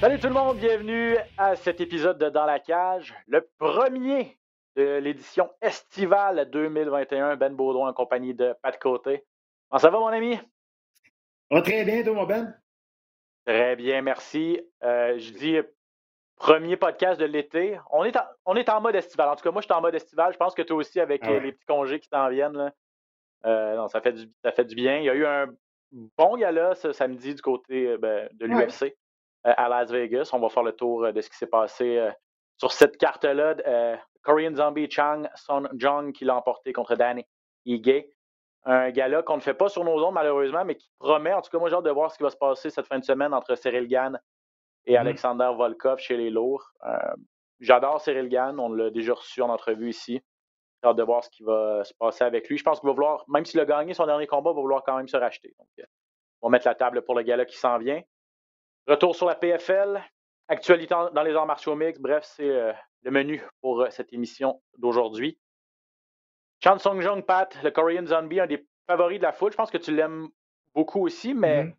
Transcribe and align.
Salut 0.00 0.18
tout 0.20 0.26
le 0.28 0.34
monde, 0.34 0.58
bienvenue 0.58 1.16
à 1.38 1.56
cet 1.56 1.80
épisode 1.80 2.18
de 2.18 2.28
Dans 2.28 2.44
la 2.44 2.60
cage, 2.60 3.14
le 3.26 3.48
premier 3.58 4.36
de 4.76 4.98
l'édition 4.98 5.50
estivale 5.62 6.48
2021. 6.50 7.36
Ben 7.36 7.54
Baudouin 7.54 7.88
en 7.88 7.92
compagnie 7.94 8.34
de 8.34 8.54
Pat 8.62 8.78
Côté. 8.78 9.24
Comment 9.70 9.78
ça 9.80 9.90
va 9.90 9.98
mon 9.98 10.08
ami? 10.08 10.38
Va 11.50 11.62
très 11.62 11.84
bien, 11.84 12.02
toi, 12.04 12.12
mon 12.12 12.24
Ben? 12.24 12.54
Très 13.46 13.74
bien, 13.76 14.02
merci. 14.02 14.60
Euh, 14.84 15.18
je 15.18 15.32
dis 15.32 15.56
premier 16.36 16.76
podcast 16.76 17.18
de 17.18 17.24
l'été. 17.24 17.78
On 17.90 18.04
est, 18.04 18.16
en, 18.16 18.24
on 18.44 18.54
est 18.54 18.68
en 18.68 18.80
mode 18.82 18.96
estival. 18.96 19.30
En 19.30 19.36
tout 19.36 19.42
cas, 19.44 19.50
moi, 19.50 19.62
je 19.62 19.66
suis 19.66 19.74
en 19.74 19.80
mode 19.80 19.94
estival. 19.94 20.32
Je 20.32 20.36
pense 20.38 20.54
que 20.54 20.62
toi 20.62 20.76
aussi, 20.76 21.00
avec 21.00 21.22
Ah 21.24 21.30
ouais. 21.30 21.40
les 21.40 21.52
petits 21.52 21.64
congés 21.66 22.00
qui 22.00 22.08
s'en 22.08 22.28
viennent. 22.28 22.56
là. 22.56 22.72
Euh, 23.46 23.76
non, 23.76 23.88
ça 23.88 24.00
fait, 24.00 24.12
du, 24.12 24.30
ça 24.44 24.52
fait 24.52 24.64
du 24.64 24.74
bien. 24.74 24.98
Il 24.98 25.04
y 25.04 25.10
a 25.10 25.14
eu 25.14 25.24
un 25.24 25.46
bon 26.16 26.36
gala 26.36 26.74
ce 26.74 26.92
samedi 26.92 27.34
du 27.34 27.42
côté 27.42 27.86
euh, 27.88 27.98
ben, 27.98 28.28
de 28.34 28.46
l'UFC 28.46 28.82
euh, 29.46 29.52
à 29.56 29.68
Las 29.68 29.90
Vegas. 29.90 30.30
On 30.32 30.38
va 30.38 30.48
faire 30.48 30.62
le 30.62 30.72
tour 30.72 31.04
euh, 31.04 31.12
de 31.12 31.20
ce 31.20 31.30
qui 31.30 31.36
s'est 31.36 31.46
passé 31.46 32.08
sur 32.58 32.72
cette 32.72 32.96
carte-là. 32.98 33.56
Korean 34.22 34.54
Zombie 34.54 34.90
Chang 34.90 35.22
Son 35.34 35.68
Jong 35.74 36.12
qui 36.12 36.24
l'a 36.24 36.36
emporté 36.36 36.72
contre 36.72 36.94
Danny 36.96 37.24
Ige. 37.64 38.04
Un 38.64 38.90
gala 38.90 39.22
qu'on 39.22 39.36
ne 39.36 39.40
fait 39.42 39.54
pas 39.54 39.68
sur 39.68 39.84
nos 39.84 40.04
ondes, 40.04 40.14
malheureusement, 40.14 40.64
mais 40.64 40.74
qui 40.74 40.90
promet. 40.98 41.32
En 41.32 41.40
tout 41.40 41.50
cas, 41.50 41.58
moi, 41.58 41.68
j'ai 41.68 41.76
hâte 41.76 41.84
de 41.84 41.90
voir 41.90 42.10
ce 42.10 42.16
qui 42.16 42.24
va 42.24 42.30
se 42.30 42.36
passer 42.36 42.68
cette 42.70 42.86
fin 42.86 42.98
de 42.98 43.04
semaine 43.04 43.32
entre 43.32 43.54
Cyril 43.54 43.86
Gann 43.86 44.18
et 44.86 44.92
Mhm. 44.94 44.98
Alexander 44.98 45.50
Volkov 45.56 45.98
chez 46.00 46.16
les 46.16 46.30
lourds. 46.30 46.72
Euh, 46.84 46.96
J'adore 47.60 48.00
Cyril 48.00 48.28
Gann. 48.28 48.58
On 48.58 48.68
l'a 48.72 48.90
déjà 48.90 49.14
reçu 49.14 49.40
en 49.40 49.48
entrevue 49.50 49.90
ici. 49.90 50.20
J'ai 50.82 50.88
hâte 50.90 50.96
de 50.96 51.02
voir 51.02 51.24
ce 51.24 51.30
qui 51.30 51.42
va 51.42 51.84
se 51.84 51.94
passer 51.94 52.24
avec 52.24 52.48
lui. 52.48 52.58
Je 52.58 52.62
pense 52.64 52.80
qu'il 52.80 52.86
va 52.88 52.92
vouloir, 52.92 53.24
même 53.28 53.44
s'il 53.44 53.58
a 53.60 53.64
gagné 53.64 53.94
son 53.94 54.06
dernier 54.06 54.26
combat, 54.26 54.50
il 54.50 54.54
va 54.56 54.60
vouloir 54.60 54.82
quand 54.84 54.96
même 54.96 55.08
se 55.08 55.16
racheter. 55.16 55.54
Donc, 55.58 55.68
euh, 55.80 55.84
on 56.42 56.48
va 56.48 56.52
mettre 56.52 56.66
la 56.66 56.74
table 56.74 57.02
pour 57.02 57.14
le 57.14 57.22
gala 57.22 57.44
qui 57.44 57.56
s'en 57.56 57.78
vient. 57.78 58.02
Retour 58.86 59.16
sur 59.16 59.26
la 59.26 59.34
PFL. 59.34 60.02
Actualité 60.48 60.94
dans 61.12 61.22
les 61.22 61.34
arts 61.34 61.46
martiaux 61.46 61.74
mixtes. 61.74 62.00
Bref, 62.00 62.24
c'est 62.24 62.48
euh, 62.48 62.72
le 63.02 63.10
menu 63.10 63.42
pour 63.60 63.80
euh, 63.80 63.90
cette 63.90 64.12
émission 64.12 64.62
d'aujourd'hui. 64.78 65.38
Chan 66.62 66.78
Song 66.78 67.00
Jung 67.00 67.22
Pat, 67.24 67.56
le 67.64 67.70
Korean 67.70 68.06
Zombie, 68.06 68.38
un 68.40 68.46
des 68.46 68.64
favoris 68.86 69.18
de 69.18 69.24
la 69.24 69.32
foule. 69.32 69.50
Je 69.50 69.56
pense 69.56 69.70
que 69.70 69.78
tu 69.78 69.94
l'aimes 69.94 70.28
beaucoup 70.74 71.04
aussi, 71.04 71.34
mais 71.34 71.64
Mhm. 71.64 71.74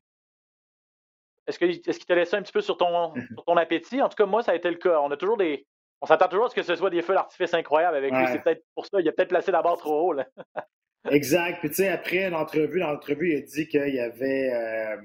est-ce 1.48 1.60
qu'il 1.60 1.70
est 1.72 2.06
t'a 2.08 2.16
laissé 2.16 2.36
un 2.36 2.42
petit 2.42 2.52
peu 2.52 2.62
sur 2.62 2.78
ton, 2.78 3.14
sur 3.16 3.46
ton 3.46 3.56
appétit? 3.58 4.02
En 4.02 4.10
tout 4.10 4.16
cas, 4.18 4.26
moi, 4.26 4.44
ça 4.44 4.52
a 4.52 4.56
été 4.56 4.70
le 4.70 4.78
cas. 4.78 5.00
On 5.02 5.12
a 5.12 5.18
toujours 5.18 5.38
des. 5.38 5.66
On 6.02 6.06
s'attend 6.06 6.28
toujours 6.28 6.46
à 6.46 6.50
ce 6.50 6.56
que 6.56 6.62
ce 6.64 6.76
soit 6.76 6.90
des 6.90 7.02
feux 7.02 7.14
d'artifice 7.16 7.54
incroyables 7.54 7.98
avec 7.98 8.12
lui. 8.14 8.26
C'est 8.32 8.44
peut-être 8.44 8.64
pour 8.76 8.86
ça. 8.86 9.00
Il 9.02 9.08
a 9.10 9.12
peut-être 9.12 9.30
placé 9.30 9.52
la 9.52 9.62
barre 9.62 9.78
trop 9.78 10.10
haut. 10.10 10.14
Là. 10.14 10.26
Exact. 11.10 11.60
Puis, 11.60 11.70
tu 11.70 11.76
sais, 11.76 11.88
après 11.90 12.30
l'entrevue, 12.30 12.80
dans 12.80 12.92
l'entrevue, 12.92 13.32
il 13.34 13.38
a 13.38 13.42
dit 13.42 13.68
qu'il 13.68 13.96
y 13.96 14.00
avait. 14.00 14.52
euh, 14.54 14.98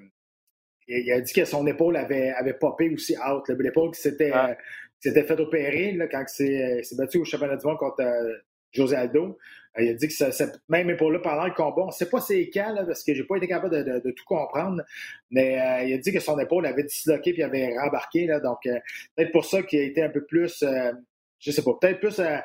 il 0.88 1.12
a 1.12 1.20
dit 1.20 1.32
que 1.32 1.44
son 1.44 1.66
épaule 1.66 1.96
avait, 1.96 2.30
avait 2.30 2.54
popé 2.54 2.90
aussi 2.92 3.16
out. 3.18 3.48
L'épaule 3.48 3.92
qui 3.92 4.00
s'était 4.00 4.32
Ouais. 4.32 4.50
euh, 4.50 4.54
qui 5.00 5.08
s'était 5.08 5.22
fait 5.24 5.40
opérer 5.40 5.92
là, 5.92 6.06
quand 6.08 6.22
il 6.22 6.28
s'est 6.28 6.62
euh, 6.62 6.78
il 6.78 6.84
s'est 6.84 6.96
battu 6.96 7.18
au 7.18 7.24
championnat 7.24 7.56
du 7.56 7.66
monde 7.66 7.78
contre 7.78 8.00
euh, 8.02 8.34
José 8.72 8.96
Aldo. 8.96 9.38
Il 9.78 9.88
a 9.88 9.94
dit 9.94 10.06
que 10.08 10.12
ça- 10.12 10.30
même 10.68 10.90
épaule-là, 10.90 11.20
pendant 11.20 11.46
le 11.46 11.52
combat, 11.54 11.82
on 11.82 11.86
ne 11.86 11.90
sait 11.92 12.08
pas 12.10 12.20
c'est 12.20 12.50
quand, 12.52 12.72
là, 12.74 12.84
parce 12.84 13.02
que 13.02 13.14
j'ai 13.14 13.24
pas 13.24 13.36
été 13.36 13.48
capable 13.48 13.74
de, 13.74 13.82
de- 13.82 14.00
de 14.00 14.10
tout 14.10 14.24
comprendre, 14.26 14.82
mais 15.30 15.58
euh, 15.60 15.84
il 15.84 15.94
a 15.94 15.98
dit 15.98 16.12
que 16.12 16.20
son 16.20 16.38
épaule 16.38 16.66
avait 16.66 16.82
disloqué 16.84 17.32
puis 17.32 17.42
avait 17.42 17.76
rembarqué. 17.78 18.26
Là, 18.26 18.38
donc, 18.40 18.58
euh, 18.66 18.78
peut-être 19.16 19.32
pour 19.32 19.44
ça 19.46 19.62
qu'il 19.62 19.80
a 19.80 19.82
été 19.84 20.02
un 20.02 20.10
peu 20.10 20.24
plus. 20.24 20.62
euh, 20.62 20.92
je 21.38 21.50
sais 21.50 21.62
pas, 21.62 21.72
peut-être 21.80 22.00
plus. 22.00 22.18
euh, 22.20 22.36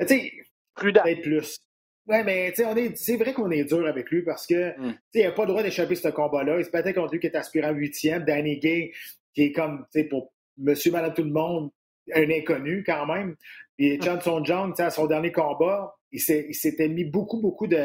tu 0.00 0.06
sais, 0.08 0.32
Prudent. 0.74 1.02
Peut-être 1.02 1.22
plus. 1.22 1.58
Ouais, 2.06 2.24
mais 2.24 2.50
tu 2.50 2.56
sais, 2.62 2.64
on 2.64 2.74
est, 2.76 2.96
c'est 2.96 3.16
vrai 3.16 3.32
qu'on 3.32 3.50
est 3.50 3.64
dur 3.64 3.86
avec 3.86 4.10
lui 4.10 4.22
parce 4.22 4.46
que 4.46 4.70
Mm. 4.78 4.92
tu 4.92 4.98
sais, 5.12 5.20
il 5.20 5.24
n'a 5.24 5.32
pas 5.32 5.42
le 5.42 5.48
droit 5.48 5.62
d'échapper 5.62 5.94
ce 5.94 6.08
combat-là. 6.08 6.58
Il 6.58 6.64
se 6.64 6.70
battait 6.70 6.94
contre 6.94 7.12
lui 7.12 7.20
qui 7.20 7.26
est 7.28 7.36
aspirant 7.36 7.70
huitième, 7.72 8.24
Danny 8.24 8.58
Gay, 8.58 8.92
qui 9.34 9.42
est 9.44 9.52
comme, 9.52 9.86
tu 9.92 10.00
sais, 10.00 10.04
pour 10.08 10.32
monsieur, 10.58 10.90
madame, 10.90 11.14
tout 11.14 11.22
le 11.22 11.30
monde, 11.30 11.70
un 12.14 12.28
inconnu 12.30 12.82
quand 12.84 13.06
même. 13.06 13.36
Puis 13.76 14.00
Chan 14.02 14.20
Son 14.20 14.44
Jong, 14.44 14.70
tu 14.72 14.76
sais, 14.78 14.82
à 14.84 14.90
son 14.90 15.06
dernier 15.06 15.30
combat, 15.32 15.94
il, 16.12 16.20
s'était 16.20 16.88
mis 16.88 17.04
beaucoup, 17.04 17.40
beaucoup 17.40 17.66
de, 17.66 17.76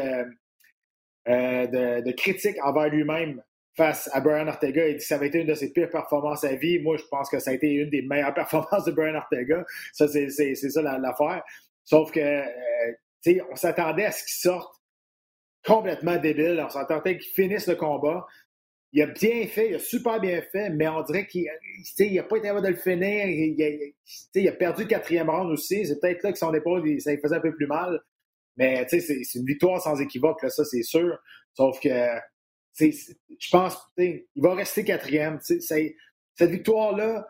euh, 1.28 1.66
de, 2.02 2.12
critiques 2.12 2.56
envers 2.62 2.88
lui-même 2.88 3.42
face 3.76 4.08
à 4.12 4.20
Brian 4.20 4.48
Ortega. 4.48 4.86
Il 4.88 4.94
dit 4.94 4.98
que 4.98 5.04
ça 5.04 5.16
avait 5.16 5.28
été 5.28 5.40
une 5.40 5.48
de 5.48 5.54
ses 5.54 5.72
pires 5.72 5.90
performances 5.90 6.44
à 6.44 6.54
vie. 6.54 6.78
Moi, 6.78 6.96
je 6.96 7.04
pense 7.10 7.28
que 7.28 7.38
ça 7.38 7.50
a 7.50 7.54
été 7.54 7.68
une 7.68 7.90
des 7.90 8.02
meilleures 8.02 8.34
performances 8.34 8.84
de 8.84 8.92
Brian 8.92 9.14
Ortega. 9.14 9.64
Ça, 9.92 10.08
c'est, 10.08 10.30
ça 10.30 10.82
la- 10.82 10.98
l'affaire. 10.98 11.42
Sauf 11.84 12.10
que, 12.10 12.20
euh, 12.20 12.44
tu 13.22 13.34
sais, 13.34 13.40
on 13.50 13.56
s'attendait 13.56 14.06
à 14.06 14.12
ce 14.12 14.24
qu'il 14.24 14.34
sorte 14.34 14.74
complètement 15.64 16.16
débile. 16.16 16.62
On 16.64 16.70
s'attendait 16.70 17.18
qu'il 17.18 17.32
finisse 17.32 17.66
le 17.66 17.76
combat. 17.76 18.26
Il 18.92 19.02
a 19.02 19.06
bien 19.08 19.46
fait, 19.46 19.70
il 19.70 19.74
a 19.74 19.78
super 19.78 20.20
bien 20.20 20.40
fait, 20.52 20.70
mais 20.70 20.88
on 20.88 21.02
dirait 21.02 21.26
qu'il 21.26 21.44
n'a 21.44 22.22
pas 22.22 22.36
été 22.38 22.46
capable 22.46 22.66
de 22.66 22.70
le 22.70 22.76
finir. 22.76 23.26
Il, 23.26 23.92
il 24.34 24.48
a, 24.48 24.52
perdu 24.52 24.82
le 24.82 24.88
quatrième 24.88 25.28
round 25.28 25.50
aussi. 25.50 25.84
C'est 25.84 26.00
peut-être 26.00 26.22
là 26.22 26.32
que 26.32 26.38
son 26.38 26.54
épaule, 26.54 27.00
ça 27.00 27.12
lui 27.12 27.20
faisait 27.20 27.36
un 27.36 27.40
peu 27.40 27.54
plus 27.54 27.66
mal. 27.66 28.00
Mais 28.56 28.86
tu 28.86 29.00
sais, 29.00 29.22
c'est 29.24 29.38
une 29.38 29.44
victoire 29.46 29.80
sans 29.80 30.00
équivoque, 30.00 30.42
là, 30.42 30.48
ça 30.48 30.64
c'est 30.64 30.82
sûr. 30.82 31.18
Sauf 31.54 31.78
que 31.80 31.88
je 32.78 33.50
pense 33.50 33.74
tu 33.96 34.04
sais, 34.04 34.28
il 34.34 34.42
va 34.42 34.54
rester 34.54 34.84
quatrième. 34.84 35.38
Cette 35.40 36.50
victoire-là 36.50 37.26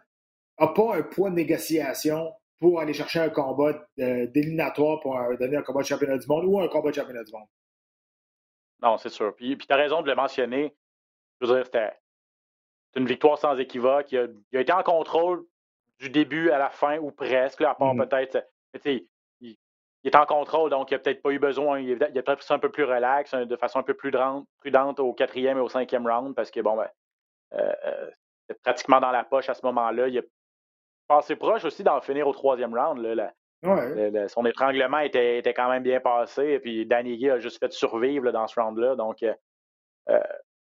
n'a 0.59 0.67
pas 0.69 0.97
un 0.97 1.03
poids 1.03 1.31
de 1.31 1.35
négociation 1.37 2.33
pour 2.59 2.81
aller 2.81 2.95
chercher 2.95 3.21
un 3.21 3.29
combat 3.29 3.73
de- 3.97 4.27
d'éliminatoire 4.27 5.01
pour 5.01 5.19
euh, 5.19 5.37
donner 5.37 5.57
un 5.57 5.63
combat 5.63 5.83
de 5.83 5.87
championnat 5.87 6.19
du 6.19 6.27
monde 6.27 6.45
ou 6.47 6.59
un 6.59 6.69
combat 6.69 6.91
de 6.91 6.95
championnat 6.97 7.23
du 7.25 7.33
monde. 7.33 7.47
Non, 8.83 8.97
c'est 8.99 9.09
sûr. 9.11 9.35
Puis, 9.37 9.57
puis 9.57 9.67
tu 9.67 9.73
as 9.73 9.77
raison 9.77 10.03
de 10.03 10.07
le 10.09 10.15
mentionner. 10.15 10.75
Je 11.41 11.47
veux 11.47 11.55
dire, 11.55 11.65
c'était 11.67 11.93
c'est 12.93 13.01
une 13.01 13.07
victoire 13.07 13.39
sans 13.39 13.57
équivoque. 13.59 14.11
Il 14.13 14.19
a, 14.19 14.27
il 14.53 14.59
a 14.59 14.61
été 14.63 14.73
en 14.73 14.83
contrôle 14.83 15.45
du 16.01 16.09
début 16.11 16.51
à 16.51 16.59
la 16.59 16.71
fin, 16.71 16.99
ou 16.99 17.11
presque, 17.11 17.61
là, 17.61 17.71
à 17.71 17.75
part 17.75 17.95
Mhm. 17.95 18.07
peut-être. 18.09 18.47
Mais 18.73 18.81
tu 18.81 18.91
sais, 18.99 19.07
il, 20.07 20.09
est 20.09 20.17
en 20.17 20.25
contrôle, 20.27 20.71
donc 20.71 20.91
il 20.91 20.95
n'a 20.95 20.99
peut-être 21.01 21.21
pas 21.21 21.31
eu 21.31 21.39
besoin. 21.39 21.81
Il, 21.81 22.03
a 22.03 22.23
peut-être 22.23 22.43
ça 22.43 22.55
un 22.55 22.59
peu 22.59 22.71
plus 22.71 22.85
relax, 22.85 23.33
de 23.35 23.57
façon 23.57 23.81
un 23.81 23.83
peu 23.83 23.95
plus 23.95 24.13
prudente, 24.61 25.01
au 25.01 25.13
quatrième 25.13 25.59
et 25.59 25.61
au 25.61 25.69
cinquième 25.69 26.07
round, 26.09 26.35
parce 26.35 26.51
que 26.51 26.61
bon, 26.61 26.77
ben, 26.77 26.89
euh, 27.55 27.73
euh, 27.85 28.11
c'était 28.49 28.61
pratiquement 28.63 29.01
dans 29.01 29.11
la 29.11 29.25
poche 29.25 29.49
à 29.49 29.55
ce 29.55 29.65
moment-là. 29.67 30.09
Il 30.09 30.19
a 30.19 30.23
passé 31.09 31.37
proche 31.37 31.65
aussi 31.65 31.83
d'en 31.83 32.01
finir 32.01 32.27
au 32.29 32.33
troisième 32.33 32.75
round. 32.77 32.99
Là, 33.01 33.15
la- 33.15 33.33
Ouais. 33.65 33.95
le- 33.95 34.11
le- 34.21 34.29
son 34.29 34.45
étranglement 34.47 34.99
était, 35.01 35.39
était 35.39 35.55
quand 35.55 35.69
même 35.69 35.83
bien 35.83 35.99
passé. 36.01 36.43
Et 36.45 36.59
puis 36.61 36.87
Danny 36.87 37.17
Gay 37.19 37.31
a 37.31 37.39
juste 37.39 37.59
fait 37.59 37.73
survivre 37.73 38.25
là, 38.27 38.33
dans 38.33 38.47
ce 38.47 38.61
round-là. 38.61 38.95
Donc, 38.97 39.23
euh, 39.23 39.35
euh, 40.11 40.21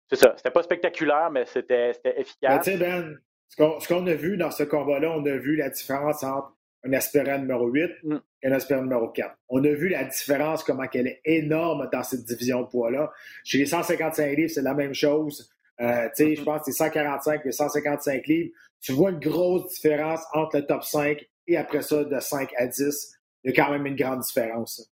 c'est 0.09 0.15
ça. 0.15 0.33
C'était 0.37 0.51
pas 0.51 0.63
spectaculaire, 0.63 1.29
mais 1.31 1.45
c'était 1.45 1.91
efficace. 2.05 2.65
Ben, 2.79 3.17
ce 3.49 3.55
qu'on 3.57 3.79
ce 3.79 3.87
qu'on 3.87 4.05
a 4.07 4.13
vu 4.13 4.37
dans 4.37 4.51
ce 4.51 4.63
combat-là, 4.63 5.11
on 5.11 5.25
a 5.25 5.35
vu 5.37 5.55
la 5.57 5.69
différence 5.69 6.23
entre 6.23 6.53
un 6.87 6.93
aspirant 6.93 7.37
numéro 7.39 7.67
8 7.67 7.91
Mm. 8.03 8.17
et 8.43 8.47
un 8.47 8.51
aspirant 8.53 8.81
numéro 8.81 9.09
4. 9.09 9.35
On 9.49 9.63
a 9.63 9.69
vu 9.69 9.89
la 9.89 10.03
différence, 10.05 10.63
comment 10.63 10.87
qu'elle 10.87 11.07
est 11.07 11.21
énorme 11.25 11.89
dans 11.91 12.03
cette 12.03 12.23
division 12.25 12.61
de 12.61 12.67
poids-là. 12.67 13.11
Chez 13.43 13.57
les 13.57 13.65
155 13.65 14.35
livres, 14.35 14.51
c'est 14.51 14.61
la 14.61 14.73
même 14.73 14.93
chose. 14.93 15.51
Euh, 15.79 16.07
tu 16.15 16.23
sais, 16.23 16.35
je 16.35 16.43
pense 16.43 16.59
que 16.59 16.65
c'est 16.71 16.77
145 16.77 17.45
et 17.45 17.51
155 17.51 18.25
livres. 18.27 18.51
Tu 18.81 18.91
vois 18.93 19.11
une 19.11 19.19
grosse 19.19 19.67
différence 19.73 20.21
entre 20.33 20.57
le 20.57 20.65
top 20.65 20.83
5 20.83 21.27
et 21.47 21.57
après 21.57 21.81
ça, 21.81 22.03
de 22.03 22.19
5 22.19 22.51
à 22.57 22.67
10. 22.67 23.17
Il 23.43 23.51
y 23.51 23.59
a 23.59 23.63
quand 23.63 23.71
même 23.71 23.85
une 23.85 23.95
grande 23.95 24.21
différence. 24.21 24.91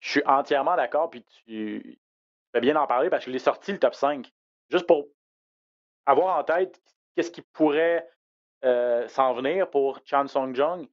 Je 0.00 0.10
suis 0.10 0.22
entièrement 0.26 0.76
d'accord. 0.76 1.10
Puis 1.10 1.24
tu 1.44 1.98
fais 2.52 2.60
bien 2.60 2.76
en 2.76 2.86
parler 2.86 3.10
parce 3.10 3.24
que 3.24 3.30
je 3.30 3.32
l'ai 3.32 3.38
sorti 3.38 3.72
le 3.72 3.78
top 3.78 3.94
5. 3.94 4.30
Juste 4.70 4.86
pour 4.86 5.06
avoir 6.04 6.38
en 6.38 6.44
tête 6.44 6.80
qu'est-ce 7.14 7.30
qui 7.30 7.42
pourrait 7.52 8.06
euh, 8.64 9.08
s'en 9.08 9.34
venir 9.34 9.68
pour 9.70 10.00
Chan 10.04 10.26
Song 10.26 10.54
Jung. 10.54 10.86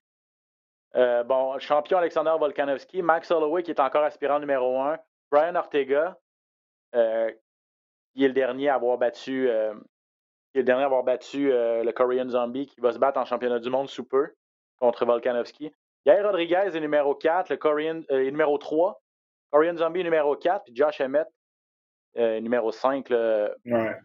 Euh, 0.95 1.23
bon, 1.23 1.57
champion 1.59 1.97
Alexander 1.97 2.33
Volkanovski, 2.39 3.01
Max 3.01 3.31
Holloway 3.31 3.63
qui 3.63 3.71
est 3.71 3.79
encore 3.79 4.03
aspirant 4.03 4.39
numéro 4.39 4.79
1, 4.79 4.97
Brian 5.31 5.55
Ortega, 5.55 6.17
euh, 6.95 7.31
qui 8.13 8.23
est 8.23 8.27
le 8.27 8.33
dernier 8.33 8.69
à 8.69 8.75
avoir 8.75 8.97
battu, 8.97 9.49
euh, 9.49 9.73
qui 10.51 10.59
est 10.59 10.61
le 10.61 10.65
dernier 10.65 10.83
à 10.83 10.85
avoir 10.85 11.03
battu 11.03 11.49
le 11.49 11.91
Korean 11.91 12.29
Zombie, 12.29 12.67
qui 12.67 12.79
va 12.79 12.91
se 12.91 12.99
battre 12.99 13.19
en 13.19 13.25
championnat 13.25 13.59
du 13.59 13.69
monde 13.69 13.89
sous 13.89 14.05
peu 14.05 14.33
contre 14.79 15.05
Volkanovski. 15.05 15.71
Yair 16.05 16.25
Rodriguez 16.25 16.69
est 16.75 16.79
numéro 16.79 17.15
4, 17.15 17.49
le 17.49 17.57
Korean, 17.57 18.01
est 18.09 18.29
numéro 18.29 18.57
3, 18.57 19.01
Korean 19.51 19.77
Zombie 19.77 20.03
numéro 20.03 20.35
4, 20.35 20.65
puis 20.65 20.75
Josh 20.75 21.01
Emmett 21.01 21.27
numéro 22.15 22.71
5. 22.71 23.09
Là. 23.09 23.55
Ouais. 23.65 23.95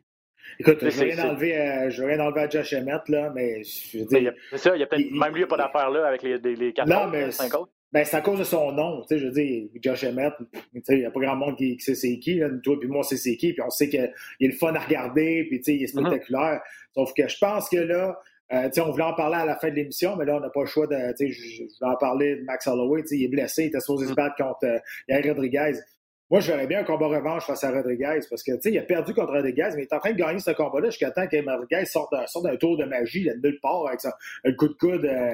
Écoute, 0.61 0.79
je 0.83 0.91
C'est- 0.91 1.05
rien 1.05 1.17
c'est- 1.17 1.23
enlever, 1.23 1.57
à- 1.57 1.91
je 1.91 2.03
veux 2.03 2.09
rien 2.09 2.21
enlever 2.21 2.41
à 2.43 2.49
Josh 2.49 2.73
Emmett, 2.73 3.09
là, 3.09 3.33
mais 3.35 3.63
je 3.63 3.99
veux 3.99 4.05
dire, 4.07 4.33
C'est 4.51 4.59
ça, 4.59 4.77
il 4.77 4.81
y 4.81 4.83
a 4.83 4.87
peut-être 4.87 5.11
même 5.11 5.33
lui, 5.33 5.37
il 5.37 5.37
n'y 5.39 5.43
a 5.45 5.47
pas 5.47 5.57
d'affaire 5.57 5.91
là 5.91 6.07
avec 6.07 6.23
les, 6.23 6.39
les, 6.39 6.57
les 6.57 6.73
4 6.73 6.89
Non, 6.89 7.03
autres, 7.03 7.11
mais 7.13 7.31
5 7.31 7.55
autres. 7.55 7.71
ben, 7.93 8.05
c'est 8.05 8.17
à 8.17 8.21
cause 8.21 8.39
de 8.39 8.45
son 8.45 8.73
nom. 8.73 9.03
Tu 9.03 9.09
sais, 9.09 9.19
je 9.19 9.27
veux 9.27 9.33
dire, 9.33 9.69
Josh 9.83 10.05
Emmett, 10.05 10.33
tu 10.53 10.81
sais, 10.85 10.95
il 10.95 11.01
n'y 11.01 11.05
a 11.07 11.11
pas 11.11 11.21
grand 11.21 11.37
monde 11.37 11.57
qui, 11.57 11.77
qui 11.77 11.85
sait 11.85 11.95
c'est 11.95 12.19
qui. 12.19 12.35
Là. 12.37 12.49
Toi 12.63 12.77
puis 12.81 12.89
moi, 12.89 13.03
sait 13.03 13.17
c'est 13.17 13.37
qui. 13.37 13.53
Puis 13.53 13.63
on 13.63 13.71
sait 13.71 13.89
qu'il 13.89 14.01
est 14.01 14.13
le 14.47 14.53
fun 14.53 14.75
à 14.75 14.81
regarder. 14.81 15.45
Puis, 15.49 15.59
tu 15.59 15.65
sais, 15.65 15.75
il 15.77 15.83
est 15.83 15.95
Mm-hmm. 15.95 16.07
spectaculaire. 16.07 16.61
Sauf 16.95 17.13
que 17.15 17.29
je 17.29 17.39
pense 17.39 17.69
que 17.69 17.77
là, 17.77 18.19
euh, 18.53 18.65
tu 18.69 18.73
sais, 18.75 18.81
on 18.81 18.91
voulait 18.91 19.05
en 19.05 19.15
parler 19.15 19.37
à 19.37 19.45
la 19.45 19.57
fin 19.57 19.69
de 19.71 19.75
l'émission, 19.75 20.17
mais 20.17 20.25
là, 20.25 20.37
on 20.37 20.41
n'a 20.41 20.49
pas 20.51 20.61
le 20.61 20.67
choix 20.67 20.87
de. 20.87 20.97
Tu 21.17 21.29
sais, 21.29 21.33
je, 21.33 21.43
je 21.57 21.63
voulais 21.79 21.93
en 21.95 21.97
parler 21.97 22.37
de 22.37 22.43
Max 22.45 22.67
Holloway. 22.67 23.03
Tu 23.03 23.09
sais, 23.09 23.17
il 23.17 23.25
est 23.25 23.29
blessé. 23.29 23.65
Il 23.65 23.67
était 23.67 23.81
supposé 23.81 24.07
se 24.07 24.15
battre 24.15 24.37
contre 24.37 24.65
euh, 24.65 24.79
Yair 25.09 25.23
Rodriguez. 25.35 25.73
Moi, 26.31 26.41
je 26.41 26.53
verrais 26.53 26.67
bien 26.67 26.81
un 26.81 26.85
combat 26.85 27.07
revanche 27.07 27.47
face 27.47 27.65
à 27.65 27.71
Rodriguez 27.71 28.21
parce 28.29 28.43
que, 28.43 28.53
tu 28.53 28.61
sais, 28.61 28.71
il 28.73 28.79
a 28.79 28.83
perdu 28.83 29.15
contre 29.15 29.33
Rodriguez, 29.33 29.71
mais 29.75 29.83
il 29.83 29.87
est 29.87 29.93
en 29.95 29.99
train 29.99 30.13
de 30.13 30.17
gagner 30.19 30.39
ce 30.41 30.51
combat-là 30.51 30.91
jusqu'à 30.91 31.11
temps 31.11 31.27
que 31.27 31.37
Rodriguez 31.51 31.85
sorte 31.87 32.13
d'un, 32.13 32.57
tour 32.57 32.77
de 32.77 32.85
magie, 32.85 33.25
là, 33.25 33.35
de 33.35 33.41
nulle 33.49 33.61
part, 33.61 33.87
avec 33.87 34.01
son, 34.01 34.11
un 34.45 34.53
coup 34.53 34.69
de 34.69 34.75
coude, 34.75 35.05
euh, 35.07 35.33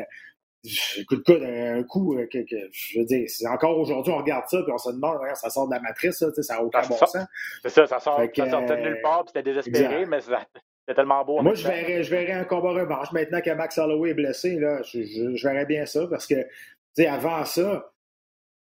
un 0.98 1.04
coup 1.08 1.16
de 1.16 1.22
coude, 1.22 1.42
un 1.42 1.82
coup, 1.82 2.16
euh, 2.16 2.26
que, 2.32 2.38
que- 2.38 2.68
je 2.72 3.00
veux 3.00 3.04
dire, 3.06 3.24
c'est 3.28 3.46
encore 3.48 3.76
aujourd'hui, 3.78 4.12
on 4.12 4.18
regarde 4.18 4.44
ça, 4.48 4.62
puis 4.62 4.72
on 4.72 4.78
se 4.78 4.90
demande, 4.92 5.18
ça 5.34 5.50
sort 5.50 5.68
de 5.68 5.74
la 5.74 5.80
matrice, 5.80 6.16
ça, 6.16 6.28
tu 6.28 6.34
sais, 6.36 6.42
ça 6.42 6.54
n'a 6.54 6.62
aucun 6.62 6.82
Ça 6.82 6.88
bon 6.88 6.96
sort- 6.96 7.08
sens. 7.08 7.26
C'est 7.62 7.68
ça, 7.70 7.86
ça, 7.86 7.98
sort, 7.98 8.18
Fait 8.20 8.28
que, 8.30 8.36
ça 8.44 8.50
sortait 8.50 8.76
de 8.76 8.82
nulle 8.82 8.96
euh, 8.98 9.02
part, 9.02 9.24
puis 9.24 9.32
c'était 9.34 9.42
désespéré, 9.50 9.84
exact. 10.02 10.08
mais 10.08 10.20
ça- 10.20 10.46
c'était 10.86 10.94
tellement 10.96 11.24
beau. 11.24 11.42
Moi, 11.42 11.54
je 11.54 11.66
verrais, 11.66 12.02
je 12.02 12.10
verrais 12.10 12.32
un 12.32 12.44
combat 12.44 12.70
revanche. 12.72 13.10
Maintenant 13.12 13.40
que 13.40 13.50
Max 13.50 13.76
Holloway 13.78 14.10
est 14.10 14.14
blessé, 14.14 14.58
là, 14.60 14.80
je, 14.82 15.02
je- 15.02 15.34
je 15.34 15.48
verrais 15.48 15.66
bien 15.66 15.86
ça 15.86 16.06
parce 16.08 16.26
que, 16.26 16.34
tu 16.34 16.46
sais, 16.94 17.06
avant 17.08 17.44
ça, 17.44 17.90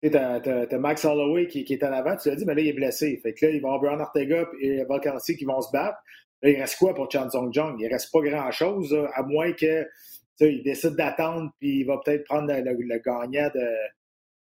tu 0.01 0.07
sais, 0.07 0.11
t'as, 0.11 0.39
t'as- 0.39 0.67
t'as 0.67 0.77
Max 0.77 1.03
Holloway 1.05 1.47
qui, 1.47 1.63
qui 1.65 1.73
est 1.73 1.83
en 1.83 1.91
avant, 1.91 2.15
tu 2.15 2.29
l'as 2.29 2.35
dit, 2.35 2.45
mais 2.45 2.55
là, 2.55 2.61
il 2.61 2.67
est 2.69 2.73
blessé. 2.73 3.19
Fait 3.21 3.33
que 3.33 3.45
là, 3.45 3.51
il 3.51 3.61
va 3.61 3.67
y 3.69 3.71
avoir 3.73 3.79
Brian 3.81 3.99
Ortega 3.99 4.47
et 4.61 4.83
Volkanovski 4.85 5.35
qui 5.35 5.45
vont 5.45 5.61
se 5.61 5.71
battre. 5.71 5.97
Là, 6.41 6.49
il 6.49 6.59
reste 6.59 6.77
quoi 6.77 6.93
pour 6.95 7.11
Chan 7.11 7.29
Song 7.29 7.51
Jung? 7.53 7.75
Il 7.79 7.87
reste 7.91 8.11
pas 8.11 8.21
grand-chose, 8.21 8.97
à 9.13 9.23
moins 9.23 9.51
que, 9.51 9.83
tu 9.83 9.89
sais, 10.37 10.53
il 10.53 10.63
décide 10.63 10.95
d'attendre 10.95 11.51
puis 11.59 11.79
il 11.81 11.83
va 11.85 11.99
peut-être 12.03 12.23
prendre 12.25 12.47
le, 12.53 12.61
le- 12.61 12.77
le 12.81 12.97
gagnant 12.99 13.49
de, 13.53 13.67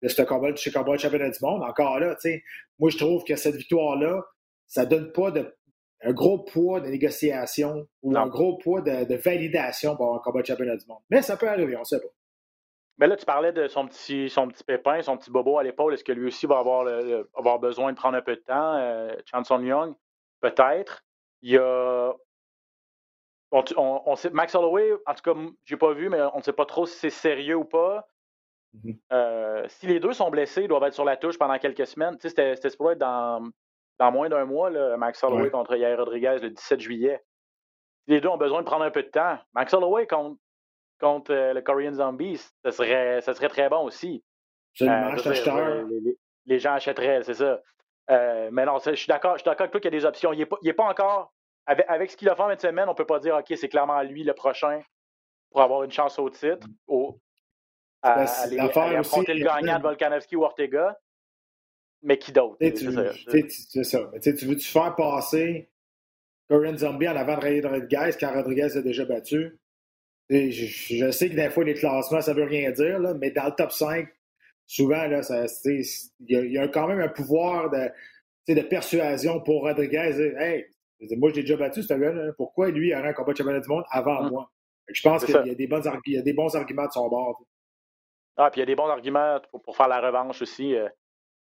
de 0.03 0.09
ce 0.09 0.23
combat 0.23 0.51
de 0.53 0.57
chez 0.57 0.73
combat 0.73 0.93
de 0.97 0.99
championnat 1.01 1.31
du 1.31 1.39
monde. 1.41 1.63
Encore 1.63 2.01
là, 2.01 2.15
tu 2.17 2.29
sais, 2.31 2.43
moi, 2.81 2.91
je 2.91 2.97
trouve 2.99 3.23
que 3.25 3.37
cette 3.37 3.55
victoire-là, 3.55 4.21
ça 4.67 4.85
donne 4.85 5.13
pas 5.13 5.31
de 5.31 5.55
un 6.03 6.13
gros 6.13 6.41
poids 6.45 6.81
de 6.81 6.89
négociation 6.89 7.87
ou 8.03 8.13
Non. 8.13 8.21
un 8.21 8.27
gros 8.29 8.59
poids 8.59 8.83
de, 8.83 9.05
de 9.05 9.15
validation 9.15 9.97
pour 9.97 10.15
un 10.15 10.19
combat 10.19 10.43
de 10.43 10.47
championnat 10.47 10.77
du 10.77 10.85
monde. 10.87 10.99
Mais 11.09 11.23
ça 11.23 11.37
peut 11.39 11.49
arriver, 11.49 11.75
on 11.77 11.85
sait 11.85 11.99
pas. 11.99 12.09
Mais 12.99 13.07
là, 13.07 13.17
tu 13.17 13.27
parlais 13.27 13.53
de 13.53 13.69
son 13.69 13.87
petit, 13.87 14.31
son 14.31 14.49
petit 14.49 14.65
pépin, 14.65 15.03
son 15.03 15.17
petit 15.19 15.31
bobo 15.31 15.59
à 15.59 15.63
l'épaule. 15.63 15.93
Est-ce 15.95 16.05
que 16.05 16.13
lui 16.13 16.29
aussi 16.29 16.47
va 16.47 16.59
avoir, 16.59 16.85
le- 16.85 17.03
le- 17.03 17.31
avoir 17.37 17.59
besoin 17.59 17.93
de 17.93 17.97
prendre 17.97 18.17
un 18.17 18.23
peu 18.23 18.37
de 18.37 18.41
temps? 18.41 18.75
Euh, 18.77 19.15
Chanson 19.31 19.61
Young, 19.63 19.95
peut-être. 20.41 21.03
Il 21.43 21.51
y 21.53 21.59
a. 21.59 22.15
On, 23.53 23.63
on- 23.77 24.03
on 24.07 24.17
sait, 24.17 24.31
Max 24.31 24.55
Holloway, 24.55 24.93
en 25.07 25.15
tout 25.15 25.23
cas, 25.23 25.39
j'ai 25.65 25.77
pas 25.77 25.93
vu, 25.93 26.09
mais 26.09 26.21
on 26.35 26.39
ne 26.39 26.43
sait 26.43 26.53
pas 26.53 26.67
trop 26.67 26.87
si 26.87 26.97
c'est 26.99 27.11
sérieux 27.11 27.57
ou 27.57 27.65
pas. 27.65 28.09
Mhm. 28.75 28.99
Euh, 29.13 29.65
si 29.69 29.87
les 29.87 30.01
deux 30.01 30.13
sont 30.13 30.31
blessés, 30.31 30.63
ils 30.63 30.69
doivent 30.69 30.83
être 30.85 30.95
sur 30.95 31.05
la 31.05 31.17
touche 31.17 31.39
pendant 31.39 31.59
quelques 31.59 31.87
semaines. 31.87 32.17
Tu 32.17 32.23
sais, 32.23 32.29
c'était 32.31 32.57
c'était 32.57 32.71
supposé 32.71 32.93
être 32.93 32.99
dans, 32.99 33.43
dans 33.99 34.13
moins 34.13 34.29
d'un 34.29 34.45
mois, 34.47 34.71
là, 34.71 34.97
Max 34.97 35.23
Holloway 35.23 35.45
Ouais. 35.45 35.51
contre 35.51 35.77
Yair 35.77 35.99
Rodriguez 35.99 36.39
le 36.43 36.51
17 36.51 36.81
juillet. 36.81 37.23
Si 38.07 38.11
les 38.13 38.21
deux 38.21 38.29
ont 38.29 38.37
besoin 38.37 38.61
de 38.61 38.67
prendre 38.67 38.85
un 38.85 38.91
peu 38.91 39.03
de 39.03 39.09
temps, 39.09 39.39
Max 39.55 39.73
Holloway 39.75 40.07
contre, 40.07 40.39
contre 41.01 41.33
euh, 41.33 41.53
le 41.55 41.61
Korean 41.63 41.93
Zombie, 41.95 42.37
ça 42.65 42.73
serait, 42.73 43.21
ça 43.21 43.35
serait 43.35 43.49
très 43.49 43.69
bon 43.69 43.85
aussi. 43.85 44.23
Euh, 44.89 45.11
dire, 45.33 45.87
les, 45.89 46.01
les- 46.01 46.19
les 46.47 46.59
gens 46.59 46.75
achèteraient, 46.75 47.23
c'est 47.23 47.35
ça. 47.35 47.61
Euh, 48.11 48.49
mais 48.53 48.65
non, 48.65 48.79
je 48.79 48.95
suis 48.95 49.09
d'accord 49.09 49.33
je 49.35 49.39
suis 49.39 49.45
d'accord 49.45 49.63
avec 49.63 49.73
toi 49.73 49.81
qu'il 49.81 49.93
y 49.93 49.97
a 49.97 49.99
des 49.99 50.05
options. 50.07 50.33
Il 50.33 50.39
n'est 50.39 50.47
pas, 50.47 50.59
pas 50.77 50.85
encore. 50.85 51.33
Avec, 51.67 51.85
avec 51.89 52.11
ce 52.13 52.17
qu'il 52.17 52.29
a 52.29 52.37
fait 52.37 52.43
en 52.43 52.51
une 52.51 52.59
semaine, 52.59 52.89
on 52.89 52.93
ne 52.93 52.97
peut 52.97 53.07
pas 53.07 53.19
dire 53.19 53.35
OK, 53.37 53.53
c'est 53.57 53.69
clairement 53.69 54.01
lui 54.03 54.23
le 54.23 54.33
prochain 54.35 54.81
pour 55.51 55.61
avoir 55.63 55.83
une 55.83 55.91
chance 55.91 56.17
au 56.19 56.31
titre. 56.31 56.67
Au, 56.87 57.19
à, 58.03 58.15
Ben, 58.15 58.27
aller- 58.45 58.59
aller 58.61 58.97
affronter 58.97 59.33
aussi, 59.33 59.41
le 59.41 59.47
gagnant 59.47 59.79
de 59.79 59.83
Volkanovski 59.83 60.37
ou 60.37 60.45
Ortega. 60.45 60.97
Mais 62.03 62.19
qui 62.19 62.31
d'autre? 62.31 62.57
C'est 62.61 62.77
ça. 62.77 63.03
tu 63.73 63.85
ça. 63.85 64.11
Mais 64.13 64.19
veux-tu 64.21 64.69
faire 64.69 64.95
passer 64.95 65.69
Korean 66.49 66.77
Zombie 66.77 67.09
en 67.09 67.17
avant 67.17 67.37
de 67.37 67.41
Ray 67.41 67.61
Rodriguez 67.61 68.11
quand 68.21 68.33
Rodriguez 68.33 68.77
a 68.77 68.83
déjà 68.83 69.05
battu? 69.05 69.59
Je, 70.29 71.11
sais 71.13 71.31
que 71.31 71.35
des 71.37 71.51
fois, 71.51 71.65
les 71.65 71.75
classements, 71.75 72.21
ça 72.21 72.35
veut 72.35 72.45
rien 72.45 72.71
dire, 72.73 72.99
là, 72.99 73.15
mais 73.15 73.31
dans 73.31 73.45
le 73.47 73.53
top 73.53 73.71
5, 73.71 74.09
souvent, 74.67 75.07
là, 75.07 75.21
il 75.65 75.85
y, 76.29 76.37
a- 76.37 76.41
il 76.45 76.53
y 76.53 76.59
a 76.59 76.69
quand 76.69 76.89
même 76.89 77.01
un 77.01 77.09
pouvoir 77.09 77.71
de, 77.71 78.61
persuasion 78.63 79.41
pour 79.41 79.63
Rodriguez. 79.63 80.35
Hey, 80.39 80.67
moi, 81.17 81.31
je 81.31 81.37
l'ai 81.37 81.43
déjà 81.43 81.57
battu, 81.57 81.83
ce 81.83 81.95
gars-là. 81.95 82.33
Pourquoi 82.37 82.71
lui 82.71 82.93
aurait 82.95 83.09
un 83.09 83.13
combat 83.13 83.33
de 83.33 83.39
championnat 83.39 83.61
du 83.61 83.69
monde 83.69 83.85
avant 83.91 84.25
Mm. 84.25 84.31
moi? 84.31 84.51
Que 84.89 84.95
Je 84.95 85.03
pense 85.03 85.25
qu'il 85.25 85.35
y, 85.45 85.49
y 85.49 85.51
a 85.51 85.55
des 86.23 86.33
bons 86.33 86.55
arguments 86.57 86.87
de 86.87 86.93
son 86.93 87.09
bord. 87.09 87.45
Ah, 88.37 88.51
puis 88.51 88.61
il 88.61 88.63
y 88.63 88.65
a 88.65 88.67
des 88.67 88.77
bons 88.77 88.89
arguments 88.89 89.41
pour, 89.51 89.63
pour 89.63 89.77
faire 89.77 89.89
la 89.89 90.01
revanche 90.01 90.43
aussi, 90.43 90.75
euh, 90.75 90.89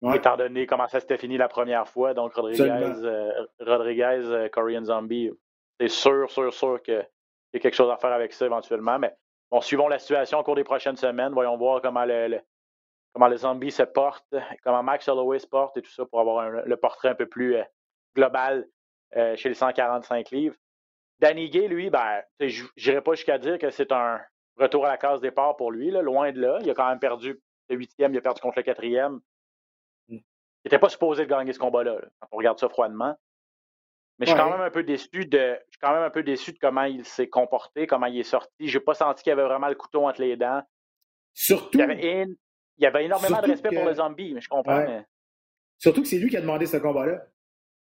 Ouais. 0.00 0.16
étant 0.16 0.36
donné 0.36 0.64
comment 0.66 0.86
ça 0.86 1.00
s'était 1.00 1.18
fini 1.18 1.36
la 1.36 1.48
première 1.48 1.88
fois. 1.88 2.14
Donc, 2.14 2.32
Rodriguez, 2.34 2.62
euh, 3.02 3.32
Rodriguez 3.58 4.20
euh, 4.26 4.48
Korean 4.48 4.84
Zombie, 4.84 5.28
c'est 5.80 5.88
sûr, 5.88 6.30
sûr, 6.30 6.52
sûr 6.54 6.80
qu'il 7.50 7.58
y 7.58 7.60
a 7.60 7.62
quelque 7.62 7.74
chose 7.74 7.90
à 7.90 7.96
faire 7.96 8.12
avec 8.12 8.32
ça 8.32 8.46
éventuellement. 8.46 8.98
Mais 8.98 9.14
bon, 9.50 9.60
suivons 9.60 9.88
la 9.88 9.98
situation 9.98 10.38
au 10.38 10.42
cours 10.42 10.54
des 10.56 10.64
prochaines 10.64 10.96
semaines. 10.96 11.32
Voyons 11.32 11.56
voir 11.56 11.80
comment 11.82 12.04
le, 12.04 12.28
le- 12.28 12.40
comment 13.14 13.28
le 13.28 13.36
zombie 13.36 13.70
se 13.70 13.82
porte, 13.82 14.26
comment 14.62 14.82
Max 14.82 15.08
Holloway 15.08 15.38
se 15.38 15.46
porte 15.46 15.76
et 15.76 15.82
tout 15.82 15.90
ça 15.90 16.04
pour 16.06 16.20
avoir 16.20 16.38
un- 16.40 16.62
le 16.62 16.76
portrait 16.76 17.08
un 17.08 17.14
peu 17.14 17.26
plus 17.26 17.56
euh, 17.56 17.64
global 18.14 18.66
euh, 19.16 19.34
chez 19.36 19.48
les 19.48 19.54
145 19.54 20.30
livres. 20.30 20.56
Danny 21.20 21.50
Gay, 21.50 21.66
lui, 21.68 21.90
ben, 21.90 22.22
n'irai 22.40 23.00
pas 23.00 23.14
jusqu'à 23.14 23.38
dire 23.38 23.58
que 23.58 23.70
c'est 23.70 23.90
un 23.90 24.20
retour 24.56 24.86
à 24.86 24.88
la 24.90 24.98
case 24.98 25.20
départ 25.20 25.56
pour 25.56 25.72
lui, 25.72 25.90
là, 25.90 26.02
loin 26.02 26.30
de 26.32 26.40
là. 26.40 26.58
Il 26.62 26.70
a 26.70 26.74
quand 26.74 26.88
même 26.88 27.00
perdu 27.00 27.40
le 27.70 27.76
huitième, 27.76 28.12
il 28.14 28.18
a 28.18 28.20
perdu 28.20 28.40
contre 28.40 28.58
le 28.58 28.62
quatrième. 28.62 29.14
Mm. 30.08 30.16
Il 30.16 30.22
n'était 30.64 30.78
pas 30.78 30.88
supposé 30.88 31.24
de 31.24 31.30
gagner 31.30 31.52
ce 31.52 31.58
combat-là, 31.58 31.94
là, 31.94 32.08
quand 32.20 32.28
on 32.32 32.36
regarde 32.36 32.58
ça 32.58 32.68
froidement. 32.68 33.16
Mais 34.18 34.26
je 34.26 34.30
suis 34.32 34.38
quand 34.40 34.50
même 34.50 34.60
un 34.60 34.70
peu 34.70 34.82
déçu 34.82 35.26
de. 35.26 35.38
Je 35.38 35.70
suis 35.70 35.78
quand 35.80 35.92
même 35.94 36.02
un 36.02 36.10
peu 36.10 36.22
déçu 36.22 36.52
de 36.52 36.58
comment 36.58 36.82
il 36.84 37.04
s'est 37.04 37.28
comporté, 37.28 37.86
comment 37.86 38.06
il 38.06 38.18
est 38.18 38.24
sorti. 38.24 38.66
J'ai 38.68 38.80
pas 38.80 38.94
senti 38.94 39.22
qu'il 39.22 39.30
y 39.30 39.32
avait 39.32 39.44
vraiment 39.44 39.68
le 39.68 39.74
couteau 39.76 40.06
entre 40.08 40.20
les 40.20 40.36
dents. 40.36 40.62
Surtout, 41.34 41.78
Il 41.78 41.80
y 41.80 41.82
avait, 41.84 42.22
in- 42.22 42.34
il 42.78 42.82
y 42.82 42.86
avait 42.86 43.04
énormément 43.04 43.40
de 43.40 43.46
respect 43.46 43.68
pour 43.70 43.84
le 43.84 43.94
zombie, 43.94 44.34
mais 44.34 44.40
je 44.40 44.48
comprends. 44.48 44.76
Ouais. 44.78 44.86
mais- 44.86 45.04
Surtout 45.78 46.02
que 46.02 46.08
c'est 46.08 46.18
lui 46.18 46.28
qui 46.30 46.36
a 46.36 46.40
demandé 46.40 46.66
ce 46.66 46.76
combat-là. 46.78 47.22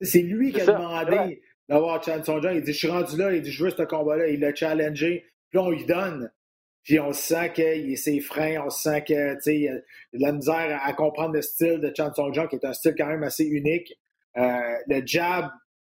C'est 0.01 0.21
lui 0.21 0.51
qui 0.51 0.59
a 0.59 0.65
ça, 0.65 0.73
demandé 0.73 1.41
d'avoir 1.69 2.03
Chan 2.03 2.21
Song. 2.23 2.41
Il 2.53 2.61
dit 2.61 2.73
Je 2.73 2.77
suis 2.77 2.89
rendu 2.89 3.15
là, 3.17 3.33
il 3.33 3.41
dit 3.41 3.51
Je 3.51 3.63
veux 3.63 3.69
ce 3.69 3.83
combat-là. 3.83 4.27
Il 4.27 4.41
l'a 4.41 4.53
challengé. 4.53 5.25
Puis 5.49 5.57
là, 5.59 5.63
on 5.63 5.69
lui 5.71 5.85
donne. 5.85 6.31
Puis 6.83 6.99
on 6.99 7.13
sent 7.13 7.53
qu'il 7.53 7.63
est 7.93 7.95
ses 7.95 8.19
freins, 8.19 8.61
on 8.65 8.69
sent 8.69 9.03
que 9.05 9.35
tu 9.35 9.41
sais, 9.41 9.55
il 9.57 9.69
a 9.69 9.73
de 9.75 9.81
la 10.21 10.31
misère 10.33 10.79
à, 10.83 10.85
à 10.85 10.93
comprendre 10.93 11.33
le 11.33 11.41
style 11.41 11.79
de 11.79 11.91
Chan 11.95 12.13
Song 12.13 12.31
qui 12.49 12.55
est 12.57 12.65
un 12.65 12.73
style 12.73 12.93
quand 12.97 13.07
même 13.07 13.23
assez 13.23 13.45
unique. 13.45 13.93
Euh, 14.37 14.75
le 14.87 15.01
jab 15.05 15.49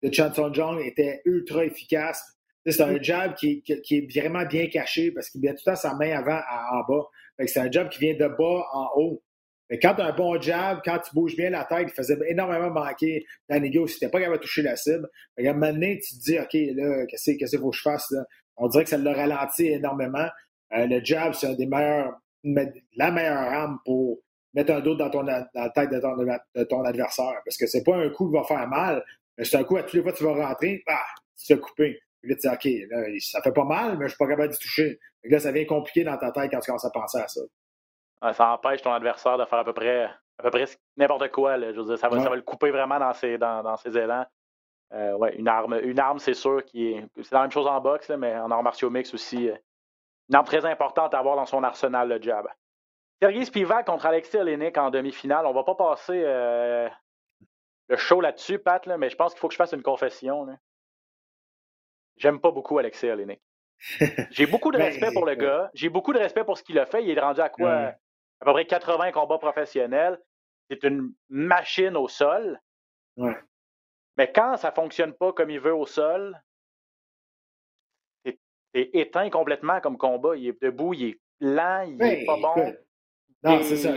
de 0.02 0.12
Chan 0.12 0.33
Song 0.33 0.55
Jung 0.55 0.81
était 0.81 1.21
ultra 1.25 1.64
efficace. 1.64 2.23
Tu 2.67 2.73
C'est 2.73 2.83
un 2.83 3.00
jab 3.00 3.35
qui, 3.35 3.62
qui- 3.62 3.81
qui 3.83 3.97
est 3.99 4.21
vraiment 4.21 4.45
bien 4.45 4.67
caché 4.69 5.11
parce 5.12 5.31
qu'il 5.31 5.40
met 5.40 5.49
tout 5.50 5.62
le 5.67 5.71
temps 5.73 5.76
sa 5.76 5.95
main 5.95 6.11
avant 6.17 6.38
à- 6.49 6.71
en 6.75 6.85
bas. 6.93 7.05
C'est 7.47 7.61
un 7.61 7.71
jab 7.71 7.88
qui 7.88 7.99
vient 8.00 8.14
de 8.14 8.26
bas 8.28 8.67
en 8.73 8.88
haut. 8.97 9.23
Mais 9.71 9.78
quand 9.78 9.95
tu 9.95 10.00
as 10.02 10.07
un 10.07 10.12
bon 10.12 10.40
jab, 10.40 10.81
quand 10.85 10.99
tu 10.99 11.14
bouges 11.14 11.37
bien 11.37 11.50
la 11.50 11.64
tête, 11.64 11.88
il 11.88 11.93
faisait 11.95 12.19
énormément 12.26 12.71
manquer 12.71 13.25
Danny 13.49 13.71
Gay 13.71 13.78
aussi. 13.78 13.99
T'es 14.00 14.09
pas 14.09 14.19
capable 14.19 14.38
de 14.38 14.43
toucher 14.43 14.62
la 14.62 14.76
cible. 14.76 15.09
Fait 15.37 15.43
qu'à 15.45 15.50
un 15.50 15.52
moment 15.55 15.73
donné, 15.73 15.99
tu 16.00 16.14
te 16.17 16.23
dis, 16.25 16.38
OK, 16.38 16.55
là, 16.75 17.07
qu'est-ce 17.07 17.33
qu'est-ce 17.33 17.50
qu'il 17.52 17.61
faut 17.61 17.71
que 17.71 17.76
je 17.76 17.83
fasse? 17.83 18.11
Là? 18.11 18.25
On 18.57 18.69
dirait 18.69 18.85
que 18.85 18.90
ça 18.90 18.97
l'a 18.99 19.12
ralenti 19.12 19.67
énormément. 19.67 20.26
Euh, 20.76 20.87
le 20.87 21.05
jab, 21.05 21.33
c'est 21.35 21.47
un 21.49 21.55
des 21.55 21.67
meilleurs, 21.67 22.12
la 22.97 23.11
meilleure 23.11 23.37
arme 23.37 23.78
pour 23.85 24.19
mettre 24.55 24.73
un 24.73 24.81
doute 24.81 24.99
dans, 24.99 25.11
ton, 25.11 25.23
dans 25.23 25.45
la 25.55 25.71
tête 25.71 25.90
de 25.90 26.00
ton, 26.00 26.17
de 26.17 26.64
ton 26.64 26.83
adversaire. 26.85 27.40
Parce 27.45 27.57
que 27.57 27.67
c'est 27.67 27.85
pas 27.85 27.97
un 27.97 28.09
coup 28.11 28.28
qui 28.31 28.37
va 28.37 28.45
faire 28.45 28.67
mal, 28.69 29.05
mais 29.38 29.45
c'est 29.45 29.57
un 29.57 29.64
coup 29.64 29.76
à 29.78 29.83
toutes 29.85 29.95
les 29.95 30.02
fois 30.02 30.12
que 30.12 30.18
tu 30.18 30.25
vas 30.25 30.35
rentrer, 30.49 30.83
bah, 30.87 30.99
tu 31.38 31.47
te 31.47 31.54
fais 31.54 31.61
couper. 31.61 31.99
Puis 32.21 32.30
là, 32.30 32.37
tu 32.37 32.49
dis, 32.49 32.83
OK, 32.85 32.90
là, 32.90 33.02
ça 33.21 33.40
fait 33.42 33.52
pas 33.52 33.64
mal, 33.64 33.97
mais 33.97 34.04
je 34.07 34.09
suis 34.11 34.18
pas 34.18 34.26
capable 34.26 34.52
d'y 34.52 34.59
toucher. 34.59 34.99
Là, 35.25 35.38
ça 35.38 35.52
devient 35.52 35.66
compliqué 35.66 36.04
dans 36.04 36.16
ta 36.18 36.30
tête 36.33 36.50
quand 36.50 36.59
tu 36.61 36.66
commences 36.66 36.85
à 36.85 36.90
penser 36.90 37.18
à 37.18 37.28
ça. 37.28 37.40
Ouais, 38.23 38.33
ça 38.33 38.50
empêche 38.52 38.83
ton 38.83 38.92
adversaire 38.92 39.38
de 39.38 39.45
faire 39.45 39.61
à 39.61 39.64
peu 39.64 39.73
près, 39.73 40.04
à 40.04 40.42
peu 40.42 40.50
près 40.50 40.64
n'importe 40.97 41.30
quoi. 41.30 41.57
là. 41.57 41.73
Je 41.73 41.78
veux 41.80 41.87
dire, 41.87 41.99
ça, 41.99 42.09
va, 42.09 42.16
Ouais. 42.16 42.23
ça 42.25 42.28
va 42.30 42.37
le 42.37 42.42
couper 42.42 42.71
vraiment 42.73 42.99
dans 42.99 43.12
ses, 43.14 43.38
dans, 43.38 43.62
dans 43.62 43.76
ses 43.76 43.97
élans. 43.97 44.26
Euh, 44.92 45.12
ouais, 45.18 45.37
une 45.37 45.47
arme, 45.49 45.78
une 45.83 46.00
arme 46.00 46.18
c'est 46.18 46.35
sûr, 46.35 46.64
qui 46.64 46.92
est. 46.92 47.07
C'est 47.23 47.33
la 47.33 47.42
même 47.42 47.50
chose 47.52 47.66
en 47.66 47.80
boxe, 47.80 48.09
là, 48.09 48.16
mais 48.16 48.35
en 48.37 48.50
arts 48.50 48.62
martiaux 48.62 48.90
mix 48.90 49.12
aussi. 49.14 49.49
euh, 49.50 49.54
une 50.28 50.35
arme 50.35 50.47
très 50.47 50.64
importante 50.64 51.14
à 51.14 51.18
avoir 51.21 51.37
dans 51.37 51.47
son 51.47 51.62
arsenal, 51.62 52.09
le 52.09 52.21
jab. 52.21 52.47
Sergei 53.23 53.45
Spivak 53.45 53.87
contre 53.87 54.07
Alexis 54.07 54.37
Olenek 54.38 54.76
en 54.78 54.90
demi-finale. 54.90 55.47
On 55.47 55.52
va 55.52 55.62
pas 55.64 55.75
passer 55.75 56.23
euh, 56.25 56.88
le 57.88 57.97
show 57.97 58.21
là-dessus, 58.21 58.59
Pat, 58.59 58.85
là, 58.87 58.99
mais 58.99 59.11
je 59.11 59.16
pense 59.16 59.33
qu'il 59.33 59.40
faut 59.40 59.49
que 59.49 59.54
je 59.54 59.59
fasse 59.59 59.73
une 59.73 59.83
confession. 59.83 60.45
là. 60.45 60.57
J'aime 62.16 62.40
pas 62.40 62.50
beaucoup 62.50 62.78
Alexis 62.78 63.09
Olenek. 63.09 63.40
J'ai 64.30 64.47
beaucoup 64.47 64.71
de 64.71 64.78
respect 64.78 65.12
pour 65.12 65.25
le 65.25 65.35
gars. 65.35 65.71
J'ai 65.75 65.88
beaucoup 65.88 66.12
de 66.12 66.18
respect 66.18 66.45
pour 66.45 66.59
ce 66.59 66.62
qu'il 66.62 66.78
a 66.78 66.87
fait. 66.87 67.04
Il 67.04 67.16
est 67.16 67.21
rendu 67.21 67.40
à 67.40 67.49
quoi? 67.49 67.73
À 68.40 68.45
peu 68.45 68.52
près 68.52 68.66
80 68.66 69.12
combats 69.12 69.38
professionnels. 69.38 70.21
c'est 70.71 70.83
une 70.85 71.12
machine 71.28 71.97
au 71.97 72.09
sol. 72.09 72.61
Ouais. 73.16 73.37
Mais 74.16 74.30
quand 74.33 74.57
ça 74.57 74.71
ne 74.71 74.75
fonctionne 74.75 75.12
pas 75.12 75.33
comme 75.33 75.50
il 75.50 75.61
veut 75.61 75.75
au 75.75 75.87
sol, 75.87 76.40
c'est 78.25 78.90
éteint 78.92 79.30
complètement 79.30 79.80
comme 79.80 79.97
combat. 79.97 80.37
Il 80.37 80.49
est 80.49 80.62
debout, 80.62 80.92
il 80.92 81.04
est 81.11 81.21
lent, 81.40 81.83
il 81.83 81.97
n'est 81.97 82.26
pas 82.26 82.37
bon. 82.37 82.75
Non, 83.45 83.62
c'est 83.62 83.76
ça. 83.76 83.92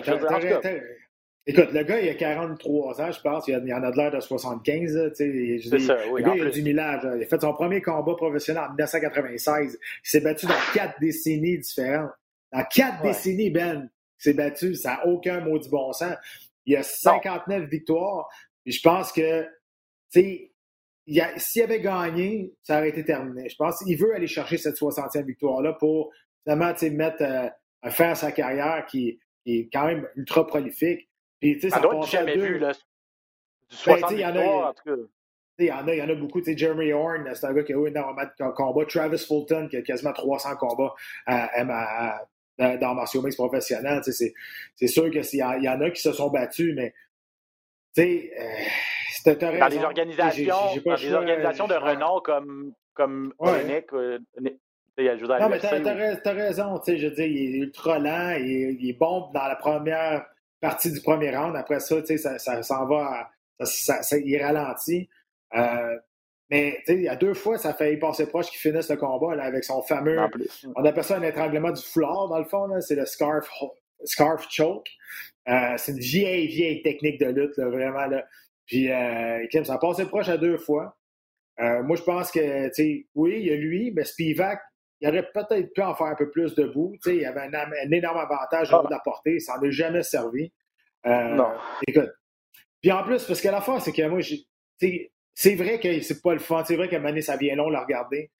Écoute, 1.48 1.72
le 1.74 1.84
gars, 1.84 2.00
il 2.00 2.08
a 2.08 2.14
43 2.14 3.02
ans, 3.02 3.12
je 3.12 3.20
pense. 3.22 3.48
Il, 3.48 3.56
en 3.56 3.84
a 3.84 3.92
de 3.92 3.98
l'air 3.98 4.12
de 4.12 4.20
75. 4.20 5.12
C'est 5.16 5.60
ça, 5.80 5.98
oui, 6.12 6.22
Le 6.22 6.26
gars, 6.28 6.36
il 6.36 6.48
a 6.48 6.50
du 6.52 6.62
millage. 6.62 7.02
Il 7.04 7.24
a 7.24 7.26
fait 7.26 7.42
son 7.42 7.54
premier 7.54 7.82
combat 7.82 8.16
professionnel 8.16 8.64
en 8.64 8.68
1996. 8.70 9.80
Il 9.82 10.10
s'est 10.10 10.22
battu 10.22 10.46
dans 10.46 10.54
quatre 10.74 11.00
décennies 11.00 11.58
différentes. 11.58 12.12
Dans 12.52 12.64
quatre 12.66 13.02
décennies, 13.02 13.50
Ben, 13.50 13.90
il 14.20 14.24
s'est 14.24 14.34
battu. 14.34 14.76
Ça 14.76 14.92
n'a 14.92 15.08
aucun 15.08 15.42
maudit 15.42 15.70
bon 15.70 15.92
sens. 15.94 16.14
Il 16.66 16.76
a 16.76 16.84
59 16.84 17.64
victoires. 17.70 18.30
Et 18.66 18.72
je 18.72 18.82
pense 18.82 19.12
que, 19.12 19.44
tu 20.14 20.22
sais, 20.22 20.52
s'il 21.38 21.64
avait 21.64 21.82
gagné, 21.82 22.54
ça 22.64 22.78
aurait 22.78 22.90
été 22.90 23.04
terminé. 23.04 23.50
Je 23.50 23.56
pense 23.56 23.84
qu'il 23.84 23.98
veut 23.98 24.14
aller 24.14 24.28
chercher 24.28 24.58
cette 24.58 24.76
60e 24.76 25.26
victoire-là 25.26 25.74
pour 25.74 26.12
finalement 26.44 26.74
mettre 26.92 27.24
euh, 27.24 27.50
un 27.84 27.90
fin 27.90 28.10
à 28.10 28.16
sa 28.16 28.32
carrière 28.32 28.86
qui, 28.88 29.20
est 29.48 29.70
quand 29.74 29.88
même 29.88 30.08
ultra 30.16 30.46
prolifique. 30.46 31.10
Puis, 31.42 31.60
ça 31.70 31.80
doit 31.80 32.06
jamais 32.06 32.38
vu, 32.38 32.60
là. 32.60 32.72
Du 32.72 33.76
60 33.76 34.16
ben, 34.16 34.38
en 34.38 34.74
tout 34.74 34.84
cas. 34.86 35.02
Il 35.60 35.66
y, 35.66 35.72
en 35.72 35.88
a, 35.88 35.94
il 35.94 36.00
y 36.00 36.02
en 36.02 36.10
a 36.10 36.16
beaucoup. 36.16 36.42
Jeremy 36.44 36.92
Horn, 36.92 37.30
c'est 37.36 37.46
un 37.46 37.54
gars 37.54 37.64
qui 37.64 37.74
a 37.74 37.76
eu 37.76 37.88
énormément 37.88 38.24
de 38.24 38.52
combats. 38.52 38.86
Travis 38.86 39.20
Fulton, 39.20 39.68
qui 39.70 39.78
a 39.78 39.82
quasiment 39.82 40.14
300 40.14 40.56
combats 40.56 40.94
à, 41.28 42.20
dans 42.58 42.96
Martial 42.96 43.24
Mix 43.24 43.36
professionnel. 43.36 44.02
C'est 44.04 44.88
sûr 44.88 45.12
qu'il 45.12 45.22
y, 45.22 45.38
y, 45.38 45.70
en 45.70 45.82
a 45.82 45.90
qui 45.92 46.02
se 46.02 46.14
sont 46.14 46.30
battus, 46.30 46.74
mais 46.76 46.94
tu 47.94 48.02
sais, 48.02 48.32
euh, 49.28 49.36
dans 49.36 49.68
les 49.68 49.84
organisations, 49.84 50.56
dans 50.86 50.96
les 50.96 51.14
organisations 51.14 51.68
de 51.68 51.76
renom 51.76 52.22
comme, 52.22 52.74
comme 52.94 53.34
ouais. 53.40 53.86
euh, 53.94 54.18
non, 54.98 55.50
mais 55.50 55.60
t'as 55.60 55.78
as, 55.78 56.34
raison. 56.34 56.82
Je 56.86 57.08
veux 57.08 57.12
dire, 57.12 57.26
il 57.26 57.56
est 57.56 57.60
ultra 57.60 58.00
lent, 58.00 58.36
il, 58.40 58.78
il, 58.80 58.90
est 58.90 58.94
bon 58.94 59.30
dans 59.34 59.48
la 59.48 59.56
première 59.56 60.26
partie 60.62 60.92
du 60.92 61.02
premier 61.02 61.36
round. 61.36 61.56
Après 61.56 61.80
ça, 61.80 61.98
ça, 62.06 62.40
ça 62.40 62.64
s'en 62.64 62.86
va, 62.86 63.30
ça, 63.60 64.02
ça, 64.04 64.18
il 64.18 64.42
ralentit. 64.42 65.10
Euh, 65.56 65.98
mais 66.50 66.78
il 66.88 67.04
y 67.04 67.08
a 67.08 67.16
deux 67.16 67.34
fois, 67.34 67.58
ça 67.58 67.74
fait 67.74 67.94
y 67.94 67.98
passer 67.98 68.28
proche 68.28 68.50
qu'il 68.50 68.60
finisse 68.60 68.90
le 68.90 68.98
combat 68.98 69.36
là, 69.36 69.44
avec 69.46 69.64
son 69.64 69.82
fameux. 69.82 70.18
On 70.76 70.84
appelle 70.84 71.04
ça 71.04 71.18
un 71.18 71.22
étranglement 71.24 71.72
du 71.72 71.82
foulard, 71.82 72.28
dans 72.28 72.40
le 72.40 72.46
fond. 72.46 72.68
C'est 72.82 72.96
le 72.96 73.06
scarf, 73.06 73.50
scarf 74.04 74.46
choke. 74.50 74.90
Euh, 75.48 75.74
c'est 75.78 75.94
une 75.94 76.00
vieille, 76.00 76.48
vieille 76.48 76.82
technique 76.82 77.20
de 77.20 77.28
lutte, 77.28 77.58
là, 77.58 77.70
vraiment. 77.70 78.06
Là. 78.06 78.26
Puis, 78.66 78.92
euh, 78.92 79.64
ça 79.64 79.74
a 79.74 79.78
passé 79.78 80.06
proche 80.06 80.30
à 80.30 80.38
deux 80.38 80.58
fois. 80.58 80.98
Euh, 81.60 81.84
moi, 81.84 81.96
je 81.96 82.04
pense 82.04 82.32
que, 82.32 82.68
tu 82.68 82.74
sais, 82.74 83.06
oui, 83.16 83.38
il 83.40 83.48
y 83.48 83.52
a 83.52 83.56
lui, 83.56 83.92
mais 83.92 84.04
Spivak, 84.04 84.62
il 85.02 85.10
aurait 85.10 85.28
peut-être 85.34 85.74
pu 85.74 85.82
en 85.82 85.96
faire 85.96 86.08
un 86.08 86.16
peu 86.16 86.30
plus 86.30 86.54
debout. 86.54 86.94
Tu 87.04 87.10
sais, 87.10 87.18
il 87.18 87.26
avait 87.26 87.42
un, 87.42 87.92
énorme 87.92 88.18
avantage 88.18 88.72
niveau 88.72 88.86
de 88.86 88.92
la 88.92 89.00
portée. 89.00 89.40
Ça 89.40 89.58
n'en 89.58 89.64
est 89.64 89.72
jamais 89.72 90.04
servi. 90.04 90.52
Euh, 91.08 91.30
non. 91.30 91.50
Écoute. 91.88 92.12
Puis 92.82 92.92
en 92.92 93.04
plus, 93.04 93.24
parce 93.24 93.42
que 93.42 93.48
la 93.48 93.62
force, 93.62 93.86
c'est 93.86 93.92
que 93.92 94.08
moi, 94.08 94.20
c'est 95.34 95.56
vrai 95.56 95.80
que 95.80 96.02
c'est 96.02 96.22
pas 96.22 96.34
le 96.34 96.40
fun. 96.40 96.64
C'est 96.66 96.76
vrai 96.76 96.88
qu'à 96.88 96.98
un 96.98 97.22
ça 97.22 97.36
vient 97.36 97.56
long 97.56 97.68
de 97.68 97.74
le 97.74 97.80
regarder. 97.80 98.32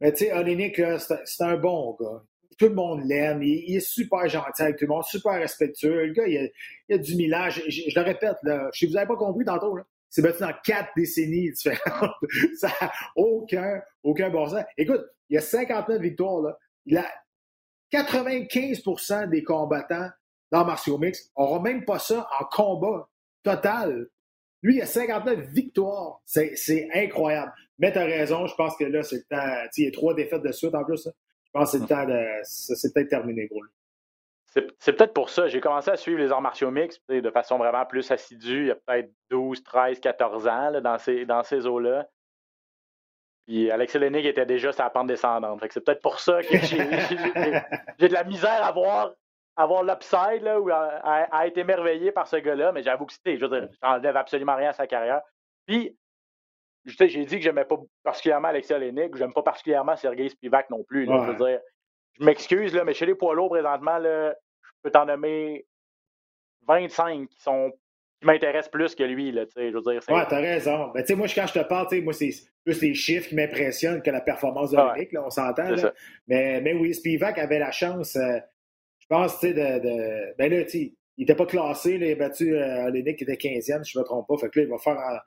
Mais 0.00 0.12
tu 0.12 0.24
sais, 0.24 0.32
Olenik, 0.32 0.80
c'est 0.98 1.44
un 1.44 1.56
bon 1.56 1.96
gars. 2.00 2.22
Tout 2.58 2.68
le 2.68 2.74
monde 2.74 3.02
l'aime. 3.04 3.42
Il, 3.42 3.76
est 3.76 3.80
super 3.80 4.28
gentil 4.28 4.62
avec 4.62 4.76
tout 4.76 4.84
le 4.84 4.90
monde, 4.90 5.04
super 5.04 5.34
respectueux. 5.34 6.06
Le 6.06 6.12
gars, 6.12 6.26
il 6.26 6.38
a, 6.38 6.48
il 6.88 6.94
a 6.96 6.98
du 6.98 7.14
millage. 7.16 7.62
Je, 7.68 7.82
je, 7.88 7.98
le 7.98 8.04
répète, 8.04 8.36
là, 8.42 8.68
si 8.72 8.86
vous 8.86 8.92
n'avez 8.92 9.06
pas 9.06 9.16
compris 9.16 9.44
tantôt, 9.44 9.76
là, 9.76 9.84
c'est 10.10 10.22
battu 10.22 10.40
dans 10.40 10.52
quatre 10.64 10.90
décennies 10.96 11.52
différentes. 11.52 12.14
ça 12.58 12.68
n'a 12.80 12.92
aucun, 13.16 13.80
aucun 14.02 14.28
bon 14.28 14.46
sens. 14.48 14.64
Écoute, 14.76 15.02
il 15.28 15.34
y 15.34 15.38
a 15.38 15.40
59 15.40 16.00
victoires. 16.02 16.42
Là. 16.42 16.58
Il 16.86 16.98
a 16.98 17.06
95% 17.92 19.28
des 19.30 19.42
combattants 19.42 20.10
dans 20.50 20.64
Martial 20.64 20.98
Mix 20.98 21.30
n'auront 21.38 21.60
même 21.60 21.84
pas 21.84 21.98
ça 21.98 22.28
en 22.40 22.44
combat 22.44 23.08
total. 23.42 24.08
Lui, 24.62 24.76
il 24.76 24.82
a 24.82 24.86
59 24.86 25.46
victoires. 25.48 26.20
C'est 26.24 26.88
incroyable. 26.92 27.52
Mais 27.78 27.92
tu 27.92 27.98
as 27.98 28.04
raison, 28.04 28.46
je 28.46 28.54
pense 28.56 28.76
que 28.76 28.84
là, 28.84 29.02
c'est 29.02 29.16
le 29.16 29.22
temps. 29.22 29.70
Il 29.76 29.84
y 29.84 29.88
a 29.88 29.90
trois 29.90 30.14
défaites 30.14 30.42
de 30.42 30.52
suite 30.52 30.74
en 30.74 30.84
plus. 30.84 31.04
Je 31.04 31.50
pense 31.52 31.72
que 31.72 31.78
c'est 31.78 31.82
le 31.82 31.88
temps 31.88 32.06
de. 32.06 32.26
C'est 32.44 32.92
peut-être 32.92 33.08
terminé, 33.08 33.46
gros. 33.46 33.62
C'est 34.50 34.92
peut-être 34.96 35.14
pour 35.14 35.30
ça. 35.30 35.46
J'ai 35.46 35.60
commencé 35.60 35.90
à 35.90 35.96
suivre 35.96 36.18
les 36.18 36.32
arts 36.32 36.40
martiaux 36.40 36.72
mixtes 36.72 37.08
de 37.08 37.30
façon 37.30 37.56
vraiment 37.56 37.86
plus 37.86 38.10
assidue 38.10 38.62
il 38.62 38.66
y 38.66 38.70
a 38.72 38.74
peut-être 38.74 39.12
12, 39.30 39.62
13, 39.62 40.00
14 40.00 40.48
ans 40.48 40.70
là, 40.70 40.80
dans 40.80 40.98
ces, 40.98 41.24
dans 41.24 41.44
ces 41.44 41.66
eaux-là. 41.66 42.08
Puis 43.46 43.70
Alex 43.70 43.94
Lenig 43.94 44.26
était 44.26 44.46
déjà 44.46 44.70
la 44.76 44.90
pente 44.90 45.06
descendante. 45.06 45.60
C'est 45.70 45.84
peut-être 45.84 46.02
pour 46.02 46.18
ça 46.18 46.42
que 46.42 46.56
j'ai 46.58 48.08
de 48.08 48.12
la 48.12 48.24
misère 48.24 48.64
à 48.64 48.72
voir, 48.72 49.12
à 49.56 49.66
voir 49.66 49.84
l'upside 49.84 50.44
ou 50.44 50.68
à, 50.70 51.46
être 51.46 51.58
émerveillé 51.58 52.10
par 52.10 52.26
ce 52.26 52.36
gars-là. 52.36 52.72
Mais 52.72 52.82
j'avoue 52.82 53.06
que 53.06 53.12
c'était, 53.12 53.36
je 53.36 53.46
veux 53.46 53.60
dire, 53.60 53.68
j'enlève 53.82 54.16
absolument 54.16 54.56
rien 54.56 54.70
à 54.70 54.72
sa 54.72 54.86
carrière. 54.88 55.22
Puis, 55.66 55.96
j'ai 56.84 57.24
dit 57.24 57.36
que 57.36 57.42
j'aimais 57.42 57.64
pas 57.64 57.76
particulièrement 58.02 58.48
Alexis 58.48 58.72
Olenek, 58.72 59.16
j'aime 59.16 59.32
pas 59.32 59.42
particulièrement 59.42 59.96
Sergei 59.96 60.28
Spivak 60.28 60.70
non 60.70 60.82
plus. 60.82 61.06
Je 61.06 61.12
veux 61.12 61.34
dire, 61.34 61.60
je 62.18 62.24
m'excuse, 62.24 62.74
mais 62.84 62.94
chez 62.94 63.06
les 63.06 63.14
poids 63.14 63.34
lourds, 63.34 63.50
présentement, 63.50 63.98
là, 63.98 64.34
je 64.62 64.70
peux 64.82 64.90
t'en 64.90 65.06
nommer 65.06 65.66
25 66.66 67.28
qui 67.28 67.40
sont 67.40 67.72
qui 68.20 68.26
m'intéressent 68.26 68.70
plus 68.70 68.94
que 68.94 69.02
lui. 69.02 69.32
Là, 69.32 69.44
je 69.56 69.72
veux 69.72 69.80
dire, 69.80 70.02
ouais, 70.08 70.26
t'as 70.28 70.40
raison. 70.40 70.92
Mais 70.94 71.04
moi, 71.16 71.26
quand 71.34 71.46
je 71.46 71.60
te 71.60 71.64
parle, 71.66 72.00
moi, 72.02 72.12
c'est 72.12 72.30
plus 72.64 72.80
les 72.82 72.94
chiffres 72.94 73.28
qui 73.28 73.34
m'impressionnent 73.34 74.02
que 74.02 74.10
la 74.10 74.20
performance 74.20 74.70
de 74.70 74.76
ah 74.76 74.94
on 75.24 75.30
s'entend. 75.30 75.74
Mais, 76.28 76.60
mais 76.60 76.74
oui, 76.74 76.94
Spivak 76.94 77.38
avait 77.38 77.58
la 77.58 77.70
chance, 77.70 78.16
euh, 78.16 78.38
je 78.98 79.06
pense, 79.08 79.40
de, 79.40 79.48
de. 79.52 80.36
Ben 80.36 80.52
là, 80.52 80.64
il 80.74 80.92
n'était 81.18 81.34
pas 81.34 81.46
classé, 81.46 81.96
là, 81.96 82.06
il 82.06 82.12
a 82.12 82.16
battu 82.16 82.54
euh, 82.54 82.92
qui 82.92 83.24
était 83.24 83.34
15e, 83.34 83.84
si 83.84 83.92
je 83.92 83.98
ne 83.98 84.02
me 84.02 84.04
trompe 84.04 84.28
pas. 84.28 84.36
Fait 84.36 84.50
que 84.50 84.60
là, 84.60 84.66
il 84.66 84.70
va 84.70 84.78
faire 84.78 85.22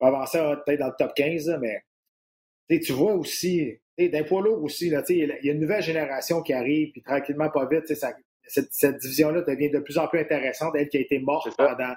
va 0.00 0.08
avancer 0.08 0.38
peut-être 0.64 0.80
dans 0.80 0.88
le 0.88 0.94
top 0.98 1.14
15, 1.14 1.58
mais 1.60 2.78
tu 2.80 2.92
vois 2.92 3.14
aussi, 3.14 3.78
d'un 3.98 4.24
poids 4.24 4.42
lourd 4.42 4.62
aussi, 4.62 4.90
là, 4.90 5.02
il 5.08 5.38
y 5.42 5.50
a 5.50 5.52
une 5.52 5.60
nouvelle 5.60 5.82
génération 5.82 6.42
qui 6.42 6.52
arrive, 6.52 6.92
puis 6.92 7.02
tranquillement, 7.02 7.48
pas 7.50 7.66
vite, 7.66 7.94
ça, 7.94 8.12
cette, 8.46 8.72
cette 8.72 8.98
division-là 8.98 9.42
devient 9.42 9.70
de 9.70 9.78
plus 9.78 9.98
en 9.98 10.06
plus 10.08 10.20
intéressante. 10.20 10.74
Elle 10.76 10.88
qui 10.88 10.98
a 10.98 11.00
été 11.00 11.18
morte 11.18 11.48
pendant, 11.56 11.94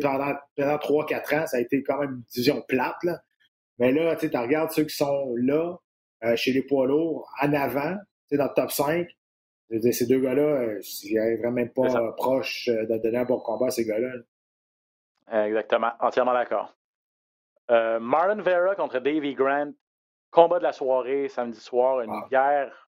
pendant, 0.00 0.34
pendant 0.56 0.76
3-4 0.76 1.42
ans, 1.42 1.46
ça 1.46 1.56
a 1.56 1.60
été 1.60 1.82
quand 1.82 1.98
même 1.98 2.10
une 2.10 2.22
division 2.32 2.62
plate. 2.66 3.02
Là. 3.04 3.22
Mais 3.78 3.92
là, 3.92 4.16
tu 4.16 4.26
regardes 4.26 4.70
ceux 4.70 4.84
qui 4.84 4.96
sont 4.96 5.34
là, 5.36 5.76
euh, 6.24 6.36
chez 6.36 6.52
les 6.52 6.62
poids 6.62 6.86
lourds, 6.86 7.28
en 7.40 7.52
avant, 7.52 7.96
dans 8.30 8.44
le 8.44 8.54
top 8.54 8.70
5. 8.70 9.08
Ces 9.90 10.06
deux 10.06 10.20
gars-là, 10.20 10.42
euh, 10.42 10.80
ils 11.04 11.14
n'arrivent 11.14 11.40
vraiment 11.40 11.66
pas 11.66 12.12
proche 12.12 12.68
euh, 12.68 12.86
de 12.86 12.98
donner 12.98 13.18
un 13.18 13.24
bon 13.24 13.40
combat 13.40 13.66
à 13.66 13.70
ces 13.70 13.84
gars-là. 13.84 15.46
Exactement, 15.46 15.92
entièrement 16.00 16.34
d'accord. 16.34 16.74
Marlon 17.70 18.42
Vera 18.42 18.74
contre 18.74 18.98
Davy 18.98 19.32
Grant, 19.32 19.72
combat 20.32 20.58
de 20.58 20.64
la 20.64 20.72
soirée 20.72 21.28
samedi 21.28 21.60
soir, 21.60 22.00
une 22.00 22.10
ah. 22.10 22.26
guerre. 22.30 22.88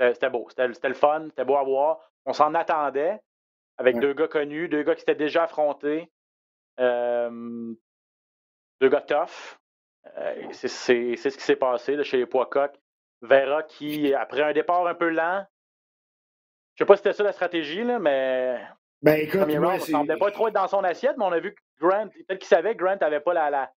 C'était 0.00 0.30
beau, 0.30 0.46
c'était 0.48 0.88
le 0.88 0.94
fun, 0.94 1.26
c'était 1.28 1.44
beau 1.44 1.56
à 1.56 1.62
voir. 1.62 2.00
On 2.24 2.32
s'en 2.32 2.54
attendait 2.54 3.20
avec 3.78 3.98
deux 3.98 4.14
gars 4.14 4.28
connus, 4.28 4.68
deux 4.68 4.82
gars 4.82 4.94
qui 4.94 5.00
s'étaient 5.00 5.14
déjà 5.14 5.44
affrontés, 5.44 6.10
deux 6.78 7.76
gars 8.88 9.02
tough. 9.02 9.58
Euh, 10.18 10.48
c'est 10.52 10.68
ce 10.68 11.28
qui 11.28 11.44
s'est 11.44 11.56
passé 11.56 11.96
là, 11.96 12.02
chez 12.02 12.16
les 12.16 12.26
poids 12.26 12.48
Vera 13.20 13.62
qui, 13.62 14.12
après 14.14 14.42
un 14.42 14.52
départ 14.52 14.86
un 14.88 14.94
peu 14.94 15.08
lent, 15.08 15.46
je 16.74 16.82
sais 16.82 16.86
pas 16.86 16.96
si 16.96 17.02
c'était 17.02 17.12
ça 17.12 17.22
la 17.22 17.32
stratégie, 17.32 17.84
là, 17.84 17.98
mais. 17.98 18.60
Ben 19.02 19.20
écoute, 19.20 19.46
moi, 19.58 19.78
semblait 19.78 20.16
pas 20.16 20.30
trop 20.30 20.48
être 20.48 20.54
dans 20.54 20.68
son 20.68 20.84
assiette, 20.84 21.16
mais 21.18 21.24
on 21.24 21.32
a 21.32 21.40
vu 21.40 21.54
que 21.54 21.60
Grant, 21.80 22.08
peut-être 22.08 22.38
qu'il 22.38 22.48
savait 22.48 22.74
que 22.74 22.82
Grant 22.82 22.96
n'avait 23.00 23.20
pas 23.20 23.34
la, 23.34 23.70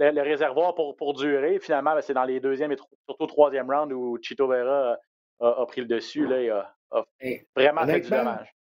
le, 0.00 0.22
réservoir 0.22 0.74
pour, 0.74 0.96
pour 0.96 1.14
durer. 1.14 1.58
Finalement, 1.58 1.94
ben, 1.94 2.00
c'est 2.00 2.14
dans 2.14 2.24
les 2.24 2.40
deuxième 2.40 2.72
et 2.72 2.76
surtout 3.06 3.26
troisième 3.26 3.70
round 3.70 3.92
où 3.92 4.18
Chito 4.20 4.46
Vera 4.46 4.98
a, 5.40 5.66
pris 5.66 5.82
le 5.82 5.86
dessus. 5.86 6.26
Là, 6.26 6.40
et 6.40 6.50
a, 6.50 6.74
vraiment 7.54 7.86
fait 7.86 8.00
du 8.00 8.10
dommage. 8.10 8.54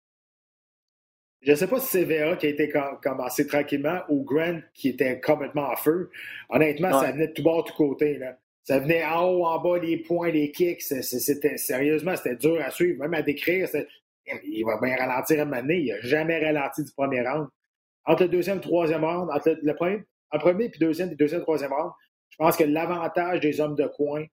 Je 1.42 1.52
ne 1.52 1.56
sais 1.56 1.68
pas 1.68 1.80
si 1.80 1.88
c'est 1.88 2.04
Vera 2.04 2.36
qui 2.36 2.48
a 2.48 2.50
été 2.50 2.72
commencé 3.02 3.48
tranquillement 3.48 4.02
ou 4.10 4.24
Grant 4.24 4.60
qui 4.74 4.90
était 4.90 5.22
complètement 5.22 5.70
en 5.70 5.76
feu. 5.78 6.12
Honnêtement, 6.50 6.92
ça 7.00 7.12
venait 7.12 7.28
de 7.28 7.34
tout 7.34 7.44
bord, 7.44 7.64
de 7.64 7.70
tout 7.70 7.78
côté. 7.78 8.18
Là. 8.18 8.38
Ça 8.64 8.80
venait 8.80 9.06
en 9.06 9.24
haut, 9.24 9.46
en 9.46 9.58
bas, 9.60 9.80
les 9.80 9.98
points, 9.98 10.32
les 10.32 10.52
kicks. 10.52 10.82
C'était, 10.82 11.58
sérieusement, 11.58 12.16
c'était 12.18 12.36
dur 12.36 12.62
à 12.62 12.72
suivre, 12.72 13.00
même 13.00 13.14
à 13.14 13.22
décrire. 13.22 13.70
Il 14.44 14.66
va 14.66 14.80
bien 14.82 14.98
ralentir 14.98 15.40
à 15.40 15.44
un 15.44 15.46
moment 15.46 15.62
donné. 15.62 15.78
Il 15.78 15.94
n'a 15.94 16.02
jamais 16.02 16.44
ralenti 16.44 16.84
du 16.84 16.92
premier 16.92 17.22
round. 17.26 17.48
Entre 18.06 18.24
le 18.24 18.30
deuxième 18.30 18.58
et 18.58 18.60
le 18.60 18.64
troisième 18.64 19.06
round, 19.06 19.30
entre 19.32 19.58
le 19.62 19.74
premier, 19.76 20.04
en 20.32 20.40
premier 20.40 20.70
puis 20.70 20.80
deuxième, 20.80 21.10
puis 21.10 21.18
deuxième, 21.18 21.42
troisième 21.42 21.74
round, 21.74 21.92
je 22.30 22.38
pense 22.38 22.58
que 22.58 22.64
l'avantage 22.64 23.40
des 23.40 23.60
hommes 23.60 23.76
de 23.76 23.88
coin, 23.88 24.26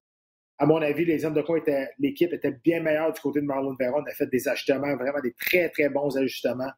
à 0.59 0.67
mon 0.67 0.81
avis, 0.81 1.05
les 1.05 1.25
hommes 1.25 1.35
de 1.35 1.43
coin 1.43 1.59
étaient, 1.59 1.89
l'équipe 1.99 2.33
était 2.33 2.53
bien 2.53 2.81
meilleure 2.81 3.13
du 3.13 3.21
côté 3.21 3.41
de 3.41 3.47
Marlon 3.47 3.77
Vera. 3.79 3.99
On 3.99 4.05
a 4.05 4.15
fait 4.15 4.27
des 4.27 4.49
ajustements, 4.49 4.97
vraiment 4.97 5.21
des 5.23 5.33
très, 5.33 5.69
très 5.71 5.89
bons 5.89 6.17
ajustements. 6.17 6.71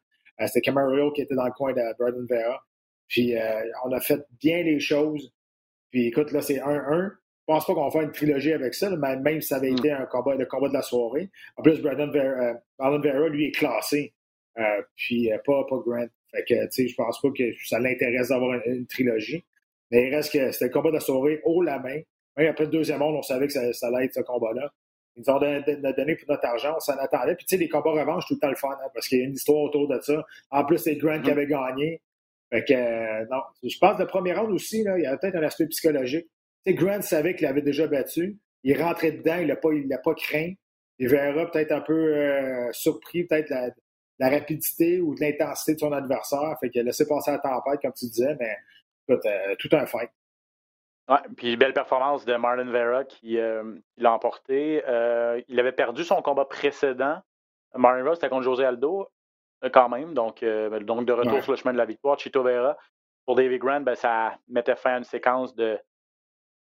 C'était 0.45 0.61
Camarillo 0.61 1.11
qui 1.11 1.21
était 1.21 1.35
dans 1.35 1.45
le 1.45 1.51
coin 1.51 1.73
de 1.73 1.81
Braden 1.97 2.25
Vera. 2.29 2.61
Puis 3.07 3.35
on 3.85 3.91
a 3.91 3.99
fait 3.99 4.25
bien 4.39 4.63
les 4.63 4.79
choses. 4.79 5.33
Puis 5.91 6.07
écoute, 6.07 6.31
là, 6.31 6.41
c'est 6.41 6.57
1-1. 6.57 7.11
Je 7.11 7.53
pense 7.53 7.65
pas 7.65 7.73
qu'on 7.73 7.85
va 7.85 7.91
faire 7.91 8.01
une 8.01 8.11
trilogie 8.11 8.53
avec 8.53 8.73
ça, 8.73 8.89
mais 8.95 9.17
même 9.17 9.41
si 9.41 9.47
ça 9.47 9.55
avait 9.55 9.71
mm. 9.71 9.77
été 9.77 9.91
un 9.91 10.05
combat, 10.05 10.35
le 10.35 10.45
combat 10.45 10.69
de 10.69 10.73
la 10.73 10.81
soirée. 10.81 11.31
En 11.57 11.63
plus, 11.63 11.81
Brandon 11.81 12.11
Vera, 12.11 13.27
lui, 13.29 13.47
est 13.47 13.51
classé. 13.51 14.13
puis 14.95 15.31
pas, 15.45 15.65
pas 15.67 15.77
Grant. 15.85 16.07
Fait 16.31 16.43
que, 16.43 16.65
tu 16.65 16.71
sais, 16.71 16.87
je 16.87 16.95
pense 16.95 17.19
pas 17.21 17.29
que 17.35 17.43
ça 17.65 17.79
l'intéresse 17.79 18.29
d'avoir 18.29 18.59
une, 18.65 18.85
trilogie. 18.85 19.43
Mais 19.91 20.07
il 20.07 20.15
reste 20.15 20.31
que 20.31 20.51
c'était 20.51 20.65
le 20.65 20.71
combat 20.71 20.89
de 20.89 20.95
la 20.95 20.99
soirée 20.99 21.41
haut 21.43 21.61
la 21.61 21.79
main. 21.79 21.99
Même 22.37 22.47
après 22.47 22.65
le 22.65 22.71
deuxième 22.71 22.99
monde, 22.99 23.15
on 23.15 23.21
savait 23.21 23.47
que 23.47 23.53
ça, 23.53 23.73
ça 23.73 23.87
allait 23.87 24.05
être 24.05 24.13
ce 24.13 24.21
combat-là. 24.21 24.71
Ils 25.15 25.23
nous 25.27 25.33
ont 25.33 25.39
donné, 25.39 26.15
pour 26.15 26.29
notre 26.29 26.45
argent, 26.45 26.73
on 26.75 26.79
s'en 26.79 26.97
attendait. 26.97 27.35
Puis, 27.35 27.45
tu 27.45 27.55
sais, 27.55 27.59
les 27.59 27.67
combats 27.67 27.91
revanche, 27.91 28.25
tout 28.27 28.35
le 28.35 28.39
temps 28.39 28.49
le 28.49 28.55
fun, 28.55 28.69
hein, 28.71 28.89
parce 28.93 29.07
qu'il 29.07 29.19
y 29.19 29.21
a 29.21 29.25
une 29.25 29.33
histoire 29.33 29.63
autour 29.63 29.87
de 29.87 29.99
ça. 30.01 30.25
En 30.51 30.63
plus, 30.63 30.77
c'est 30.77 30.95
Grant 30.95 31.21
qui 31.21 31.31
avait 31.31 31.47
gagné. 31.47 32.01
Fait 32.51 32.63
que, 32.63 32.73
euh, 32.73 33.25
non. 33.29 33.41
Je 33.63 33.77
pense 33.79 33.97
que 33.97 34.03
le 34.03 34.07
premier 34.07 34.33
round 34.33 34.51
aussi, 34.51 34.83
là, 34.83 34.97
il 34.97 35.03
y 35.03 35.05
avait 35.05 35.17
peut-être 35.17 35.35
un 35.35 35.43
aspect 35.43 35.67
psychologique. 35.67 36.27
Tu 36.65 36.71
sais, 36.71 36.73
Grant 36.73 37.01
savait 37.01 37.35
qu'il 37.35 37.47
avait 37.47 37.61
déjà 37.61 37.87
battu. 37.87 38.37
Il 38.63 38.81
rentrait 38.81 39.11
dedans, 39.11 39.37
il 39.41 39.47
l'a 39.47 39.55
pas, 39.55 39.73
il 39.73 39.87
l'a 39.87 39.97
pas 39.97 40.13
craint. 40.13 40.53
Il 40.99 41.07
verra 41.07 41.49
peut-être 41.49 41.71
un 41.71 41.81
peu 41.81 41.93
euh, 41.93 42.71
surpris, 42.71 43.23
peut-être 43.23 43.49
la, 43.49 43.69
la, 44.19 44.29
rapidité 44.29 44.99
ou 44.99 45.15
de 45.15 45.21
l'intensité 45.21 45.75
de 45.75 45.79
son 45.79 45.91
adversaire. 45.91 46.57
Fait 46.59 46.69
qu'il 46.69 46.81
a 46.81 46.83
laissé 46.83 47.07
passer 47.07 47.31
la 47.31 47.39
tempête, 47.39 47.81
comme 47.81 47.93
tu 47.93 48.05
disais, 48.05 48.35
mais 48.39 48.57
écoute, 49.07 49.25
euh, 49.25 49.55
tout 49.57 49.69
un 49.71 49.85
fight. 49.85 50.09
Ouais, 51.07 51.17
puis 51.37 51.57
belle 51.57 51.73
performance 51.73 52.25
de 52.25 52.35
Marlon 52.35 52.71
Vera 52.71 53.03
qui, 53.03 53.39
euh, 53.39 53.75
l'a 53.97 54.13
emporté. 54.13 54.83
Euh, 54.87 55.41
il 55.47 55.59
avait 55.59 55.71
perdu 55.71 56.03
son 56.03 56.21
combat 56.21 56.45
précédent. 56.45 57.19
Marlon 57.75 58.03
Vera, 58.03 58.15
c'était 58.15 58.29
contre 58.29 58.43
José 58.43 58.65
Aldo, 58.65 59.09
quand 59.73 59.89
même. 59.89 60.13
Donc, 60.13 60.43
donc 60.43 61.05
de 61.05 61.13
retour 61.13 61.43
sur 61.43 61.51
le 61.51 61.57
chemin 61.57 61.73
de 61.73 61.77
la 61.77 61.85
victoire. 61.85 62.19
Chito 62.19 62.43
Vera, 62.43 62.77
pour 63.25 63.35
David 63.35 63.59
Grant, 63.59 63.81
ben, 63.81 63.95
ça 63.95 64.37
mettait 64.47 64.75
fin 64.75 64.95
à 64.95 64.97
une 64.97 65.03
séquence 65.03 65.55
de, 65.55 65.79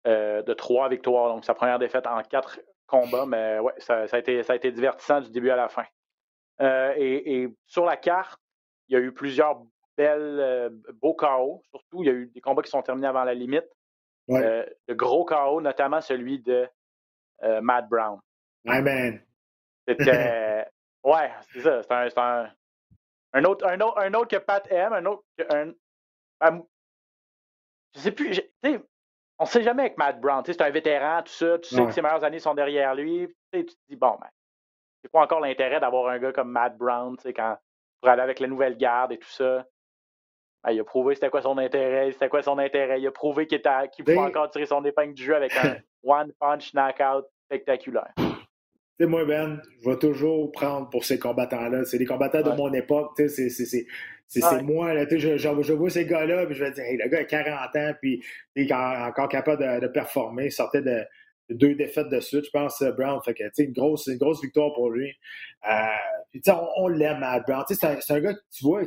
de 0.05 0.53
trois 0.53 0.89
victoires. 0.89 1.33
Donc, 1.33 1.45
sa 1.45 1.53
première 1.53 1.79
défaite 1.79 2.07
en 2.07 2.21
quatre 2.23 2.59
combats. 2.89 3.25
Mais 3.25 3.59
ouais, 3.59 3.73
ça, 3.77 4.05
a, 4.11 4.17
été, 4.17 4.43
ça 4.43 4.53
a 4.53 4.55
été 4.55 4.71
divertissant 4.71 5.21
du 5.21 5.29
début 5.29 5.49
à 5.49 5.55
la 5.55 5.69
fin. 5.69 5.85
Et, 6.61 7.41
et, 7.41 7.55
sur 7.65 7.85
la 7.85 7.97
carte, 7.97 8.39
il 8.87 8.93
y 8.93 8.95
a 8.97 8.99
eu 8.99 9.11
plusieurs 9.11 9.61
belles, 9.97 10.71
beaux 11.01 11.13
KO. 11.13 11.61
Surtout, 11.69 12.03
il 12.03 12.07
y 12.07 12.09
a 12.09 12.13
eu 12.13 12.27
des 12.27 12.41
combats 12.41 12.61
qui 12.61 12.69
sont 12.69 12.81
terminés 12.81 13.07
avant 13.07 13.23
la 13.23 13.33
limite. 13.33 13.67
Euh, 14.31 14.65
le 14.87 14.95
gros 14.95 15.25
chaos, 15.25 15.61
notamment 15.61 16.01
celui 16.01 16.39
de 16.39 16.67
euh, 17.43 17.61
Matt 17.61 17.89
Brown. 17.89 18.19
Amen. 18.67 19.21
C'était. 19.87 20.65
ouais, 21.03 21.31
c'est 21.51 21.61
ça. 21.61 21.81
C'est 21.83 22.17
un, 22.17 22.51
un, 23.33 23.43
autre, 23.45 23.65
un, 23.65 23.79
autre, 23.81 23.97
un 23.97 24.13
autre 24.13 24.27
que 24.27 24.37
Pat 24.37 24.65
aime, 24.71 24.93
un 24.93 25.05
autre 25.05 25.23
que. 25.37 25.43
Un, 26.41 26.63
je 27.95 27.99
sais 27.99 28.11
plus. 28.11 28.39
on 28.63 29.43
ne 29.43 29.49
sait 29.49 29.63
jamais 29.63 29.83
avec 29.83 29.97
Matt 29.97 30.21
Brown. 30.21 30.43
C'est 30.45 30.61
un 30.61 30.69
vétéran, 30.69 31.23
tout 31.23 31.31
ça. 31.31 31.57
Tu 31.59 31.73
sais 31.73 31.85
que 31.85 31.91
ses 31.91 32.01
meilleures 32.01 32.23
années 32.23 32.39
sont 32.39 32.53
derrière 32.53 32.93
lui. 32.93 33.27
Tu 33.51 33.65
te 33.65 33.73
dis, 33.89 33.95
bon, 33.95 34.15
ben, 34.21 34.29
c'est 35.01 35.09
quoi 35.09 35.23
encore 35.23 35.39
l'intérêt 35.39 35.79
d'avoir 35.79 36.07
un 36.07 36.19
gars 36.19 36.31
comme 36.31 36.51
Matt 36.51 36.77
Brown 36.77 37.15
quand, 37.35 37.57
pour 38.01 38.09
aller 38.09 38.21
avec 38.21 38.39
la 38.39 38.47
nouvelle 38.47 38.77
garde 38.77 39.11
et 39.11 39.17
tout 39.17 39.29
ça? 39.29 39.65
Ben, 40.63 40.71
il 40.71 40.79
a 40.79 40.83
prouvé 40.83 41.15
c'était 41.15 41.29
quoi 41.29 41.41
son 41.41 41.57
intérêt, 41.57 42.11
c'était 42.11 42.27
quoi 42.27 42.41
son 42.41 42.57
intérêt. 42.57 42.99
Il 42.99 43.07
a 43.07 43.11
prouvé 43.11 43.47
qu'il 43.47 43.61
pouvait 43.61 44.17
encore 44.17 44.49
tirer 44.51 44.65
son 44.65 44.83
épingle 44.83 45.13
du 45.13 45.23
jeu 45.23 45.35
avec 45.35 45.55
un 45.55 45.77
one 46.03 46.33
punch 46.39 46.73
knockout 46.73 47.25
spectaculaire. 47.45 48.13
Tu 48.99 49.05
moi, 49.05 49.23
Ben, 49.23 49.61
je 49.81 49.89
vais 49.89 49.97
toujours 49.97 50.51
prendre 50.51 50.89
pour 50.89 51.05
ces 51.05 51.17
combattants-là. 51.17 51.85
C'est 51.85 51.97
des 51.97 52.05
combattants 52.05 52.41
de 52.41 52.51
mon 52.51 52.73
époque. 52.73 53.17
C'est 53.27 54.61
moi. 54.61 54.93
Là, 54.93 55.05
je, 55.09 55.37
je, 55.37 55.73
vois 55.73 55.89
ces 55.89 56.05
gars-là, 56.05 56.45
puis 56.45 56.55
je 56.55 56.65
vais 56.65 56.71
dire, 56.71 56.83
hey, 56.83 56.97
le 56.97 57.07
gars 57.07 57.19
a 57.19 57.23
40 57.23 57.75
ans, 57.77 57.93
puis 58.01 58.21
il 58.55 58.69
est 58.69 58.73
encore 58.73 59.29
capable 59.29 59.81
de, 59.81 59.87
performer. 59.87 60.47
Il 60.47 60.51
sortait 60.51 60.81
de, 60.81 61.05
deux 61.49 61.75
défaites 61.75 62.09
de 62.09 62.19
suite, 62.19 62.45
je 62.45 62.51
pense, 62.51 62.83
Brown. 62.97 63.19
Fait 63.23 63.33
que, 63.33 63.43
une 63.57 63.73
grosse, 63.73 64.07
une 64.07 64.17
grosse 64.17 64.41
victoire 64.41 64.73
pour 64.73 64.89
lui. 64.89 65.11
Euh, 65.69 65.73
puis, 66.31 66.41
on, 66.47 66.67
on 66.77 66.87
l'aime, 66.87 67.25
Brown. 67.47 67.63
C'est 67.67 67.83
un, 67.83 67.97
un, 68.09 68.19
gars, 68.19 68.35
tu 68.51 68.63
vois, 68.63 68.83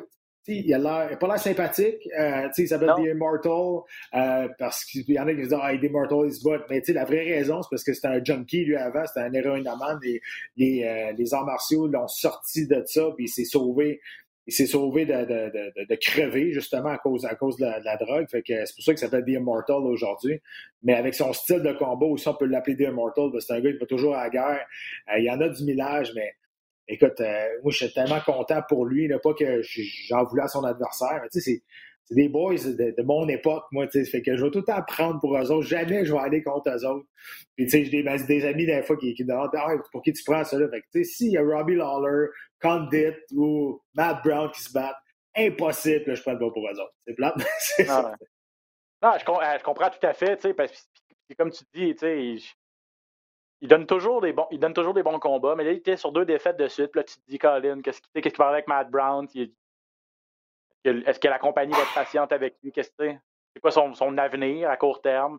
il 0.48 0.74
a 0.74 0.78
l'air, 0.78 1.18
pas 1.18 1.28
l'air 1.28 1.38
sympathique. 1.38 2.08
Euh, 2.18 2.48
il 2.56 2.68
s'appelle 2.68 2.92
The 2.96 3.14
Immortal 3.14 3.82
euh, 4.14 4.48
parce 4.58 4.84
qu'il 4.84 5.08
y 5.08 5.18
en 5.18 5.26
a 5.26 5.34
qui 5.34 5.42
disent 5.42 5.56
Ah, 5.60 5.72
il 5.72 5.84
est 5.84 5.88
Immortal, 5.88 6.26
il 6.26 6.32
se 6.32 6.42
bat. 6.42 6.64
Mais 6.68 6.82
la 6.88 7.04
vraie 7.04 7.24
raison, 7.24 7.62
c'est 7.62 7.68
parce 7.70 7.84
que 7.84 7.92
c'était 7.92 8.08
un 8.08 8.24
junkie 8.24 8.64
lui 8.64 8.76
avant, 8.76 9.04
c'était 9.06 9.20
un 9.20 9.32
héroïnomane. 9.32 10.00
Les, 10.02 10.20
les, 10.56 10.84
euh, 10.84 11.12
les 11.16 11.34
arts 11.34 11.46
martiaux 11.46 11.86
l'ont 11.86 12.08
sorti 12.08 12.66
de 12.66 12.82
ça, 12.86 13.10
puis 13.16 13.26
il 13.26 13.28
s'est 13.28 13.44
sauvé. 13.44 14.00
Il 14.46 14.52
s'est 14.52 14.66
sauvé 14.66 15.06
de, 15.06 15.12
de, 15.12 15.52
de, 15.52 15.86
de, 15.88 15.94
crever 15.94 16.52
justement 16.52 16.88
à 16.88 16.98
cause, 16.98 17.24
à 17.24 17.34
cause 17.36 17.56
de 17.58 17.64
la, 17.64 17.96
drogue. 17.96 18.26
Fait 18.28 18.42
que 18.42 18.64
c'est 18.66 18.74
pour 18.74 18.84
ça 18.84 18.92
qu'il 18.92 18.98
s'appelle 18.98 19.24
The 19.24 19.36
Immortal 19.36 19.84
aujourd'hui. 19.84 20.40
Mais 20.82 20.94
avec 20.94 21.14
son 21.14 21.32
style 21.32 21.62
de 21.62 21.72
combat 21.72 22.06
aussi, 22.06 22.26
on 22.26 22.34
peut 22.34 22.46
l'appeler 22.46 22.76
The 22.76 22.88
Immortal 22.88 23.30
parce 23.30 23.44
que 23.44 23.52
c'est 23.52 23.58
un 23.58 23.60
gars 23.60 23.72
qui 23.72 23.78
va 23.78 23.86
toujours 23.86 24.16
à 24.16 24.24
la 24.24 24.30
guerre. 24.30 24.66
il 25.16 25.24
y 25.24 25.30
en 25.30 25.40
a 25.40 25.48
du 25.48 25.64
millage, 25.64 26.12
mais 26.16 26.34
écoute, 26.88 27.20
euh, 27.20 27.46
moi, 27.62 27.72
je 27.72 27.84
suis 27.84 27.92
tellement 27.92 28.20
content 28.20 28.62
pour 28.68 28.84
lui, 28.84 29.08
là, 29.08 29.18
pas 29.18 29.34
que 29.34 29.62
j'en 30.08 30.24
voulais 30.24 30.42
à 30.42 30.48
son 30.48 30.64
adversaire, 30.64 31.20
mais 31.22 31.28
tu 31.30 31.40
sais, 31.40 31.62
c'est 32.04 32.14
des 32.14 32.28
boys 32.28 32.54
de, 32.54 33.02
mon 33.02 33.28
époque, 33.28 33.64
moi, 33.70 33.86
tu 33.86 34.04
sais, 34.04 34.10
fait 34.10 34.22
que 34.22 34.36
je 34.36 34.44
vais 34.44 34.50
tout 34.50 34.58
le 34.58 34.64
temps 34.64 34.82
prendre 34.86 35.20
pour 35.20 35.36
eux 35.36 35.50
autres, 35.50 35.66
jamais 35.66 36.04
je 36.04 36.12
vais 36.12 36.18
aller 36.18 36.42
contre 36.42 36.70
eux 36.70 36.84
autres. 36.86 37.06
Puis, 37.56 37.66
tu 37.66 37.70
sais, 37.70 37.84
j'ai 37.84 38.02
des, 38.02 38.24
des, 38.26 38.44
amis, 38.44 38.66
des 38.66 38.82
fois, 38.82 38.96
qui, 38.96 39.14
qui 39.14 39.24
demandent, 39.24 39.50
ah, 39.54 39.68
pour 39.92 40.02
qui 40.02 40.12
tu 40.12 40.24
prends 40.24 40.44
ça, 40.44 40.58
là? 40.58 40.68
Fait 40.68 40.80
que, 40.80 40.86
tu 40.92 41.04
sais, 41.04 41.10
s'il 41.10 41.32
y 41.32 41.38
a 41.38 41.42
Robbie 41.42 41.76
Lawler, 41.76 42.28
Condit 42.60 43.14
ou 43.32 43.80
Matt 43.94 44.24
Brown 44.24 44.50
qui 44.50 44.62
se 44.62 44.72
battent, 44.72 44.96
impossible 45.36 46.04
que 46.04 46.14
je 46.14 46.22
prenne 46.22 46.38
pas 46.38 46.50
pour 46.50 46.66
eux 46.66 46.80
autres. 46.80 46.94
C'est 47.06 47.14
plate, 47.14 47.34
ah, 47.88 48.14
Non, 49.02 49.12
je, 49.18 49.30
euh, 49.30 49.58
je, 49.58 49.64
comprends 49.64 49.90
tout 49.90 50.06
à 50.06 50.12
fait, 50.12 50.36
tu 50.36 50.42
sais, 50.42 50.54
parce 50.54 50.72
que, 51.28 51.34
comme 51.34 51.50
tu 51.50 51.64
dis, 51.74 51.94
tu 51.94 51.98
sais, 51.98 52.36
il 53.60 53.68
donne 53.68 53.86
toujours 53.86 54.20
des 54.20 54.32
bons, 54.32 54.46
il 54.50 54.58
donne 54.58 54.74
toujours 54.74 54.92
des 54.92 55.04
bons 55.04 55.20
combats, 55.20 55.54
mais 55.54 55.64
là, 55.64 55.70
il 55.70 55.78
était 55.78 55.96
sur 55.96 56.10
deux 56.10 56.24
défaites 56.24 56.56
de 56.56 56.66
suite. 56.66 56.94
là, 56.96 57.04
tu 57.04 57.14
te 57.14 57.20
dis, 57.28 57.38
Colin, 57.38 57.80
qu'est-ce 57.80 58.00
qu'il 58.00 58.20
qu 58.20 58.36
va 58.36 58.48
avec 58.48 58.66
Matt 58.66 58.90
Brown? 58.90 59.26
Est-ce 60.84 61.20
que 61.20 61.28
la 61.28 61.38
compagnie 61.38 61.72
va 61.72 61.82
être 61.82 61.94
patiente 61.94 62.32
avec 62.32 62.56
lui? 62.62 62.72
Qu'est-ce 62.72 62.90
que 62.98 63.12
c'est 63.54 63.60
quoi 63.60 63.70
son, 63.70 63.94
son, 63.94 64.16
avenir 64.18 64.70
à 64.70 64.76
court 64.76 65.00
terme? 65.00 65.38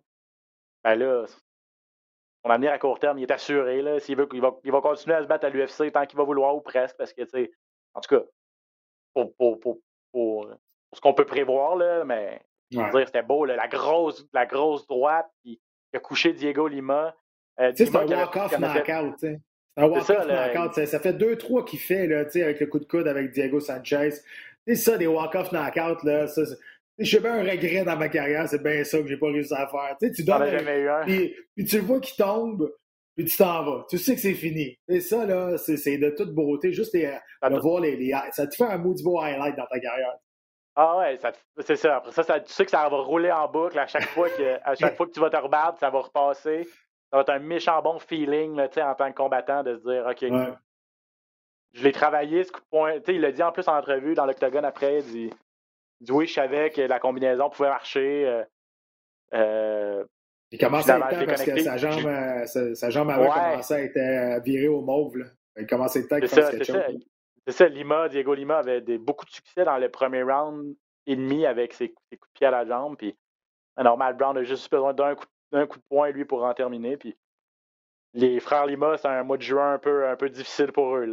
Ben 0.84 0.95
là, 0.95 1.25
son 2.43 2.49
avenir 2.49 2.71
à 2.71 2.79
court 2.79 2.99
terme, 2.99 3.19
il 3.19 3.23
est 3.23 3.32
assuré. 3.32 3.82
Là, 3.82 3.99
s'il 3.99 4.17
veut, 4.17 4.27
il, 4.34 4.41
va, 4.41 4.56
il 4.63 4.71
va 4.71 4.82
continuer 4.82 5.15
à 5.15 5.23
se 5.23 5.27
battre 5.27 5.45
à 5.45 5.49
l'UFC 5.49 5.91
tant 5.91 6.06
qu'il 6.06 6.17
va 6.17 6.23
vouloir 6.23 6.56
ou 6.56 6.62
presque, 6.62 6.95
parce 6.97 7.13
que, 7.13 7.23
tu 7.23 7.29
sais, 7.29 7.51
en 7.93 8.01
tout 8.01 8.15
cas, 8.15 8.23
pour, 9.13 9.36
pour, 9.36 9.60
pour, 9.60 9.79
pour 10.12 10.47
ce 10.93 11.01
qu'on 11.01 11.13
peut 11.13 11.25
prévoir, 11.25 11.75
là, 11.75 12.03
mais 12.06 12.41
c'était 12.71 13.23
beau, 13.23 13.45
là, 13.45 13.56
la, 13.56 13.67
grosse, 13.67 14.25
la 14.34 14.45
grosse 14.45 14.88
droite, 14.88 15.29
qui 15.43 15.60
a 15.93 15.99
couché 15.99 16.34
Diego 16.34 16.67
Lima. 16.67 17.15
Euh, 17.60 17.71
c'est 17.75 17.95
un 17.95 18.08
walk-off 18.08 18.58
knockout. 18.58 19.19
C'est 19.19 19.39
un 19.77 19.88
walk-off 19.88 20.27
knockout. 20.27 20.86
Ça 20.86 20.99
fait 20.99 21.13
deux, 21.13 21.38
trois 21.38 21.63
qu'il 21.65 21.79
fait 21.79 22.08
là, 22.08 22.19
avec 22.19 22.60
le 22.60 22.67
coup 22.67 22.79
de 22.79 22.86
coude 22.86 23.08
avec 23.08 23.32
Diego 23.32 23.60
Sanchez. 23.60 24.10
C'est 24.67 24.76
ça, 24.76 24.97
des 24.97 25.08
walk-off 25.08 25.52
knockout. 25.52 26.04
Là, 26.04 26.28
ça, 26.28 26.41
j'ai 26.97 27.19
bien 27.19 27.34
un 27.34 27.43
regret 27.43 27.84
dans 27.84 27.97
ma 27.97 28.10
carrière, 28.10 28.47
c'est 28.47 28.62
bien 28.62 28.84
ça 28.84 28.99
que 28.99 29.08
j'ai 29.08 29.17
pas 29.17 29.28
réussi 29.28 29.54
à 29.54 29.67
faire. 29.67 29.95
Tu, 29.99 30.08
sais, 30.08 30.13
tu 30.13 30.23
donnes 30.23 31.04
puis, 31.06 31.36
puis, 31.56 31.65
tu 31.65 31.78
le 31.78 31.84
vois 31.84 31.99
qu'il 31.99 32.15
tombe, 32.15 32.71
puis 33.15 33.26
tu 33.26 33.38
t'en 33.38 33.63
vas. 33.63 33.86
Tu 33.89 33.97
sais 33.97 34.15
que 34.15 34.21
c'est 34.21 34.34
fini. 34.34 34.78
Et 34.88 35.02
ça, 35.02 35.26
là, 35.26 35.58
c'est 35.58 35.97
de 35.97 36.10
toute 36.12 36.34
beauté. 36.34 36.71
Juste 36.71 36.95
de 36.95 37.60
voir 37.60 37.82
les, 37.82 37.95
les, 37.95 38.13
Ça 38.32 38.47
te 38.47 38.56
fait 38.56 38.63
un 38.63 38.78
maudit 38.78 39.04
beau 39.04 39.19
highlight 39.19 39.56
dans 39.56 39.67
ta 39.67 39.80
carrière. 39.80 40.15
Ah 40.76 40.97
ouais, 40.97 41.19
c'est 41.60 41.76
ça. 41.76 41.97
Après 41.97 42.12
ça, 42.12 42.23
ça, 42.23 42.39
tu 42.39 42.52
sais 42.52 42.65
que 42.65 42.71
ça 42.71 42.89
va 42.89 42.97
rouler 42.97 43.32
en 43.32 43.47
boucle 43.47 43.78
à 43.78 43.86
chaque 43.86 44.08
fois 44.08 44.28
que, 44.30 44.58
à 44.63 44.73
chaque 44.73 44.95
fois 44.95 45.06
que 45.06 45.12
tu 45.12 45.19
vas 45.19 45.30
te 45.30 45.38
rebattre, 45.38 45.78
ça 45.80 45.91
va 45.91 45.99
repasser 45.99 46.67
ça 47.13 47.17
va 47.17 47.21
être 47.21 47.30
un 47.30 47.39
méchant 47.45 47.80
bon 47.84 47.99
feeling 47.99 48.56
là, 48.56 48.67
en 48.89 48.95
tant 48.95 49.12
que 49.12 49.15
combattant 49.15 49.62
de 49.62 49.78
se 49.78 49.84
dire 49.84 50.04
OK, 50.10 50.23
je 51.73 51.83
l'ai 51.83 51.91
travaillé 51.91 52.43
ce 52.43 52.51
coup 52.51 52.62
de 52.62 52.65
poing. 52.69 52.93
il 53.07 53.21
l'a 53.21 53.31
dit 53.31 53.43
en 53.43 53.51
plus 53.51 53.67
en 53.67 53.77
entrevue 53.77 54.13
dans 54.13 54.25
l'octogone 54.25 54.65
après, 54.65 54.99
il 54.99 55.05
dit, 55.05 55.29
dit, 56.01 56.12
oui, 56.12 56.27
je 56.27 56.33
savais 56.33 56.69
que 56.69 56.81
la 56.81 56.99
combinaison 56.99 57.49
pouvait 57.49 57.69
marcher. 57.69 58.27
Euh, 58.27 58.43
euh, 59.33 60.05
il 60.51 60.59
commence 60.59 60.88
à 60.88 60.97
être 60.97 61.09
temps 61.09 61.25
parce 61.25 61.43
que 61.43 61.59
sa 61.59 61.77
jambe, 61.77 62.05
euh, 62.05 62.45
sa, 62.75 62.89
jambe 62.91 63.09
avait 63.09 63.27
commencé 63.27 63.73
à 63.73 63.81
être 63.81 64.43
virée 64.43 64.67
au 64.67 64.81
mauve. 64.81 65.17
Là. 65.17 65.25
Il 65.57 65.65
commençait 65.65 66.01
le 66.01 66.07
temps 66.07 66.19
qu'il 66.19 66.27
fasse 66.27 66.51
quelque 66.51 66.65
chose. 66.65 67.05
C'est 67.47 67.53
ça, 67.53 67.67
Lima, 67.67 68.07
Diego 68.07 68.33
Lima 68.33 68.59
avait 68.59 68.79
des, 68.79 68.97
beaucoup 68.97 69.25
de 69.25 69.31
succès 69.31 69.65
dans 69.65 69.77
le 69.77 69.89
premier 69.89 70.23
round 70.23 70.75
et 71.07 71.15
demi 71.15 71.45
avec 71.45 71.73
ses, 71.73 71.89
coups 71.89 72.05
de 72.12 72.33
pied 72.33 72.47
à 72.47 72.51
la 72.51 72.65
jambe. 72.65 72.95
Puis, 72.95 73.17
normal, 73.77 74.15
Brown 74.15 74.38
a 74.38 74.43
juste 74.43 74.71
besoin 74.71 74.93
d'un 74.93 75.15
coup 75.15 75.25
de 75.25 75.33
d'un 75.53 75.67
coup 75.67 75.77
de 75.77 75.83
poing, 75.88 76.09
lui, 76.09 76.25
pour 76.25 76.43
en 76.43 76.53
terminer. 76.53 76.97
Puis 76.97 77.15
les 78.13 78.39
frères 78.39 78.65
Lima, 78.65 78.97
c'est 78.97 79.08
un 79.08 79.23
mois 79.23 79.38
de 79.38 79.41
juin 79.41 79.73
un 79.73 79.80
peu, 79.80 80.08
un 80.08 80.15
peu 80.15 80.30
difficile 80.30 80.71
pour 80.71 80.95
eux. 80.97 81.10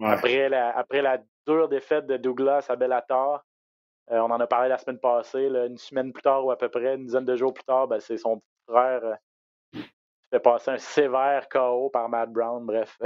Après, 0.00 0.48
la, 0.48 0.76
après 0.76 1.02
la 1.02 1.18
dure 1.46 1.68
défaite 1.68 2.06
de 2.06 2.16
Douglas 2.16 2.66
à 2.68 2.76
Bellator, 2.76 3.44
euh, 4.10 4.18
on 4.18 4.30
en 4.30 4.40
a 4.40 4.46
parlé 4.46 4.68
la 4.68 4.78
semaine 4.78 4.98
passée, 4.98 5.46
une 5.46 5.78
semaine 5.78 6.12
plus 6.12 6.22
tard 6.22 6.44
ou 6.44 6.50
à 6.50 6.58
peu 6.58 6.68
près, 6.68 6.94
une 6.94 7.04
dizaine 7.04 7.24
de 7.24 7.36
jours 7.36 7.54
plus 7.54 7.64
tard, 7.64 7.86
ben, 7.86 8.00
c'est 8.00 8.16
son 8.16 8.38
petit 8.38 8.64
frère 8.66 9.04
euh, 9.04 9.14
qui 9.72 9.84
fait 10.30 10.40
passer 10.40 10.70
un 10.72 10.78
sévère 10.78 11.48
KO 11.48 11.90
par 11.90 12.08
Matt 12.08 12.30
Brown. 12.30 12.64
Bref, 12.64 12.98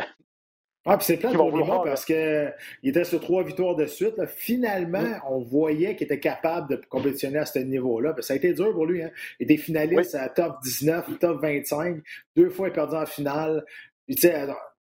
Ah, 0.88 0.96
puis 0.96 1.06
c'est 1.06 1.16
plein 1.16 1.32
pour 1.32 1.50
Lima 1.50 1.80
parce 1.84 2.04
qu'il 2.04 2.54
était 2.84 3.02
sur 3.02 3.20
trois 3.20 3.42
victoires 3.42 3.74
de 3.74 3.86
suite. 3.86 4.24
Finalement, 4.26 5.04
on 5.28 5.40
voyait 5.40 5.96
qu'il 5.96 6.04
était 6.04 6.20
capable 6.20 6.70
de 6.70 6.80
compétitionner 6.88 7.40
à 7.40 7.44
ce 7.44 7.58
niveau-là. 7.58 8.14
Ça 8.20 8.34
a 8.34 8.36
été 8.36 8.52
dur 8.52 8.72
pour 8.72 8.86
lui. 8.86 9.02
Hein. 9.02 9.10
Il 9.40 9.44
était 9.44 9.56
finaliste 9.56 10.14
à 10.14 10.28
top 10.28 10.62
19, 10.62 11.18
top 11.18 11.42
25. 11.42 11.96
Deux 12.36 12.50
fois, 12.50 12.70
perdu 12.70 12.94
en 12.94 13.04
finale. 13.04 13.64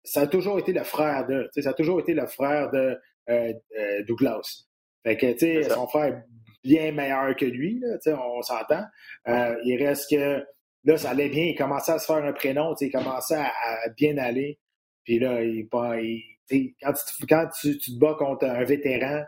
ça 0.05 0.21
a 0.21 0.27
toujours 0.27 0.59
été 0.59 0.75
le 0.75 0.85
frère 0.85 1.27
de. 1.27 1.49
Ça 1.59 1.71
a 1.71 1.73
toujours 1.73 2.01
été 2.01 2.13
le 2.13 2.27
frère 2.27 2.71
de 2.71 2.99
euh, 3.31 3.53
euh, 3.79 4.03
Douglas. 4.07 4.67
Fait 5.05 5.17
que, 5.17 5.33
tu 5.33 5.39
sais, 5.39 5.63
son 5.71 5.87
frère 5.87 6.05
est 6.05 6.23
bien 6.63 6.93
meilleur 6.93 7.35
que 7.35 7.47
lui, 7.47 7.83
on 8.07 8.43
s'entend. 8.43 8.85
Euh, 9.27 9.57
il 9.65 9.83
reste 9.83 10.11
que 10.11 10.45
là, 10.85 10.97
ça 10.99 11.11
allait 11.11 11.31
bien. 11.31 11.45
Il 11.45 11.55
commençait 11.55 11.93
à 11.93 11.99
se 11.99 12.05
faire 12.05 12.23
un 12.23 12.33
prénom, 12.35 12.75
il 12.79 12.93
commençait 12.93 13.37
à 13.37 13.89
bien 13.97 14.19
aller. 14.19 14.59
Puis 15.05 15.19
là, 15.19 15.43
il, 15.43 15.69
quand, 15.71 16.93
tu, 16.93 17.27
quand 17.27 17.49
tu, 17.61 17.79
te 17.79 17.99
bats 17.99 18.17
contre 18.19 18.47
un 18.47 18.65
vétéran, 18.65 19.23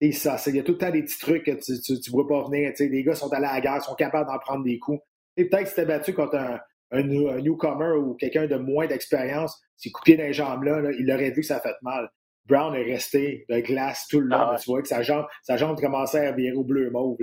il 0.00 0.14
y 0.14 0.28
a 0.58 0.62
tout 0.62 0.72
le 0.72 0.78
temps 0.78 0.90
des 0.90 1.02
petits 1.02 1.18
trucs 1.18 1.44
que 1.44 1.50
tu 1.52 1.92
ne 1.92 2.12
vois 2.12 2.26
pas 2.26 2.44
venir. 2.48 2.72
Les 2.78 3.04
gars 3.04 3.14
sont 3.14 3.32
allés 3.32 3.46
à 3.46 3.54
la 3.54 3.60
guerre, 3.60 3.82
sont 3.82 3.94
capables 3.94 4.28
d'en 4.28 4.38
prendre 4.38 4.64
des 4.64 4.78
coups. 4.78 5.02
Et 5.36 5.48
peut-être 5.48 5.64
que 5.64 5.68
si 5.68 5.74
tu 5.74 5.86
battu 5.86 6.14
contre 6.14 6.36
un, 6.36 6.60
un, 6.90 7.02
newcomer 7.02 7.96
ou 7.98 8.14
quelqu'un 8.14 8.46
de 8.46 8.56
moins 8.56 8.86
d'expérience, 8.86 9.60
s'il 9.76 9.92
coupait 9.92 10.16
dans 10.16 10.24
les 10.24 10.32
jambes-là, 10.32 10.90
il 10.98 11.10
aurait 11.12 11.30
vu 11.30 11.42
que 11.42 11.46
ça 11.46 11.60
fait 11.60 11.76
mal. 11.82 12.10
Brown 12.46 12.74
est 12.74 12.82
resté 12.82 13.44
de 13.48 13.60
glace 13.60 14.06
tout 14.08 14.20
le 14.20 14.26
long. 14.26 14.38
Ah 14.38 14.56
tu 14.60 14.70
vois 14.70 14.82
que 14.82 14.88
sa 14.88 15.02
jambe, 15.02 15.26
sa 15.42 15.56
jambe 15.56 15.78
commençait 15.80 16.26
à 16.26 16.32
virer 16.32 16.56
au 16.56 16.64
bleu 16.64 16.90
mauve. 16.90 17.18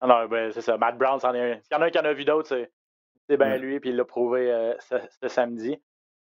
Ah 0.00 0.06
non, 0.06 0.28
ben, 0.28 0.52
c'est 0.52 0.60
ça. 0.60 0.78
Matt 0.78 0.96
Brown, 0.96 1.18
c'en 1.18 1.34
est 1.34 1.52
un. 1.52 1.60
S'il 1.60 1.72
y 1.72 1.74
en 1.74 1.82
a 1.82 1.86
un 1.86 1.90
qui 1.90 1.98
en 1.98 2.04
a 2.04 2.12
vu 2.12 2.24
d'autres, 2.24 2.48
c'est 3.28 3.36
bien 3.36 3.56
lui, 3.58 3.78
puis 3.80 3.90
il 3.90 3.96
l'a 3.96 4.04
prouvé 4.04 4.50
euh, 4.50 4.74
ce, 4.78 5.28
samedi. 5.28 5.76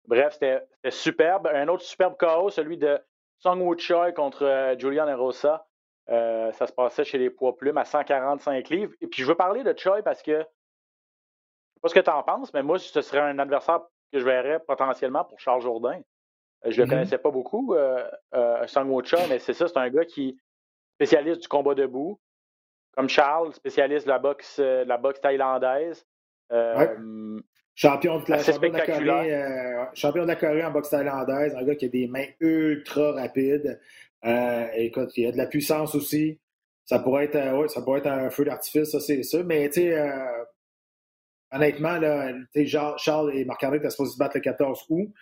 Bref, 0.07 0.35
c'était 0.35 0.67
superbe. 0.91 1.49
Un 1.53 1.69
autre 1.69 1.83
superbe 1.83 2.17
KO, 2.19 2.51
celui 2.51 2.77
de 2.77 3.01
Song 3.39 3.61
Woo 3.61 3.77
Choi 3.79 4.13
contre 4.13 4.45
euh, 4.45 4.79
Julian 4.79 5.09
Erosa. 5.09 5.67
Euh, 6.11 6.53
ça 6.53 6.67
se 6.67 6.73
passait 6.73 7.05
chez 7.05 7.19
les 7.19 7.31
poids 7.31 7.57
plumes 7.57 7.79
à 7.79 7.85
145 7.85 8.69
livres. 8.69 8.93
Et 9.01 9.07
puis 9.07 9.23
je 9.23 9.29
veux 9.29 9.35
parler 9.35 9.63
de 9.65 9.75
Choi 9.77 10.03
parce 10.03 10.23
que 10.23 10.33
je 10.33 10.39
sais 10.39 11.81
pas 11.81 11.89
ce 11.89 11.95
que 11.95 12.01
tu 12.01 12.11
en 12.11 12.23
penses, 12.23 12.53
mais 12.53 12.63
moi, 12.63 12.79
ce 12.79 13.01
serait 13.01 13.21
un 13.21 13.39
adversaire 13.39 13.81
que 14.13 14.19
je 14.19 14.25
verrais 14.25 14.61
potentiellement 14.61 15.25
pour 15.25 15.41
Charles 15.41 15.63
Jourdain. 15.63 16.01
Euh, 16.65 16.71
je 16.71 16.71
ne 16.71 16.71
le 16.71 16.85
mm-hmm. 16.85 16.91
connaissais 16.91 17.19
pas 17.19 17.31
beaucoup, 17.31 17.75
Song 18.67 18.89
Woo 18.91 19.05
Choi, 19.05 19.21
mais 19.29 19.39
c'est 19.39 19.55
ça, 19.55 19.69
c'est 19.69 19.79
un 19.79 19.89
gars 19.89 20.05
qui 20.05 20.39
spécialiste 20.97 21.43
du 21.43 21.49
combat 21.49 21.75
debout, 21.75 22.21
comme 22.93 23.09
Charles, 23.09 23.53
spécialiste 23.55 24.07
de 24.07 24.11
la 24.11 24.19
boxe, 24.19 24.59
la 24.59 24.97
boxe 24.97 25.21
thaïlandaise. 25.21 26.07
Champion 27.77 28.21
de, 28.21 28.31
la, 28.31 28.39
champion 28.39 28.71
de, 28.71 28.77
la 28.77 28.87
Corée, 28.87 29.35
euh, 29.35 29.85
champion 29.95 30.23
de 30.23 30.29
la 30.29 30.37
Corée 30.37 30.65
en 30.65 30.71
boxe 30.71 30.91
thaïlandaise, 30.91 31.57
un 31.57 31.65
gars 31.65 31.75
qui 31.75 31.87
a 31.87 31.89
des 31.89 32.07
mains 32.07 32.27
ultra 32.39 33.13
rapides. 33.13 33.81
Euh, 34.25 34.67
écoute, 34.75 35.11
il 35.17 35.25
y 35.25 35.27
a 35.27 35.33
de 35.33 35.37
la 35.37 35.47
puissance 35.47 35.97
aussi. 35.97 36.39
Ça 36.85 37.01
pourrait 37.01 37.25
être, 37.25 37.35
euh, 37.35 37.59
ouais, 37.59 37.69
ça 37.69 37.83
pourrait 37.83 37.99
être 37.99 38.07
un 38.07 38.31
feu 38.31 38.45
d'artifice, 38.45 38.93
ça 38.93 39.01
c'est 39.01 39.25
sûr. 39.25 39.45
Mais 39.45 39.69
tu 39.71 39.81
sais, 39.81 40.09
honnêtement, 41.51 41.99
là, 41.99 42.33
Charles 42.97 43.37
et 43.37 43.45
Marc-André 43.45 43.79
étaient 43.79 43.91
supposés 43.91 44.13
se 44.13 44.19
battre 44.19 44.37
le 44.37 44.43
14 44.43 44.87
août. 44.91 45.13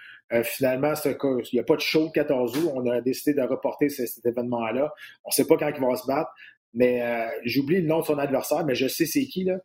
finalement, 0.43 0.93
il 1.07 1.43
n'y 1.55 1.61
a 1.61 1.65
pas 1.65 1.77
de 1.77 1.81
show 1.81 2.05
le 2.05 2.13
14 2.13 2.57
août. 2.59 2.71
On 2.75 2.87
a 2.91 3.01
décidé 3.01 3.33
de 3.33 3.47
reporter 3.47 3.89
cet, 3.89 4.27
événement-là. 4.27 4.93
On 5.25 5.31
ne 5.31 5.33
sait 5.33 5.47
pas 5.47 5.57
quand 5.57 5.71
il 5.75 5.81
va 5.81 5.97
se 5.97 6.07
battre. 6.07 6.31
Mais 6.75 7.31
j'oublie 7.45 7.81
le 7.81 7.89
nom 7.89 8.01
de 8.01 8.05
son 8.05 8.19
adversaire, 8.19 8.67
mais 8.67 8.75
je 8.75 8.89
sais 8.89 9.07
c'est 9.07 9.25
qui. 9.25 9.45
Là. 9.45 9.59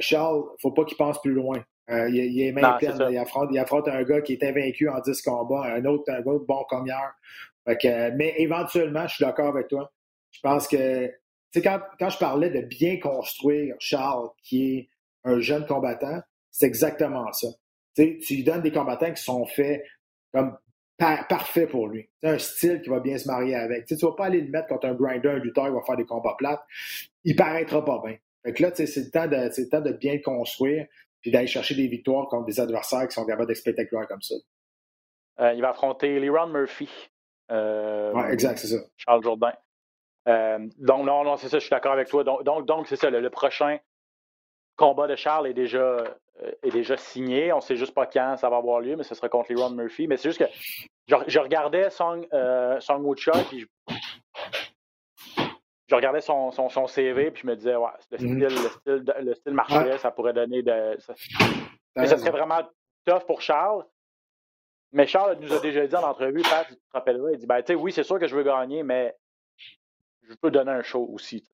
Charles, 0.00 0.42
il 0.44 0.52
ne 0.52 0.60
faut 0.60 0.72
pas 0.72 0.84
qu'il 0.84 0.98
pense 0.98 1.22
plus 1.22 1.32
loin. 1.32 1.64
Euh, 1.90 2.08
il, 2.10 2.40
est 2.40 2.52
même 2.52 2.64
plein. 2.78 3.10
Il 3.10 3.58
affronte, 3.58 3.88
un 3.88 4.02
gars 4.02 4.20
qui 4.20 4.34
est 4.34 4.44
invaincu 4.44 4.88
en 4.88 5.00
10 5.00 5.22
combats, 5.22 5.64
un 5.64 5.84
autre, 5.86 6.12
un 6.12 6.22
autre 6.24 6.44
bon 6.46 6.64
commière. 6.68 7.14
mais 7.66 8.34
éventuellement, 8.38 9.06
je 9.06 9.14
suis 9.14 9.24
d'accord 9.24 9.48
avec 9.48 9.68
toi. 9.68 9.90
Je 10.30 10.40
pense 10.40 10.68
que, 10.68 11.10
quand, 11.56 11.80
quand 11.98 12.10
je 12.10 12.18
parlais 12.18 12.50
de 12.50 12.60
bien 12.60 12.98
construire 12.98 13.74
Charles, 13.78 14.28
qui 14.42 14.76
est 14.76 14.88
un 15.24 15.40
jeune 15.40 15.66
combattant, 15.66 16.20
c'est 16.50 16.66
exactement 16.66 17.32
ça. 17.32 17.48
tu 17.94 18.18
lui 18.30 18.44
donnes 18.44 18.62
des 18.62 18.72
combattants 18.72 19.12
qui 19.12 19.22
sont 19.22 19.46
faits 19.46 19.82
comme 20.32 20.56
parfaits 20.98 21.70
pour 21.70 21.88
lui. 21.88 22.08
C'est 22.20 22.28
un 22.28 22.38
style 22.38 22.82
qui 22.82 22.90
va 22.90 23.00
bien 23.00 23.16
se 23.18 23.28
marier 23.28 23.54
avec. 23.54 23.86
tu 23.86 23.94
ne 23.94 24.00
vas 24.00 24.12
pas 24.12 24.26
aller 24.26 24.40
le 24.40 24.50
mettre 24.50 24.68
contre 24.68 24.86
un 24.86 24.94
grinder, 24.94 25.28
un 25.28 25.38
lutteur, 25.38 25.68
il 25.68 25.74
va 25.74 25.80
faire 25.86 25.96
des 25.96 26.04
combats 26.04 26.34
plates. 26.36 26.62
Il 27.24 27.36
paraîtra 27.36 27.84
pas 27.84 28.02
bien. 28.04 28.16
Fait 28.44 28.60
là, 28.60 28.70
c'est 28.74 28.96
le, 28.96 29.10
temps 29.10 29.26
de, 29.26 29.36
le 29.36 29.68
temps 29.68 29.80
de 29.80 29.92
bien 29.92 30.18
construire 30.18 30.86
puis 31.20 31.30
d'aller 31.30 31.46
chercher 31.46 31.74
des 31.74 31.88
victoires 31.88 32.28
contre 32.28 32.46
des 32.46 32.60
adversaires 32.60 33.06
qui 33.08 33.14
sont 33.14 33.26
capables 33.26 33.48
d'être 33.48 33.56
spectaculaires 33.56 34.06
comme 34.06 34.22
ça. 34.22 34.34
Euh, 35.40 35.52
il 35.54 35.60
va 35.60 35.70
affronter 35.70 36.18
Leron 36.18 36.48
Murphy. 36.48 36.88
Euh, 37.50 38.12
oui, 38.14 38.24
exact, 38.30 38.58
c'est 38.58 38.68
ça. 38.68 38.78
Charles 38.96 39.22
Jourdain. 39.22 39.52
Euh, 40.28 40.58
donc, 40.78 41.06
non, 41.06 41.24
non, 41.24 41.36
c'est 41.36 41.48
ça, 41.48 41.58
je 41.58 41.64
suis 41.64 41.70
d'accord 41.70 41.92
avec 41.92 42.08
toi. 42.08 42.24
Donc, 42.24 42.66
donc, 42.66 42.86
c'est 42.86 42.96
ça, 42.96 43.08
le, 43.08 43.30
prochain 43.30 43.78
combat 44.76 45.06
de 45.06 45.16
Charles 45.16 45.46
est 45.48 45.54
déjà, 45.54 46.04
est 46.62 46.70
déjà 46.70 46.96
signé. 46.96 47.52
On 47.52 47.56
ne 47.56 47.62
sait 47.62 47.76
juste 47.76 47.94
pas 47.94 48.06
quand 48.06 48.36
ça 48.36 48.50
va 48.50 48.56
avoir 48.56 48.80
lieu, 48.80 48.96
mais 48.96 49.04
ce 49.04 49.14
sera 49.14 49.28
contre 49.28 49.52
Leron 49.52 49.70
Murphy. 49.70 50.06
Mais 50.06 50.16
c'est 50.16 50.28
juste 50.28 50.38
que 50.38 50.50
je, 51.06 51.38
regardais 51.38 51.88
Song, 51.90 52.26
Song 52.80 53.02
Woo 53.04 53.14
puis 53.14 53.60
je 53.60 53.66
regardais 55.94 56.20
son, 56.20 56.50
son, 56.50 56.68
son, 56.68 56.86
CV 56.86 57.30
puis 57.30 57.42
je 57.42 57.46
me 57.46 57.56
disais, 57.56 57.76
ouais, 57.76 57.90
le 58.10 58.18
style, 58.18 58.38
le 58.38 58.48
style, 58.50 59.14
le 59.22 59.34
style 59.34 59.54
marchait, 59.54 59.98
ça 59.98 60.10
pourrait 60.10 60.32
donner 60.32 60.62
de. 60.62 60.96
Ça, 60.98 61.14
mais 61.96 62.06
ça 62.06 62.18
serait 62.18 62.30
vraiment 62.30 62.60
tough 63.04 63.24
pour 63.26 63.40
Charles. 63.40 63.84
Mais 64.92 65.06
Charles 65.06 65.38
nous 65.40 65.52
a 65.52 65.60
déjà 65.60 65.86
dit 65.86 65.96
en 65.96 66.02
entrevue, 66.02 66.42
Pat, 66.42 66.66
tu 66.66 66.74
te 66.74 66.80
rappelleras, 66.92 67.32
il 67.32 67.38
dit 67.38 67.46
ben, 67.46 67.60
tu 67.62 67.68
sais, 67.68 67.74
oui, 67.74 67.92
c'est 67.92 68.02
sûr 68.02 68.18
que 68.18 68.26
je 68.26 68.34
veux 68.34 68.42
gagner, 68.42 68.82
mais 68.82 69.14
je 70.22 70.34
peux 70.34 70.50
donner 70.50 70.72
un 70.72 70.82
show 70.82 71.08
aussi. 71.12 71.46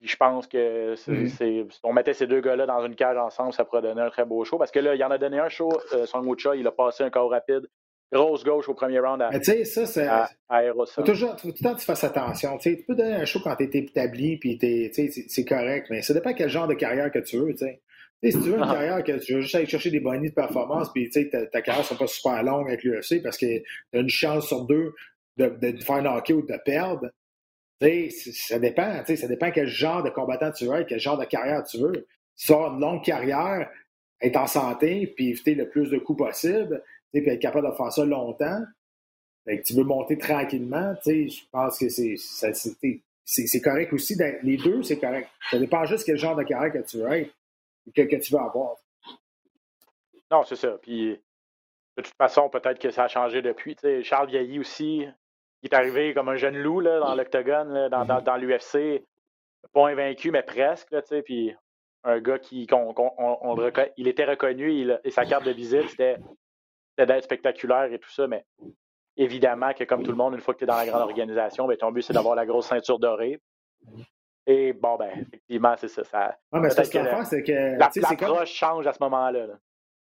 Puis 0.00 0.08
je 0.08 0.16
pense 0.16 0.46
que 0.46 0.94
c'est, 0.96 1.26
si 1.26 1.66
on 1.82 1.92
mettait 1.92 2.14
ces 2.14 2.26
deux 2.26 2.40
gars-là 2.40 2.66
dans 2.66 2.84
une 2.86 2.96
cage 2.96 3.18
ensemble, 3.18 3.52
ça 3.52 3.64
pourrait 3.64 3.82
donner 3.82 4.00
un 4.00 4.08
très 4.08 4.24
beau 4.24 4.42
show. 4.44 4.56
Parce 4.56 4.70
que 4.70 4.78
là, 4.78 4.94
il 4.94 5.04
en 5.04 5.10
a 5.10 5.18
donné 5.18 5.38
un 5.38 5.50
show, 5.50 5.70
euh, 5.92 6.06
Son 6.06 6.22
Mucha, 6.22 6.56
il 6.56 6.66
a 6.66 6.72
passé 6.72 7.04
un 7.04 7.10
corps 7.10 7.30
rapide 7.30 7.68
grosse 8.12 8.44
gauche 8.44 8.68
au 8.68 8.74
premier 8.74 8.98
round 8.98 9.22
à, 9.22 9.30
tu 9.38 9.44
sais, 9.44 9.64
ça, 9.64 9.86
c'est. 9.86 10.06
À, 10.06 10.28
Faut 10.94 11.02
toujours, 11.02 11.38
faut 11.38 11.50
tout 11.50 11.56
le 11.60 11.62
temps 11.62 11.74
que 11.74 11.80
tu 11.80 11.86
fasses 11.86 12.04
attention. 12.04 12.58
Tu, 12.58 12.70
sais, 12.70 12.76
tu 12.78 12.84
peux 12.84 12.94
donner 12.94 13.14
un 13.14 13.24
show 13.24 13.40
quand 13.42 13.56
tu 13.56 13.64
es 13.64 13.78
établi, 13.78 14.38
puis 14.38 14.58
c'est 15.28 15.44
correct, 15.44 15.86
mais 15.90 16.02
ça 16.02 16.14
dépend 16.14 16.34
quel 16.34 16.48
genre 16.48 16.66
de 16.66 16.74
carrière 16.74 17.10
que 17.10 17.20
tu 17.20 17.38
veux. 17.38 17.52
Tu 17.52 17.58
sais. 17.58 17.80
si 18.22 18.32
tu 18.32 18.50
veux 18.50 18.56
une 18.56 18.62
ah. 18.62 18.72
carrière 18.72 19.04
que 19.04 19.24
tu 19.24 19.34
veux 19.34 19.40
juste 19.40 19.54
aller 19.54 19.66
chercher 19.66 19.90
des 19.90 20.00
bonnies 20.00 20.30
de 20.30 20.34
performance, 20.34 20.92
puis 20.92 21.08
ta, 21.10 21.46
ta 21.46 21.62
carrière 21.62 21.86
ne 21.90 21.96
pas 21.96 22.06
super 22.06 22.42
longue 22.42 22.68
avec 22.68 22.82
l'UFC 22.82 23.22
parce 23.22 23.38
que 23.38 23.58
tu 23.58 23.64
as 23.94 23.98
une 23.98 24.08
chance 24.08 24.48
sur 24.48 24.64
deux 24.64 24.94
de, 25.36 25.46
de, 25.46 25.70
de 25.70 25.82
faire 25.82 26.02
knocker 26.02 26.34
ou 26.34 26.42
de 26.42 26.56
perdre, 26.64 27.10
ça 27.80 28.58
dépend. 28.58 29.02
Ça 29.06 29.28
dépend 29.28 29.50
quel 29.50 29.68
genre 29.68 30.02
de 30.02 30.10
combattant 30.10 30.50
tu 30.50 30.66
veux, 30.66 30.84
quel 30.84 31.00
genre 31.00 31.18
de 31.18 31.24
carrière 31.24 31.64
tu 31.64 31.78
veux. 31.78 32.06
Si 32.36 32.46
tu 32.46 32.52
as 32.52 32.68
une 32.68 32.80
longue 32.80 33.04
carrière, 33.04 33.70
être 34.20 34.36
en 34.36 34.46
santé, 34.46 35.12
puis 35.16 35.30
éviter 35.30 35.54
le 35.54 35.68
plus 35.68 35.90
de 35.90 35.98
coups 35.98 36.18
possible, 36.18 36.82
puis 37.12 37.28
être 37.28 37.40
capable 37.40 37.68
de 37.68 37.74
faire 37.74 37.92
ça 37.92 38.04
longtemps, 38.04 38.62
que 39.46 39.62
tu 39.62 39.74
veux 39.74 39.84
monter 39.84 40.18
tranquillement, 40.18 40.94
je 41.04 41.42
pense 41.50 41.78
que 41.78 41.88
c'est, 41.88 43.60
correct 43.60 43.92
aussi. 43.92 44.16
Les 44.42 44.56
deux, 44.56 44.82
c'est 44.82 44.98
correct. 44.98 45.28
Ça 45.50 45.58
dépend 45.58 45.84
juste 45.84 46.04
quel 46.04 46.16
genre 46.16 46.36
de 46.36 46.44
carrière 46.44 46.72
que 46.72 46.88
tu 46.88 46.98
veux 46.98 47.12
être, 47.12 47.32
que, 47.94 48.02
que 48.02 48.16
tu 48.16 48.32
veux 48.32 48.40
avoir. 48.40 48.76
Non, 50.30 50.44
c'est 50.44 50.56
ça. 50.56 50.78
Puis, 50.82 51.18
de 51.96 52.02
toute 52.02 52.14
façon, 52.14 52.48
peut-être 52.48 52.78
que 52.78 52.90
ça 52.90 53.04
a 53.04 53.08
changé 53.08 53.42
depuis. 53.42 53.76
Charles 54.04 54.28
Vieilly 54.28 54.60
aussi, 54.60 55.04
il 55.62 55.70
est 55.70 55.74
arrivé 55.74 56.14
comme 56.14 56.28
un 56.28 56.36
jeune 56.36 56.56
loup 56.56 56.80
là, 56.80 57.00
dans 57.00 57.14
l'octogone, 57.14 57.88
dans, 57.88 58.04
dans, 58.04 58.20
dans 58.22 58.36
l'UFC. 58.36 59.04
Pas 59.72 59.88
invaincu, 59.88 60.30
mais 60.30 60.42
presque. 60.42 60.90
Là, 60.90 61.02
puis 61.24 61.54
un 62.04 62.20
gars 62.20 62.38
qui, 62.38 62.66
il 63.96 64.08
était 64.08 64.24
reconnu 64.24 64.98
et 65.04 65.10
sa 65.10 65.24
carte 65.26 65.44
de 65.44 65.50
visite, 65.50 65.88
c'était 65.90 66.16
d'être 67.06 67.24
spectaculaire 67.24 67.92
et 67.92 67.98
tout 67.98 68.10
ça, 68.10 68.26
mais 68.26 68.44
évidemment 69.16 69.72
que 69.72 69.84
comme 69.84 70.02
tout 70.02 70.10
le 70.10 70.16
monde, 70.16 70.34
une 70.34 70.40
fois 70.40 70.54
que 70.54 70.58
tu 70.58 70.64
es 70.64 70.66
dans 70.66 70.76
la 70.76 70.86
grande 70.86 71.02
organisation, 71.02 71.66
ben, 71.66 71.76
ton 71.76 71.92
but 71.92 72.02
c'est 72.02 72.12
d'avoir 72.12 72.34
la 72.34 72.46
grosse 72.46 72.66
ceinture 72.66 72.98
dorée. 72.98 73.40
Et 74.46 74.72
bon, 74.72 74.96
ben, 74.96 75.10
effectivement, 75.20 75.74
c'est 75.78 75.88
ça. 75.88 76.04
ça 76.04 76.38
mais 76.52 76.70
c'est 76.70 76.90
que, 76.90 76.98
c'est 77.24 77.42
que 77.42 77.78
l'approche 77.78 78.52
change 78.52 78.86
à 78.86 78.92
ce 78.92 78.98
moment-là. 79.02 79.46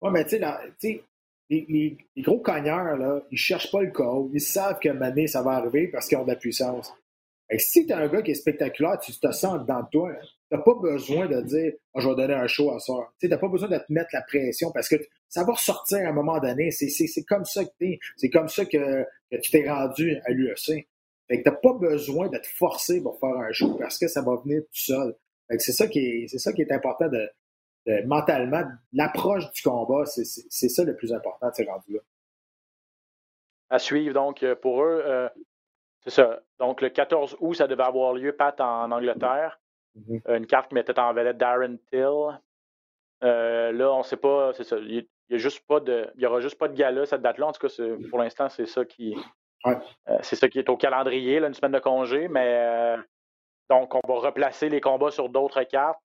Oui, 0.02 0.10
mais 0.12 0.24
tu 0.24 0.38
sais, 0.78 1.04
les, 1.50 1.98
gros 2.18 2.38
cogneurs, 2.38 2.96
là, 2.96 3.20
ils 3.30 3.38
cherchent 3.38 3.70
pas 3.70 3.82
le 3.82 3.90
code. 3.90 4.30
Ils 4.32 4.40
savent 4.40 4.78
que 4.78 4.88
année, 4.88 5.26
ça 5.26 5.42
va 5.42 5.52
arriver 5.52 5.88
parce 5.88 6.06
qu'ils 6.06 6.18
ont 6.18 6.24
de 6.24 6.30
la 6.30 6.36
puissance. 6.36 6.94
Et 7.50 7.58
si 7.58 7.86
tu 7.86 7.92
as 7.92 7.98
un 7.98 8.06
gars 8.06 8.22
qui 8.22 8.30
est 8.30 8.34
spectaculaire, 8.34 8.98
tu 9.00 9.12
te 9.12 9.32
sens 9.32 9.66
dans 9.66 9.82
toi. 9.84 10.12
Tu 10.22 10.56
n'as 10.56 10.62
pas 10.62 10.74
besoin 10.80 11.26
de 11.26 11.40
dire 11.40 11.72
oh, 11.94 12.00
je 12.00 12.08
vais 12.08 12.14
donner 12.14 12.34
un 12.34 12.46
show 12.46 12.70
à 12.70 12.78
ça. 12.78 12.92
Tu 13.18 13.28
n'as 13.28 13.38
pas 13.38 13.48
besoin 13.48 13.68
de 13.68 13.78
te 13.78 13.92
mettre 13.92 14.10
la 14.12 14.22
pression 14.22 14.70
parce 14.70 14.88
que 14.88 14.96
ça 15.30 15.44
va 15.44 15.52
ressortir 15.52 15.98
à 15.98 16.10
un 16.10 16.12
moment 16.12 16.38
donné. 16.40 16.70
C'est 16.72 17.24
comme 17.24 17.44
ça 17.44 17.64
que 17.64 17.70
tu 17.78 17.98
C'est 18.16 18.30
comme 18.30 18.48
ça 18.48 18.66
que, 18.66 19.06
tu 19.30 19.50
t'es 19.50 19.70
rendu 19.70 20.20
à 20.24 20.32
l'UEC. 20.32 20.88
tu 21.28 21.42
n'as 21.46 21.52
pas 21.52 21.72
besoin 21.72 22.28
de 22.28 22.36
te 22.36 22.46
forcer 22.48 23.00
pour 23.00 23.18
faire 23.18 23.36
un 23.36 23.52
show 23.52 23.76
parce 23.78 23.96
que 23.96 24.08
ça 24.08 24.22
va 24.22 24.36
venir 24.36 24.62
tout 24.62 24.68
seul. 24.72 25.16
C'est 25.58 25.72
ça, 25.72 25.86
qui 25.86 26.00
est, 26.00 26.38
ça 26.38 26.52
qui 26.52 26.62
est 26.62 26.72
important 26.72 27.08
de, 27.08 27.30
mentalement. 28.06 28.64
L'approche 28.92 29.50
du 29.52 29.62
combat, 29.62 30.04
c'est 30.04 30.68
ça 30.68 30.84
le 30.84 30.96
plus 30.96 31.12
important 31.12 31.48
de 31.48 31.54
ces 31.54 31.64
rendus-là. 31.64 32.00
à 33.70 33.78
suivre. 33.78 34.14
Donc, 34.14 34.44
pour 34.60 34.82
eux, 34.82 35.30
c'est 36.00 36.10
ça. 36.10 36.40
Donc, 36.58 36.80
le 36.80 36.88
14 36.90 37.36
août, 37.38 37.54
ça 37.54 37.68
devait 37.68 37.84
avoir 37.84 38.14
lieu, 38.14 38.32
Pat, 38.32 38.60
en 38.60 38.90
Angleterre. 38.90 39.60
Mm-hmm. 39.96 40.36
Une 40.36 40.46
carte 40.46 40.68
qui 40.68 40.74
mettait 40.74 40.98
en 40.98 41.12
vedette 41.12 41.36
Darren 41.36 41.76
Till. 41.88 42.40
là, 43.22 43.92
on 43.92 43.98
ne 43.98 44.04
sait 44.04 44.16
pas, 44.16 44.52
c'est 44.54 44.64
ça. 44.64 44.76
Il 44.78 45.06
n'y 45.30 45.38
juste 45.38 45.66
pas 45.66 45.80
de. 45.80 46.10
Il 46.16 46.22
y 46.22 46.26
aura 46.26 46.40
juste 46.40 46.58
pas 46.58 46.68
de 46.68 46.74
gala 46.74 47.06
cette 47.06 47.22
date-là. 47.22 47.46
En 47.46 47.52
tout 47.52 47.66
cas, 47.66 47.72
pour 48.08 48.18
l'instant, 48.18 48.48
c'est 48.48 48.66
ça 48.66 48.84
qui. 48.84 49.16
c'est 50.22 50.36
ça 50.36 50.48
qui 50.48 50.58
est 50.58 50.68
au 50.68 50.76
calendrier, 50.76 51.40
là, 51.40 51.48
une 51.48 51.54
semaine 51.54 51.72
de 51.72 51.78
congé, 51.78 52.28
mais 52.28 52.96
donc 53.68 53.94
on 53.94 54.00
va 54.06 54.20
replacer 54.20 54.68
les 54.68 54.80
combats 54.80 55.10
sur 55.10 55.28
d'autres 55.28 55.62
cartes. 55.64 56.00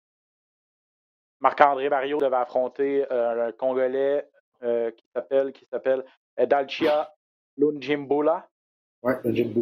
Marc-André 1.39 1.89
Barrio 1.89 2.17
devait 2.17 2.35
affronter 2.35 3.05
un 3.11 3.51
Congolais 3.51 4.27
qui 4.61 5.05
s'appelle 5.13 5.51
qui 5.53 5.65
s'appelle 5.71 6.05
Dalchia 6.37 7.13
Lunjimbula. 7.57 8.47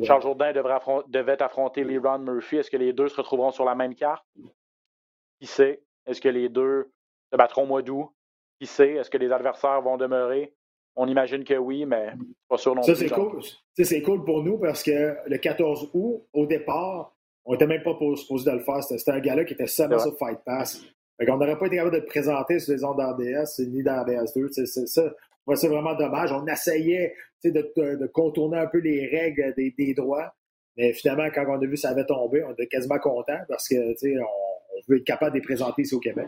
Charles 0.04 0.22
Jourdain 0.22 0.54
devait 0.54 1.42
affronter 1.42 1.84
Leron 1.84 2.20
Murphy. 2.20 2.58
Est-ce 2.58 2.72
que 2.72 2.78
les 2.78 2.94
deux 2.94 3.10
se 3.10 3.18
retrouveront 3.18 3.52
sur 3.52 3.66
la 3.66 3.76
même 3.76 3.96
carte? 3.96 4.26
Qui 5.40 5.48
sait? 5.48 5.84
Est-ce 6.06 6.22
que 6.22 6.30
les 6.30 6.50
deux 6.50 6.90
se 7.32 7.38
battront 7.38 7.64
au 7.64 7.68
mois 7.68 7.82
d'août? 7.82 8.10
Qui 8.60 8.68
sait? 8.68 8.94
Est-ce 8.94 9.10
que 9.10 9.18
les 9.18 9.32
adversaires 9.32 9.82
vont 9.82 9.98
demeurer? 9.98 10.54
On 10.96 11.08
imagine 11.08 11.44
que 11.44 11.56
oui, 11.56 11.86
mais 11.86 12.14
pas 12.48 12.58
sûr 12.58 12.76
non 12.76 12.84
ça, 12.84 12.94
plus. 12.94 13.08
C'est 13.08 13.14
cool. 13.14 13.42
c'est 13.74 14.02
cool 14.04 14.24
pour 14.24 14.44
nous 14.44 14.60
parce 14.60 14.84
que 14.84 15.16
le 15.26 15.38
14 15.38 15.90
août, 15.94 16.24
au 16.34 16.46
départ, 16.46 17.16
on 17.46 17.54
n'était 17.54 17.68
même 17.68 17.84
pas 17.84 17.98
supposé 18.16 18.50
de 18.50 18.58
le 18.58 18.64
faire. 18.64 18.84
C'était 18.84 19.12
un 19.12 19.20
gars-là 19.20 19.44
qui 19.44 19.54
était 19.54 19.68
seulement 19.68 20.00
sur 20.00 20.18
Fight 20.18 20.40
Pass. 20.46 20.82
on 21.20 21.38
n'aurait 21.38 21.58
pas 21.58 21.66
été 21.66 21.78
capable 21.78 21.96
de 21.96 22.02
le 22.02 22.06
présenter 22.06 22.60
sur 22.60 22.74
les 22.74 22.84
ondes 22.84 22.98
d'RDS 22.98 23.60
ni 23.68 23.84
dans 23.84 24.06
2 24.06 24.50
C'est 24.52 24.66
ça. 24.66 25.14
C'est 25.56 25.68
vraiment 25.68 25.96
dommage. 25.96 26.32
On 26.32 26.46
essayait 26.46 27.16
de, 27.44 28.06
contourner 28.08 28.60
un 28.60 28.68
peu 28.68 28.78
les 28.78 29.08
règles 29.08 29.54
des, 29.58 29.94
droits. 29.94 30.34
Mais 30.78 30.94
finalement, 30.94 31.28
quand 31.34 31.46
on 31.48 31.56
a 31.56 31.66
vu 31.66 31.72
que 31.72 31.80
ça 31.80 31.90
avait 31.90 32.06
tombé, 32.06 32.44
on 32.44 32.52
était 32.54 32.68
quasiment 32.68 33.00
content 33.00 33.40
parce 33.50 33.68
que 33.68 33.76
on, 33.76 34.24
on 34.24 34.82
veut 34.88 34.98
être 34.98 35.04
capable 35.04 35.34
de 35.34 35.40
les 35.40 35.44
présenter 35.44 35.82
ici 35.82 35.96
au 35.96 36.00
Québec. 36.00 36.28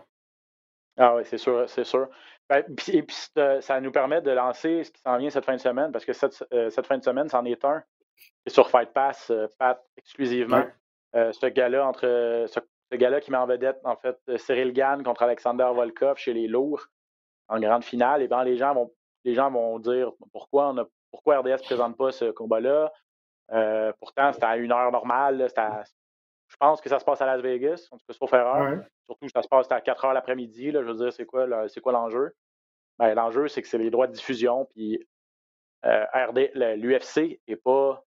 Ah 0.97 1.15
oui, 1.15 1.23
c'est 1.25 1.37
sûr, 1.37 1.69
c'est 1.69 1.83
sûr. 1.83 2.07
Ben, 2.49 2.63
et 2.87 3.03
puis, 3.03 3.15
ça 3.61 3.81
nous 3.81 3.91
permet 3.91 4.21
de 4.21 4.31
lancer 4.31 4.83
ce 4.83 4.91
qui 4.91 5.01
s'en 5.01 5.17
vient 5.17 5.29
cette 5.29 5.45
fin 5.45 5.55
de 5.55 5.61
semaine, 5.61 5.91
parce 5.91 6.05
que 6.05 6.13
cette, 6.13 6.43
euh, 6.53 6.69
fin 6.69 6.97
de 6.97 7.03
semaine, 7.03 7.27
c'en 7.27 7.43
est 7.45 7.63
un. 7.65 7.83
C'est 8.45 8.53
sur 8.53 8.69
Fight 8.69 8.93
Pass, 8.93 9.29
euh, 9.31 9.47
Pat, 9.57 9.83
exclusivement. 9.97 10.63
Euh, 11.15 11.31
ce 11.31 11.45
gars-là, 11.47 11.87
entre 11.87 12.45
ce, 12.47 12.59
gars-là 12.95 13.19
qui 13.19 13.31
met 13.31 13.37
en 13.37 13.45
vedette, 13.45 13.79
en 13.83 13.95
fait, 13.95 14.17
Cyril 14.37 14.73
Gann 14.73 15.03
contre 15.03 15.23
Alexander 15.23 15.69
Volkov 15.73 16.17
chez 16.17 16.33
les 16.33 16.47
lourds 16.47 16.87
en 17.47 17.59
grande 17.59 17.83
finale, 17.83 18.21
et 18.21 18.27
bien 18.27 18.43
les 18.43 18.57
gens 18.57 18.73
vont 18.73 18.91
les 19.23 19.33
gens 19.33 19.49
vont 19.51 19.79
dire 19.79 20.11
pourquoi 20.31 20.69
on 20.69 20.77
a 20.77 20.85
pourquoi 21.11 21.39
RDS 21.39 21.61
ne 21.61 21.65
présente 21.65 21.97
pas 21.97 22.11
ce 22.11 22.31
combat-là. 22.31 22.91
Euh, 23.51 23.93
pourtant, 23.99 24.33
c'était 24.33 24.45
à 24.45 24.57
une 24.57 24.71
heure 24.71 24.91
normale. 24.91 25.47
Je 26.55 26.59
pense 26.65 26.79
que 26.79 26.87
ça 26.87 26.99
se 26.99 27.03
passe 27.03 27.21
à 27.21 27.25
Las 27.25 27.41
Vegas, 27.41 27.89
en 27.91 27.97
tout 27.97 28.05
cas, 28.07 28.13
sauf 28.13 28.31
erreur. 28.31 28.81
Surtout, 29.07 29.27
ça 29.27 29.41
se 29.41 29.47
passe 29.49 29.69
à 29.71 29.81
4 29.81 30.05
heures 30.05 30.13
l'après-midi. 30.13 30.71
Je 30.71 30.77
veux 30.77 30.93
dire, 30.93 31.11
c'est 31.11 31.25
quoi, 31.25 31.45
l'enjeu? 31.45 32.33
Ben, 32.97 33.13
l'enjeu, 33.13 33.49
c'est 33.49 33.61
que 33.61 33.67
c'est 33.67 33.77
les 33.77 33.89
droits 33.89 34.07
de 34.07 34.13
diffusion. 34.13 34.65
Puis 34.73 35.05
euh, 35.85 36.05
l'UFC 36.77 37.41
est 37.45 37.57
pas. 37.57 38.05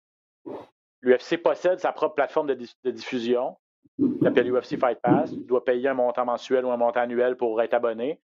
L'UFC 1.02 1.42
possède 1.42 1.78
sa 1.78 1.92
propre 1.92 2.14
plateforme 2.14 2.46
de, 2.46 2.90
diffusion, 2.90 3.54
qui 3.98 4.18
s'appelle 4.22 4.50
UFC 4.50 4.78
Fight 4.78 4.98
Pass. 5.02 5.30
Il 5.30 5.44
doit 5.44 5.62
payer 5.62 5.88
un 5.88 5.94
montant 5.94 6.24
mensuel 6.24 6.64
ou 6.64 6.70
un 6.70 6.78
montant 6.78 7.00
annuel 7.00 7.36
pour 7.36 7.60
être 7.60 7.74
abonné. 7.74 8.18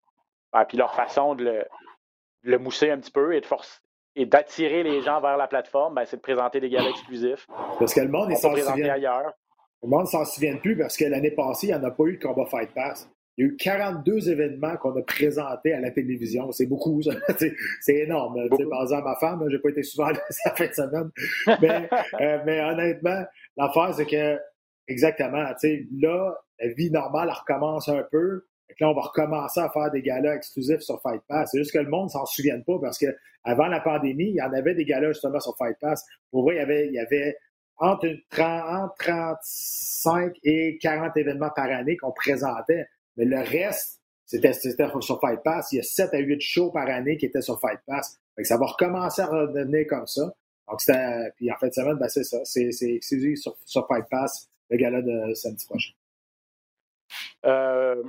Ben, 0.55 0.65
puis 0.65 0.79
leur 0.79 0.95
façon 0.95 1.35
de 1.35 1.45
le, 1.45 1.65
le 2.45 2.59
mousser 2.59 2.91
un 2.91 2.99
petit 2.99 3.11
peu 3.11 3.35
et 3.35 3.43
de 3.43 3.47
forcer 3.47 3.79
et 4.17 4.27
d'attirer 4.27 4.83
les 4.83 5.01
gens 5.03 5.21
vers 5.21 5.37
la 5.37 5.49
plateforme, 5.49 5.95
ben, 5.95 6.05
c'est 6.05 6.17
de 6.17 6.23
présenter 6.23 6.61
des 6.61 6.71
galas 6.71 6.91
exclusifs. 6.91 7.47
Parce 7.79 7.93
que 7.93 8.01
le 8.01 8.09
monde, 8.09 8.29
il 8.31 8.37
s'en 8.37 8.55
souvient. 8.55 8.93
ailleurs. 8.93 9.33
Le 9.85 9.91
monde 9.91 10.05
ne 10.05 10.09
s'en 10.09 10.25
souvient 10.25 10.57
plus 10.57 10.79
parce 10.79 10.97
que 10.97 11.05
l'année 11.05 11.31
passée, 11.31 11.67
il 11.67 11.71
n'y 11.71 11.77
en 11.77 11.85
a 11.85 11.91
pas 11.91 12.05
eu 12.05 12.17
de 12.17 12.23
combat 12.23 12.47
Fight 12.47 12.71
Pass. 12.75 13.07
Il 13.37 13.45
y 13.45 13.49
a 13.49 13.51
eu 13.51 13.57
42 13.57 14.31
événements 14.31 14.77
qu'on 14.79 14.97
a 14.97 15.03
présentés 15.03 15.75
à 15.75 15.81
la 15.81 15.91
télévision. 15.91 16.51
C'est 16.53 16.67
beaucoup, 16.67 17.03
c'est 17.81 17.95
énorme. 17.95 18.49
Par 18.71 18.83
exemple, 18.83 19.05
ma 19.05 19.17
femme, 19.17 19.45
je 19.47 19.57
n'ai 19.57 19.61
pas 19.61 19.69
été 19.69 19.83
souvent 19.83 20.09
là 20.09 20.21
cette 20.31 20.57
fin 20.57 20.67
de 20.67 20.73
semaine. 20.73 21.11
Mais, 21.61 21.91
euh, 22.21 22.39
mais 22.47 22.61
honnêtement, 22.63 23.25
l'affaire, 23.59 23.93
c'est 23.95 24.07
que, 24.07 24.39
exactement, 24.89 25.45
là, 26.01 26.35
la 26.61 26.69
vie 26.73 26.91
normale 26.91 27.31
recommence 27.31 27.89
un 27.89 28.05
peu 28.11 28.45
là, 28.81 28.91
on 28.91 28.95
va 28.95 29.03
recommencer 29.03 29.61
à 29.61 29.69
faire 29.69 29.91
des 29.91 30.03
galas 30.03 30.35
exclusifs 30.35 30.81
sur 30.81 31.01
Fight 31.03 31.23
Pass. 31.29 31.51
C'est 31.53 31.59
juste 31.59 31.73
que 31.73 31.79
le 31.79 31.89
monde 31.89 32.11
s'en 32.11 32.25
souvient 32.25 32.61
pas 32.61 32.79
parce 32.81 32.99
que 32.99 33.07
avant 33.45 33.67
la 33.67 33.81
pandémie, 33.81 34.31
il 34.31 34.37
y 34.37 34.43
en 34.43 34.53
avait 34.53 34.75
des 34.75 34.85
galas 34.85 35.13
justement 35.13 35.41
sur 35.41 35.57
Fight 35.57 35.77
Pass. 35.81 36.05
Pour 36.31 36.45
vrai, 36.45 36.57
il 36.57 36.59
y 36.59 36.63
avait, 36.63 36.87
il 36.89 36.95
y 36.95 36.99
avait 36.99 37.37
entre, 37.79 38.09
30, 38.31 38.93
35 38.99 40.37
et 40.45 40.79
40 40.79 41.17
événements 41.17 41.51
par 41.55 41.67
année 41.67 41.97
qu'on 41.97 42.13
présentait. 42.13 42.87
Mais 43.17 43.25
le 43.25 43.39
reste, 43.39 44.01
c'était 44.27 44.53
sur 44.53 45.21
Fight 45.21 45.43
Pass. 45.43 45.73
Il 45.73 45.77
y 45.77 45.81
a 45.81 45.83
7 45.83 46.15
à 46.15 46.19
8 46.19 46.41
shows 46.41 46.71
par 46.71 46.89
année 46.89 47.17
qui 47.17 47.27
étaient 47.27 47.43
sur 47.43 47.61
Fight 47.61 47.81
Pass. 47.87 48.19
ça 48.43 48.57
va 48.57 48.67
recommencer 48.67 49.23
à 49.23 49.27
redevenir 49.27 49.87
comme 49.89 50.07
ça. 50.07 50.33
Donc, 50.69 50.81
c'était, 50.81 51.31
puis 51.37 51.51
en 51.53 51.57
fait, 51.57 51.75
semaine, 51.75 51.97
ben, 51.97 52.09
c'est 52.09 52.25
ça. 52.25 52.39
C'est, 52.45 52.71
exclusif 52.83 53.39
sur, 53.39 53.57
sur 53.65 53.87
Fight 53.87 54.07
Pass, 54.11 54.49
le 54.71 54.77
gala 54.77 55.03
de 55.03 55.35
samedi 55.35 55.67
prochain. 55.67 55.93
Euh, 57.45 58.03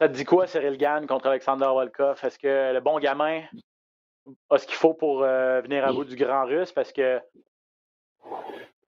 ça 0.00 0.08
te 0.08 0.14
dit 0.14 0.24
quoi, 0.24 0.46
Cyril 0.46 0.78
Gann 0.78 1.06
contre 1.06 1.26
Alexander 1.26 1.66
Volkov? 1.66 2.18
Est-ce 2.22 2.38
que 2.38 2.72
le 2.72 2.80
bon 2.80 2.98
gamin 2.98 3.42
a 4.48 4.58
ce 4.58 4.66
qu'il 4.66 4.76
faut 4.76 4.94
pour 4.94 5.22
euh, 5.22 5.60
venir 5.60 5.84
à 5.86 5.92
bout 5.92 6.04
du 6.04 6.16
grand 6.16 6.46
russe? 6.46 6.72
Parce 6.72 6.92
que 6.92 7.20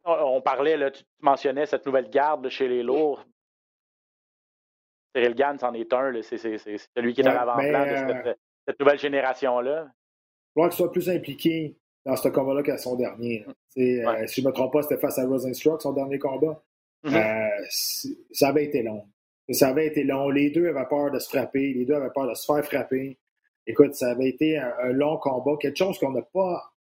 on 0.05 0.41
parlait, 0.41 0.77
là, 0.77 0.91
tu 0.91 1.03
mentionnais 1.21 1.67
cette 1.67 1.87
nouvelle 1.87 2.11
garde 2.11 2.49
chez 2.49 2.69
les 2.69 2.83
lourds. 2.83 3.25
Cyril 5.15 5.35
Gann, 5.35 5.59
c'en 5.59 5.75
est 5.75 5.93
un. 5.93 6.23
C'est 6.23 6.39
celui 6.39 7.15
qui 7.15 7.21
est 7.21 7.27
à 7.27 7.35
l'avant-plan 7.35 7.85
de 7.85 8.29
euh, 8.29 8.35
cette, 8.67 8.81
nouvelle 8.81 8.99
génération-là. 8.99 9.89
Il 9.89 10.53
faudra 10.55 10.69
qu'il 10.69 10.77
soit 10.77 10.93
plus 10.93 11.11
impliqué 11.11 11.77
dans 12.05 12.17
ce 12.17 12.29
combat-là 12.29 12.63
qu'à 12.63 12.79
son 12.79 12.97
dernier. 12.97 13.45
Euh, 13.47 14.27
si 14.27 14.41
je 14.41 14.41
ne 14.41 14.49
me 14.49 14.53
trompe 14.53 14.73
pas, 14.73 14.83
c'était 14.83 15.01
face 15.01 15.19
à 15.19 15.27
Rosenstruck, 15.27 15.83
son 15.83 15.93
dernier 15.93 16.19
combat. 16.19 16.63
Mm-hmm. 17.05 18.15
ça 18.33 18.49
avait 18.49 18.65
été 18.65 18.83
long. 18.83 19.07
Ça 19.51 19.69
avait 19.69 19.87
été 19.87 20.05
long. 20.05 20.31
Les 20.31 20.51
deux 20.51 20.69
avaient 20.69 20.87
peur 20.89 21.11
de 21.11 21.19
se 21.19 21.29
frapper. 21.29 21.75
Les 21.75 21.85
deux 21.85 21.95
avaient 21.95 22.13
peur 22.15 22.29
de 22.29 22.35
se 22.35 22.47
faire 22.47 22.65
frapper. 22.65 23.19
Écoute, 23.67 23.95
ça 23.95 24.11
avait 24.11 24.29
été 24.29 24.59
un, 24.59 24.93
long 24.93 25.19
combat. 25.19 25.57
Quelque 25.61 25.77
chose 25.77 25.99
qu'on 25.99 26.13
n'a 26.13 26.23
pas, 26.23 26.72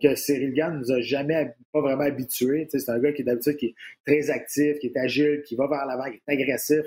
que 0.00 0.14
Cyril 0.14 0.52
Gann 0.54 0.78
nous 0.78 0.92
a 0.92 1.00
jamais, 1.00 1.54
pas 1.72 1.80
vraiment 1.80 2.04
habitué. 2.04 2.68
c'est 2.70 2.88
un 2.88 2.98
gars 2.98 3.12
qui 3.12 3.22
est 3.22 3.24
d'habitude 3.24 3.56
qui 3.56 3.66
est 3.66 3.74
très 4.06 4.30
actif, 4.30 4.78
qui 4.78 4.88
est 4.88 4.96
agile, 4.96 5.42
qui 5.42 5.56
va 5.56 5.66
vers 5.66 5.86
l'avant, 5.86 6.10
qui 6.10 6.20
est 6.26 6.32
agressif. 6.32 6.84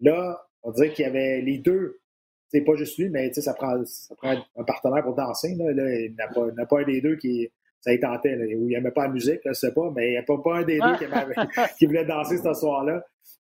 Là, 0.00 0.42
on 0.62 0.72
dirait 0.72 0.90
qu'il 0.90 1.04
y 1.04 1.08
avait 1.08 1.40
les 1.40 1.58
deux. 1.58 2.00
C'est 2.48 2.62
pas 2.62 2.74
juste 2.76 2.98
lui, 2.98 3.08
mais 3.08 3.32
ça 3.32 3.54
prend, 3.54 3.84
ça 3.84 4.14
prend 4.14 4.36
un 4.56 4.64
partenaire 4.64 5.02
pour 5.02 5.14
danser. 5.14 5.54
Là. 5.56 5.70
il 5.70 6.14
n'y 6.14 6.20
a, 6.20 6.66
pas 6.66 6.80
un 6.80 6.84
des 6.84 7.00
deux 7.00 7.16
qui, 7.16 7.50
ça 7.80 7.92
y 7.92 8.00
tentait, 8.00 8.36
ou 8.36 8.68
il 8.68 8.74
n'aimait 8.74 8.90
pas 8.90 9.06
la 9.06 9.12
musique, 9.12 9.40
je 9.44 9.52
sais 9.52 9.72
pas, 9.72 9.92
mais 9.94 10.08
il 10.08 10.10
n'y 10.12 10.16
a 10.16 10.22
pas, 10.22 10.38
pas 10.38 10.58
un 10.58 10.62
des 10.62 10.78
deux 10.78 10.96
qui, 10.96 11.04
qui 11.78 11.86
voulait 11.86 12.04
danser 12.04 12.38
ce 12.38 12.54
soir-là. 12.54 13.04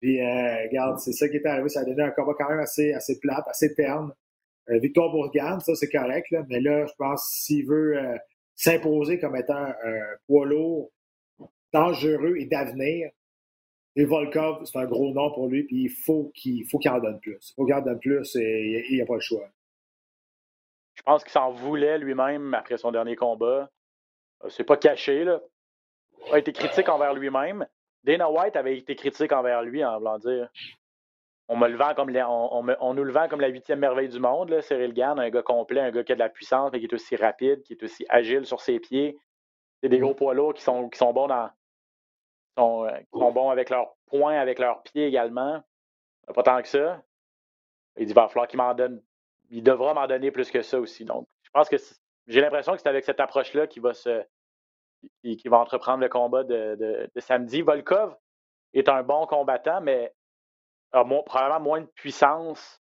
Puis, 0.02 0.20
euh, 0.20 0.64
regarde, 0.64 0.98
c'est 0.98 1.12
ça 1.12 1.28
qui 1.28 1.36
est 1.36 1.46
arrivé. 1.46 1.68
Ça 1.68 1.80
a 1.80 1.84
donné 1.84 2.02
un 2.02 2.10
combat 2.10 2.32
quand 2.36 2.48
même 2.48 2.58
assez, 2.58 2.92
assez 2.92 3.20
plate, 3.20 3.46
assez 3.46 3.72
terne. 3.72 4.12
Euh, 4.68 4.78
victoire 4.78 5.12
pour 5.12 5.30
ça, 5.32 5.74
c'est 5.76 5.88
correct. 5.88 6.28
Là, 6.32 6.44
mais 6.48 6.60
là, 6.60 6.86
je 6.86 6.92
pense 6.98 7.24
s'il 7.24 7.66
veut 7.66 7.96
euh, 7.96 8.16
s'imposer 8.54 9.18
comme 9.18 9.36
étant 9.36 9.54
un 9.54 10.00
poids 10.26 10.46
lourd 10.46 10.90
dangereux 11.72 12.36
et 12.38 12.46
d'avenir, 12.46 13.10
et 13.94 14.04
Volkov, 14.04 14.64
c'est 14.64 14.78
un 14.78 14.86
gros 14.86 15.12
nom 15.12 15.32
pour 15.32 15.48
lui, 15.48 15.64
puis 15.64 15.84
il 15.84 15.90
faut 15.90 16.30
qu'il 16.34 16.66
faut 16.66 16.78
qu'il 16.78 16.90
en 16.90 16.98
donne 16.98 17.20
plus. 17.20 17.50
Il 17.50 17.54
faut 17.54 17.66
qu'il 17.66 17.74
en 17.74 17.82
donne 17.82 18.00
plus 18.00 18.36
et 18.36 18.86
il 18.88 18.96
n'y 18.96 19.02
a 19.02 19.06
pas 19.06 19.14
le 19.14 19.20
choix. 19.20 19.46
Je 20.94 21.02
pense 21.02 21.22
qu'il 21.22 21.32
s'en 21.32 21.50
voulait 21.50 21.98
lui-même 21.98 22.54
après 22.54 22.78
son 22.78 22.90
dernier 22.90 23.16
combat. 23.16 23.70
C'est 24.48 24.64
pas 24.64 24.76
caché, 24.76 25.24
là. 25.24 25.40
Il 26.28 26.34
a 26.34 26.38
été 26.38 26.52
critique 26.52 26.88
envers 26.88 27.14
lui-même. 27.14 27.66
Dana 28.04 28.30
White 28.30 28.56
avait 28.56 28.78
été 28.78 28.94
critique 28.96 29.32
envers 29.32 29.62
lui 29.62 29.84
en 29.84 29.98
voulant 29.98 30.18
dire 30.18 30.50
on 31.48 31.56
me 31.56 31.68
le 31.68 31.76
vend 31.76 31.94
comme 31.94 32.10
on, 32.16 32.94
nous 32.94 33.04
le 33.04 33.12
vend 33.12 33.28
comme 33.28 33.40
la 33.40 33.48
huitième 33.48 33.80
merveille 33.80 34.08
du 34.08 34.20
monde, 34.20 34.50
là, 34.50 34.62
Cyril 34.62 34.94
Gann, 34.94 35.18
un 35.18 35.30
gars 35.30 35.42
complet, 35.42 35.80
un 35.80 35.90
gars 35.90 36.04
qui 36.04 36.12
a 36.12 36.14
de 36.14 36.20
la 36.20 36.28
puissance, 36.28 36.70
mais 36.72 36.78
qui 36.78 36.86
est 36.86 36.94
aussi 36.94 37.16
rapide, 37.16 37.62
qui 37.62 37.74
est 37.74 37.82
aussi 37.82 38.06
agile 38.08 38.46
sur 38.46 38.60
ses 38.60 38.80
pieds. 38.80 39.18
C'est 39.82 39.88
des 39.88 39.98
gros 39.98 40.14
poids 40.14 40.34
lourds 40.34 40.54
qui 40.54 40.62
sont, 40.62 40.88
qui 40.88 40.98
sont 40.98 41.12
bons 41.12 41.26
dans. 41.26 41.50
Sont, 42.56 42.84
euh, 42.84 42.96
qui 42.98 43.18
sont 43.18 43.32
bons 43.32 43.50
avec 43.50 43.70
leurs 43.70 43.96
poings, 44.06 44.38
avec 44.38 44.58
leurs 44.58 44.82
pieds 44.82 45.06
également. 45.06 45.62
Pas 46.34 46.42
tant 46.42 46.62
que 46.62 46.68
ça. 46.68 47.02
Il 47.96 48.06
dit 48.06 48.12
va 48.12 48.28
falloir 48.28 48.46
qu'il 48.46 48.58
m'en 48.58 48.74
donne. 48.74 49.02
Il 49.50 49.62
devra 49.62 49.94
m'en 49.94 50.06
donner 50.06 50.30
plus 50.30 50.50
que 50.50 50.62
ça 50.62 50.78
aussi. 50.78 51.04
Donc, 51.04 51.26
je 51.42 51.50
pense 51.50 51.68
que 51.68 51.76
j'ai 52.26 52.40
l'impression 52.40 52.72
que 52.72 52.78
c'est 52.78 52.88
avec 52.88 53.04
cette 53.04 53.20
approche-là 53.20 53.66
qu'il 53.66 53.82
va 53.82 53.92
se 53.92 54.24
qui, 55.22 55.48
va 55.48 55.58
entreprendre 55.58 56.00
le 56.00 56.08
combat 56.08 56.44
de, 56.44 57.10
samedi. 57.18 57.62
Volkov 57.62 58.16
est 58.72 58.88
un 58.88 59.02
bon 59.02 59.26
combattant, 59.26 59.80
mais 59.80 60.12
a 60.92 61.04
probablement 61.04 61.60
moins 61.60 61.80
de 61.80 61.86
puissance 61.94 62.80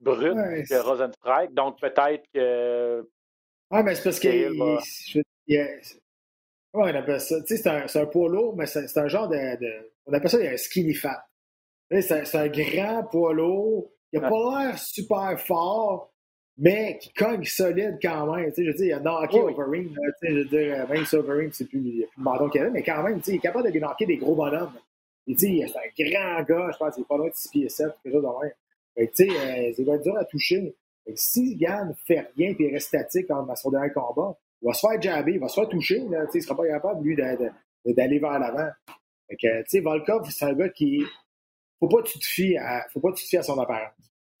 brute 0.00 0.34
que 0.68 0.82
Rosenstrike. 0.82 1.54
Donc 1.54 1.80
peut-être 1.80 2.24
que 2.34 3.08
Ah, 3.70 3.82
mais 3.82 3.94
c'est 3.94 4.04
parce 4.04 4.20
que. 4.20 4.30
Cyril 4.30 4.58
va- 4.58 4.80
comment 6.72 6.84
on 6.86 6.94
appelle 6.94 7.20
ça? 7.20 7.40
Tu 7.42 7.56
sais, 7.56 7.62
c'est 7.62 7.68
un, 7.98 8.02
un 8.02 8.06
poids 8.06 8.28
lourd, 8.28 8.56
mais 8.56 8.66
c'est 8.66 8.96
un 8.98 9.08
genre 9.08 9.28
de, 9.28 9.36
de- 9.60 9.92
On 10.06 10.12
appelle 10.12 10.30
ça 10.30 10.38
un 10.38 10.56
skinny 10.56 10.94
fat. 10.94 11.24
C'est 11.90 12.34
un, 12.34 12.48
grand 12.48 13.04
poids 13.04 13.32
lourd. 13.34 13.90
Il 14.12 14.20
n'a 14.20 14.28
pas 14.28 14.64
l'air 14.66 14.78
super 14.78 15.38
fort, 15.40 16.12
mais 16.56 16.98
qui 16.98 17.12
cogne 17.12 17.44
solide 17.44 17.98
quand 18.00 18.34
même. 18.34 18.46
Tu 18.52 18.56
sais, 18.56 18.64
je 18.64 18.70
veux 18.70 18.76
dire, 18.76 18.86
il 18.86 18.92
a 18.92 19.00
knocké 19.00 19.40
Oui. 19.40 19.52
Overeem. 19.52 19.94
là, 19.94 20.12
tu 20.20 20.26
sais, 20.26 20.32
je 20.32 20.38
veux 20.38 20.44
dire, 20.44 20.88
même 20.88 21.04
si 21.04 21.16
Overeem, 21.16 21.52
c'est 21.52 21.64
plus, 21.66 21.78
il 21.80 21.98
y 21.98 22.04
a 22.04 22.06
plus 22.06 22.18
le 22.18 22.22
menton 22.22 22.48
qu'il 22.48 22.60
avait, 22.60 22.70
mais 22.70 22.82
quand 22.82 23.02
même, 23.02 23.18
tu 23.18 23.24
sais, 23.24 23.30
il 23.32 23.36
est 23.36 23.40
capable 23.40 23.70
de 23.72 23.78
knocker 23.78 24.06
des 24.06 24.16
gros 24.16 24.34
bonhommes. 24.36 24.72
Et 25.26 25.34
tu 25.36 25.46
sais, 25.58 25.66
c'est 25.68 26.04
un 26.04 26.10
grand 26.10 26.42
gars, 26.42 26.70
je 26.72 26.78
pense 26.78 26.94
qu'il 26.94 27.02
est 27.02 27.06
pas 27.08 27.16
loin 27.16 27.28
de 27.28 27.34
6 27.34 27.48
pieds 27.48 27.68
7, 27.68 27.86
quelque 28.02 28.12
chose 28.12 28.22
de 28.22 28.28
même. 28.44 28.52
Fait 28.96 29.08
tu 29.08 29.24
sais, 29.24 29.30
euh, 29.30 29.72
ça 29.74 29.82
va 29.84 29.94
être 29.96 30.02
dur 30.02 30.16
à 30.18 30.24
toucher. 30.24 30.74
Fait 31.04 31.12
que 31.14 31.18
si 31.20 31.58
fait 32.06 32.26
rien 32.36 32.54
et 32.58 32.70
reste 32.72 32.88
statique 32.88 33.26
dans 33.28 33.56
son 33.56 33.70
dernier 33.70 33.90
combat, 33.92 34.36
il 34.62 34.66
va 34.66 34.72
se 34.74 34.86
faire 34.86 35.00
jabber, 35.02 35.32
il 35.32 35.40
va 35.40 35.48
se 35.48 35.54
faire 35.60 35.68
toucher. 35.68 35.98
Là, 36.10 36.24
il 36.32 36.36
ne 36.36 36.42
sera 36.42 36.56
pas 36.56 36.66
capable, 36.66 37.02
lui, 37.04 37.16
d'aller 37.16 38.18
vers 38.18 38.38
l'avant. 38.38 38.70
Fait 39.28 39.36
que, 39.36 39.62
tu 39.62 39.68
sais, 39.68 39.80
Volkov, 39.80 40.28
c'est 40.30 40.44
un 40.44 40.52
gars 40.54 40.68
qui. 40.68 41.02
Faut 41.80 41.88
pas 41.88 42.02
que 42.02 42.08
tu 42.08 42.18
te 42.18 42.24
fies 42.24 42.56
à, 42.56 42.86
faut 42.92 43.00
pas 43.00 43.10
que 43.12 43.16
tu 43.16 43.24
te 43.24 43.28
fies 43.30 43.36
à 43.38 43.42
son 43.42 43.58
apparence. 43.58 43.92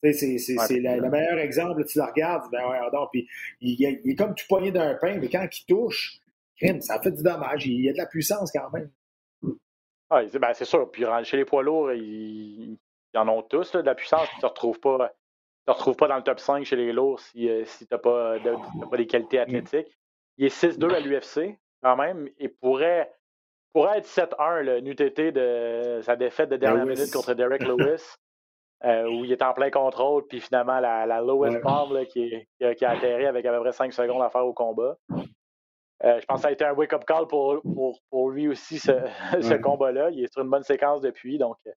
C'est 0.02 0.12
c'est- 0.12 0.38
Ouais, 0.58 0.66
c'est 0.66 0.80
le, 0.80 1.00
le 1.00 1.10
meilleur 1.10 1.38
exemple. 1.38 1.84
Tu 1.86 1.98
le 1.98 2.04
regardes, 2.04 2.50
ben 2.52 2.60
ouais, 2.68 2.78
donc, 2.92 3.08
puis 3.10 3.26
il, 3.60 3.74
il 3.80 3.84
est- 3.86 4.00
il 4.04 4.14
comme 4.16 4.34
tout 4.34 4.44
poigné 4.48 4.70
d'un 4.70 4.94
pain, 4.94 5.18
mais 5.18 5.28
quand 5.28 5.46
il 5.50 5.64
touche, 5.66 6.18
crime, 6.58 6.80
ça 6.82 7.00
fait 7.00 7.10
du 7.10 7.22
dommage. 7.22 7.66
Il 7.66 7.80
y 7.82 7.88
a 7.88 7.92
de 7.92 7.98
la 7.98 8.06
puissance 8.06 8.52
quand 8.52 8.70
même. 8.72 8.90
Ah, 10.10 10.20
c'est 10.28 10.38
ben, 10.38 10.52
c'est 10.54 10.64
sûr. 10.64 10.90
Puis 10.90 11.04
chez 11.24 11.36
les 11.36 11.44
poids 11.44 11.62
lourds, 11.62 11.92
ils, 11.92 12.72
ils 13.12 13.18
en 13.18 13.28
ont 13.28 13.42
tous 13.42 13.74
là, 13.74 13.80
de 13.82 13.86
la 13.86 13.94
puissance. 13.94 14.28
Tu 14.30 14.36
ne 14.36 14.40
te 14.42 14.46
retrouves 14.46 14.80
pas. 14.80 15.08
Tu 15.08 15.66
te 15.66 15.70
retrouves 15.72 15.96
pas 15.96 16.08
dans 16.08 16.16
le 16.16 16.22
top 16.22 16.40
5 16.40 16.64
chez 16.64 16.76
les 16.76 16.92
lourds 16.92 17.20
si, 17.20 17.48
euh, 17.48 17.64
si 17.64 17.86
tu 17.86 17.94
n'as 17.94 17.98
pas, 17.98 18.38
de- 18.38 18.54
t'as 18.80 18.86
pas 18.86 18.96
des 18.98 19.06
qualités 19.06 19.38
athlétiques. 19.38 19.98
Il 20.36 20.44
est 20.46 20.48
6-2 20.50 20.92
à 20.94 21.00
l'UFC, 21.00 21.58
quand 21.82 21.96
même, 21.96 22.28
et 22.38 22.48
pourrait, 22.48 23.10
pourrait 23.72 23.98
être 23.98 24.06
7-1 24.06 24.60
le 24.62 24.80
NUTT 24.80 25.32
de 25.32 26.00
sa 26.02 26.16
défaite 26.16 26.50
de 26.50 26.56
dernière 26.56 26.84
Lewis. 26.84 26.96
minute 26.98 27.12
contre 27.14 27.32
Derek 27.34 27.62
Lewis, 27.62 28.02
euh, 28.84 29.08
où 29.08 29.24
il 29.24 29.32
est 29.32 29.42
en 29.42 29.54
plein 29.54 29.70
contrôle, 29.70 30.26
puis 30.26 30.40
finalement, 30.40 30.80
la, 30.80 31.06
la 31.06 31.20
lowest 31.22 31.56
bomb 31.62 31.92
là, 31.94 32.04
qui, 32.04 32.30
qui 32.58 32.64
a, 32.64 32.74
qui 32.74 32.84
a 32.84 32.90
atterri 32.90 33.24
avec 33.26 33.46
à 33.46 33.52
peu 33.52 33.60
près 33.60 33.72
5 33.72 33.92
secondes 33.92 34.22
à 34.22 34.28
faire 34.28 34.44
au 34.44 34.52
combat. 34.52 34.98
Euh, 36.02 36.20
je 36.20 36.26
pense 36.26 36.38
que 36.38 36.42
ça 36.42 36.48
a 36.48 36.52
été 36.52 36.64
un 36.64 36.72
wake-up 36.72 37.04
call 37.04 37.26
pour, 37.26 37.62
pour, 37.62 38.00
pour 38.10 38.30
lui 38.30 38.48
aussi, 38.48 38.78
ce, 38.78 39.54
combat-là. 39.62 40.10
Il 40.10 40.24
est 40.24 40.32
sur 40.32 40.42
une 40.42 40.50
bonne 40.50 40.64
séquence 40.64 41.00
depuis, 41.00 41.38
donc, 41.38 41.56
euh, 41.66 41.72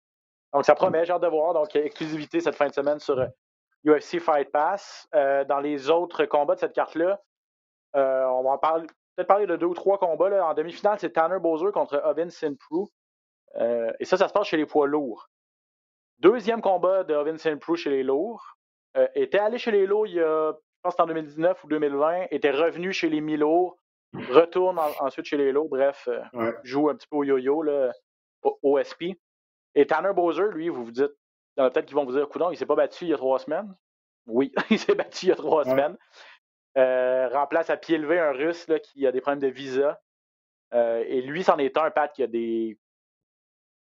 donc 0.52 0.64
ça 0.64 0.74
promet, 0.74 1.04
j'ai 1.04 1.12
hâte 1.12 1.22
de 1.22 1.28
voir. 1.28 1.52
Donc, 1.52 1.74
exclusivité 1.76 2.40
cette 2.40 2.54
fin 2.54 2.68
de 2.68 2.72
semaine 2.72 2.98
sur 2.98 3.18
euh, 3.18 3.26
UFC 3.86 4.18
Fight 4.18 4.50
Pass. 4.50 5.08
Euh, 5.14 5.44
dans 5.44 5.60
les 5.60 5.90
autres 5.90 6.24
combats 6.24 6.54
de 6.54 6.60
cette 6.60 6.72
carte-là, 6.72 7.20
euh, 7.94 8.24
on 8.26 8.42
va 8.42 8.50
en 8.50 8.58
parler, 8.58 8.86
peut-être 9.14 9.28
parler 9.28 9.46
de 9.46 9.56
deux 9.56 9.66
ou 9.66 9.74
trois 9.74 9.98
combats. 9.98 10.28
là. 10.28 10.46
En 10.46 10.54
demi-finale, 10.54 10.98
c'est 10.98 11.10
Tanner 11.10 11.38
Bowser 11.38 11.72
contre 11.72 12.00
Ovin 12.04 12.30
Sinprou. 12.30 12.88
Euh, 13.56 13.92
et 14.00 14.04
ça, 14.04 14.16
ça 14.16 14.28
se 14.28 14.32
passe 14.32 14.48
chez 14.48 14.56
les 14.56 14.66
poids 14.66 14.86
lourds. 14.86 15.28
Deuxième 16.18 16.60
combat 16.60 17.04
de 17.04 17.14
Ovin 17.14 17.38
Sinprou 17.38 17.76
chez 17.76 17.90
les 17.90 18.02
lourds. 18.02 18.56
Euh, 18.96 19.06
était 19.14 19.38
allé 19.38 19.58
chez 19.58 19.70
les 19.70 19.86
lourds 19.86 20.06
il 20.06 20.14
y 20.14 20.20
a, 20.20 20.52
je 20.52 20.80
pense 20.82 20.98
en 20.98 21.06
2019 21.06 21.64
ou 21.64 21.68
2020. 21.68 22.26
Était 22.30 22.50
revenu 22.50 22.92
chez 22.92 23.08
les 23.08 23.20
mi-lourds. 23.20 23.76
Retourne 24.30 24.78
en- 24.78 24.92
ensuite 25.04 25.26
chez 25.26 25.36
les 25.36 25.52
lourds. 25.52 25.68
Bref, 25.68 26.08
euh, 26.08 26.22
Ouais. 26.32 26.54
joue 26.62 26.88
un 26.88 26.94
petit 26.96 27.06
peu 27.08 27.16
au 27.16 27.24
yo-yo, 27.24 27.62
là, 27.62 27.92
au 28.42 28.58
OSP. 28.62 29.14
Et 29.74 29.86
Tanner 29.86 30.12
Bowser, 30.14 30.48
lui, 30.52 30.68
vous 30.68 30.84
vous 30.84 30.90
dites, 30.92 31.12
il 31.56 31.60
y 31.60 31.62
en 31.62 31.66
a 31.66 31.70
peut-être 31.70 31.86
qui 31.86 31.94
vont 31.94 32.04
vous 32.04 32.12
dire, 32.12 32.28
coudon, 32.28 32.50
il 32.50 32.56
s'est 32.56 32.66
pas 32.66 32.74
battu 32.76 33.04
il 33.04 33.10
y 33.10 33.14
a 33.14 33.16
trois 33.18 33.38
semaines. 33.38 33.74
Oui, 34.26 34.52
il 34.70 34.78
s'est 34.78 34.94
battu 34.94 35.26
il 35.26 35.28
y 35.30 35.32
a 35.32 35.36
trois 35.36 35.64
Ouais. 35.64 35.70
semaines. 35.70 35.96
Euh, 36.78 37.28
remplace 37.28 37.70
à 37.70 37.76
pied 37.76 37.96
levé 37.98 38.18
un 38.18 38.32
Russe 38.32 38.68
là, 38.68 38.78
qui 38.78 39.06
a 39.06 39.12
des 39.12 39.20
problèmes 39.20 39.40
de 39.40 39.48
visa. 39.48 40.00
Euh, 40.74 41.02
et 41.06 41.22
lui, 41.22 41.42
c'en 41.44 41.56
est 41.58 41.76
un, 41.78 41.90
Pat, 41.90 42.12
qui 42.12 42.22
a 42.22 42.26
des. 42.26 42.78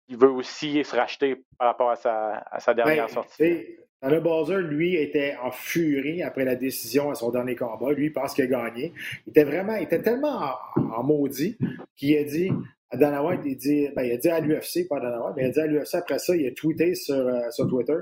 Il 0.09 0.17
veut 0.17 0.31
aussi 0.31 0.83
se 0.85 0.97
racheter 0.97 1.45
par 1.59 1.67
rapport 1.69 1.91
à 1.91 1.97
sa, 1.97 2.39
à 2.51 2.61
sa 2.61 2.73
dernière 2.73 3.07
Ben, 3.09 3.13
sortie. 3.13 3.79
Tanner 4.01 4.21
Bowser, 4.21 4.59
lui, 4.59 4.95
était 4.95 5.37
en 5.43 5.51
furie 5.51 6.23
après 6.23 6.45
la 6.45 6.55
décision 6.55 7.11
à 7.11 7.15
son 7.15 7.31
dernier 7.31 7.57
combat. 7.57 7.93
Lui, 7.93 8.07
il 8.07 8.13
pense 8.13 8.33
qu'il 8.35 8.45
a 8.45 8.47
gagné. 8.47 8.93
Il 9.27 9.31
était 9.31 9.45
vraiment, 9.45 9.75
il 9.75 9.85
était 9.85 10.03
tellement 10.03 10.55
en, 10.77 11.03
maudit 11.03 11.59
qu'il 11.97 12.17
a 12.17 12.25
dit 12.25 12.51
à 12.91 12.97
Dana 12.97 13.23
White, 13.25 13.41
il, 13.45 13.57
dit, 13.57 13.89
ben, 13.95 14.03
il 14.03 14.13
a 14.13 14.17
dit 14.17 14.29
à 14.29 14.41
l'UFC, 14.41 14.89
pas 14.89 14.99
à 14.99 15.01
Dana 15.01 15.25
White, 15.25 15.35
mais 15.37 15.43
il 15.43 15.47
a 15.47 15.51
dit 15.51 15.61
à 15.61 15.67
l'UFC 15.67 15.95
après 15.97 16.19
ça, 16.19 16.37
il 16.37 16.47
a 16.47 16.53
tweeté 16.53 16.95
sur, 16.95 17.15
euh, 17.15 17.51
sur 17.51 17.69
Twitter. 17.69 17.99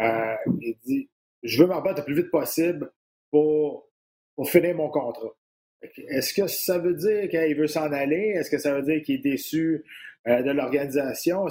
euh, 0.00 0.34
il 0.60 0.76
dit 0.84 1.08
Je 1.42 1.62
veux 1.62 1.68
battre 1.68 1.98
le 1.98 2.04
plus 2.04 2.14
vite 2.14 2.30
possible 2.30 2.90
pour, 3.30 3.88
pour 4.34 4.50
finir 4.50 4.74
mon 4.74 4.88
contrat. 4.88 5.34
Est-ce 6.08 6.32
que 6.32 6.46
ça 6.46 6.78
veut 6.78 6.94
dire 6.94 7.28
qu'il 7.28 7.56
veut 7.56 7.66
s'en 7.66 7.92
aller? 7.92 8.32
Est-ce 8.36 8.50
que 8.50 8.58
ça 8.58 8.74
veut 8.74 8.82
dire 8.82 9.02
qu'il 9.02 9.16
est 9.16 9.18
déçu 9.18 9.84
euh, 10.26 10.42
de 10.42 10.50
l'organisation? 10.50 11.46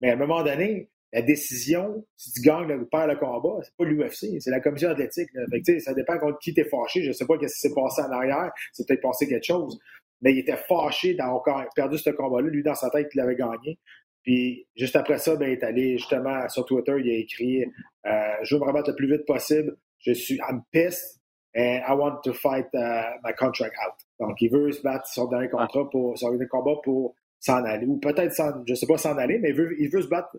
Mais 0.00 0.10
à 0.10 0.14
un 0.14 0.16
moment 0.16 0.42
donné, 0.42 0.90
la 1.12 1.22
décision, 1.22 2.04
si 2.16 2.32
tu 2.32 2.42
gagnes 2.42 2.70
ou 2.72 2.84
perds 2.86 3.06
le 3.06 3.16
combat, 3.16 3.60
c'est 3.62 3.74
pas 3.76 3.84
l'UFC, 3.84 4.40
c'est 4.40 4.50
la 4.50 4.60
commission 4.60 4.90
athlétique. 4.90 5.30
là. 5.32 5.44
Fait 5.50 5.60
que, 5.60 5.64
tu 5.64 5.72
sais, 5.72 5.80
ça 5.80 5.94
dépend 5.94 6.18
contre 6.18 6.38
qui 6.38 6.52
t'es 6.52 6.64
fâché. 6.64 7.02
Je 7.02 7.12
sais 7.12 7.26
pas 7.26 7.38
qu'est-ce 7.38 7.54
qui 7.54 7.60
s'est 7.60 7.74
passé 7.74 8.02
en 8.02 8.10
arrière. 8.12 8.50
C'est 8.72 8.86
peut-être 8.86 9.00
passé 9.00 9.26
quelque 9.26 9.46
chose. 9.46 9.78
Mais 10.20 10.32
il 10.32 10.38
était 10.40 10.56
fâché 10.56 11.14
d'avoir 11.14 11.42
perdu 11.74 11.96
ce 11.96 12.10
combat-là. 12.10 12.48
Lui, 12.48 12.62
dans 12.62 12.74
sa 12.74 12.90
tête, 12.90 13.08
il 13.14 13.20
avait 13.20 13.36
gagné. 13.36 13.78
Puis 14.22 14.66
juste 14.76 14.96
après 14.96 15.18
ça, 15.18 15.36
ben, 15.36 15.48
il 15.48 15.52
est 15.52 15.64
allé 15.64 15.96
justement 15.96 16.46
sur 16.48 16.66
Twitter, 16.66 16.94
il 16.98 17.10
a 17.10 17.14
écrit 17.14 17.64
euh, 17.64 18.10
Je 18.42 18.54
veux 18.54 18.60
me 18.60 18.66
rebattre 18.66 18.90
le 18.90 18.96
plus 18.96 19.10
vite 19.10 19.24
possible. 19.24 19.76
Je 20.00 20.12
suis 20.12 20.38
I'm 20.48 20.62
pissed 20.72 21.20
and 21.56 21.80
I 21.88 21.94
want 21.94 22.20
to 22.24 22.34
fight 22.34 22.66
uh, 22.74 23.16
my 23.24 23.32
contract 23.34 23.74
out. 23.86 23.94
Donc, 24.20 24.40
il 24.42 24.50
veut 24.50 24.70
se 24.72 24.82
battre 24.82 25.06
son 25.06 25.26
dernier 25.28 25.48
contrat 25.48 25.88
pour 25.88 26.18
son 26.18 26.30
dernier 26.30 26.48
combat 26.48 26.74
pour 26.82 27.14
s'en 27.40 27.64
aller. 27.64 27.86
Ou 27.86 27.98
peut-être 27.98 28.34
je 28.66 28.74
sais 28.74 28.86
pas 28.86 28.98
s'en 28.98 29.16
aller, 29.16 29.38
mais 29.38 29.50
il 29.50 29.54
veut, 29.54 29.80
il 29.80 29.88
veut 29.88 30.02
se 30.02 30.08
battre 30.08 30.36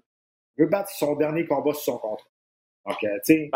veut 0.60 0.68
battre 0.70 0.90
son 0.92 1.16
dernier 1.16 1.46
combat 1.46 1.74
sur 1.74 1.84
son 1.84 1.98
contrat. 1.98 2.28
Donc, 2.86 3.04
euh, 3.04 3.18
tu 3.26 3.34
sais, 3.34 3.50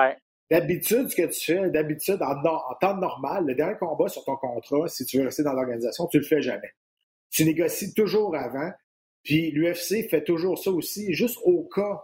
d'habitude, 0.50 1.10
ce 1.10 1.16
que 1.16 1.28
tu 1.28 1.46
fais, 1.54 1.70
d'habitude, 1.70 2.20
en, 2.22 2.76
temps 2.80 2.98
normal, 2.98 3.46
le 3.46 3.56
dernier 3.56 3.78
combat 3.78 4.08
sur 4.10 4.24
ton 4.26 4.36
contrat, 4.38 4.88
si 4.88 5.06
tu 5.06 5.18
veux 5.20 5.26
rester 5.26 5.44
dans 5.44 5.54
l'organisation, 5.54 6.08
tu 6.08 6.18
le 6.20 6.24
fais 6.26 6.42
jamais. 6.42 6.72
Tu 7.32 7.46
négocies 7.46 7.94
toujours 7.94 8.36
avant, 8.36 8.72
puis 9.24 9.52
l'UFC 9.52 10.08
fait 10.10 10.24
toujours 10.24 10.58
ça 10.60 10.72
aussi, 10.72 11.14
juste 11.14 11.40
au 11.44 11.64
cas, 11.64 12.04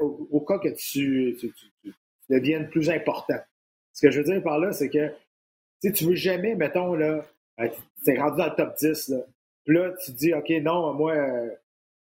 au, 0.00 0.28
au 0.30 0.40
cas 0.40 0.58
que 0.58 0.68
tu, 0.68 1.36
tu, 1.38 1.52
tu- 1.52 1.72
tu 1.82 1.92
deviennes 2.30 2.68
plus 2.70 2.90
important. 2.90 3.38
Ce 3.92 4.06
que 4.06 4.10
je 4.10 4.18
veux 4.20 4.24
dire 4.24 4.42
par 4.42 4.58
là, 4.58 4.72
c'est 4.72 4.90
que 4.90 5.12
tu 5.82 5.92
tu 5.92 6.04
veux 6.06 6.14
jamais, 6.14 6.54
mettons, 6.54 6.94
là, 6.94 7.24
euh, 7.60 7.68
t'es 8.04 8.18
rendu 8.18 8.38
dans 8.38 8.46
le 8.46 8.56
top 8.56 8.74
10, 8.78 9.08
là. 9.08 9.18
Puis 9.64 9.76
là, 9.76 9.92
tu 10.04 10.12
te 10.12 10.16
dis, 10.16 10.34
OK, 10.34 10.48
non, 10.62 10.92
moi, 10.94 11.14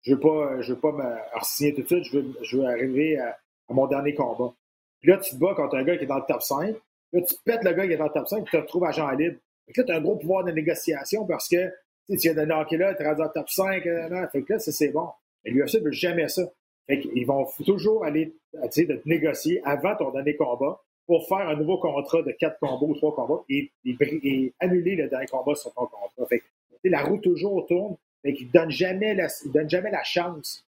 je 0.06 0.14
veux 0.14 0.20
pas, 0.20 0.62
je 0.62 0.74
veux 0.74 0.80
pas 0.80 0.92
me 0.92 1.44
signer 1.44 1.74
tout 1.74 1.82
de 1.82 1.88
suite, 1.88 2.04
je 2.06 2.20
veux, 2.20 2.34
je 2.42 2.58
veux 2.58 2.66
arriver 2.66 3.18
à, 3.18 3.38
mon 3.70 3.88
dernier 3.88 4.14
combat. 4.14 4.54
Puis 5.02 5.10
là, 5.10 5.18
tu 5.18 5.32
te 5.32 5.40
bats 5.40 5.56
contre 5.56 5.76
un 5.76 5.84
gars 5.84 5.98
qui 5.98 6.04
est 6.04 6.08
dans 6.08 6.18
le 6.18 6.26
top 6.28 6.42
5. 6.42 6.76
Là, 7.14 7.22
tu 7.22 7.36
pètes 7.44 7.64
le 7.64 7.74
gars 7.74 7.88
qui 7.88 7.94
est 7.94 7.98
dans 7.98 8.06
le 8.06 8.12
top 8.12 8.28
5, 8.28 8.44
puis 8.44 8.52
tu 8.52 8.58
te 8.58 8.62
retrouves 8.62 8.86
agent 8.86 9.10
libre. 9.12 9.38
Que 9.74 9.82
là, 9.82 9.88
tu 9.88 9.92
as 9.92 9.96
un 9.96 10.02
gros 10.02 10.16
pouvoir 10.16 10.44
de 10.44 10.52
négociation 10.52 11.26
parce 11.26 11.50
que 11.50 11.72
tu 12.08 12.18
viens 12.18 12.36
de 12.36 12.46
knocker 12.46 12.78
là, 12.78 12.94
tu 12.94 13.02
es 13.02 13.06
rendu 13.06 13.20
dans 13.20 13.26
le 13.26 13.32
top 13.34 13.50
5. 13.50 13.86
euh, 13.88 14.28
fait 14.28 14.44
que 14.44 14.54
là, 14.54 14.60
c'est 14.60 14.90
bon. 14.90 15.10
Mais 15.44 15.52
l'UFC 15.52 15.76
ne 15.76 15.86
veut 15.86 15.92
jamais 15.92 16.28
ça. 16.28 16.44
Fait 16.88 17.00
qu'ils 17.00 17.26
vont 17.26 17.48
toujours 17.66 18.06
aller 18.06 18.36
essayer 18.64 18.86
de 18.86 18.96
te 18.96 19.10
négocier 19.10 19.62
avant 19.64 19.96
ton 19.96 20.12
dernier 20.12 20.36
combat 20.36 20.80
pour 21.08 21.28
faire 21.28 21.50
un 21.50 21.56
nouveau 21.56 21.80
contrat 21.80 22.22
de 22.22 22.32
quatre 22.32 22.60
combats 22.60 22.86
ou 22.86 22.96
trois 22.96 23.16
combats 23.16 23.44
et, 23.50 23.72
annuler 24.60 24.96
le 24.96 25.08
dernier 25.08 25.28
combat 25.28 25.56
sur 25.56 25.74
ton 25.74 25.88
contrat. 25.88 26.26
Fait 26.28 26.40
que, 26.40 26.46
la 26.84 27.04
roue 27.04 27.18
toujours 27.18 27.66
tourne. 27.66 27.96
Fait 28.26 28.34
qu'ils 28.34 28.48
ne 28.48 28.52
donnent 28.54 28.72
jamais 28.72 29.14
la, 29.14 29.28
ils 29.46 29.52
donnent 29.52 29.70
jamais 29.70 29.92
la 29.92 30.04
chance. 30.04 30.66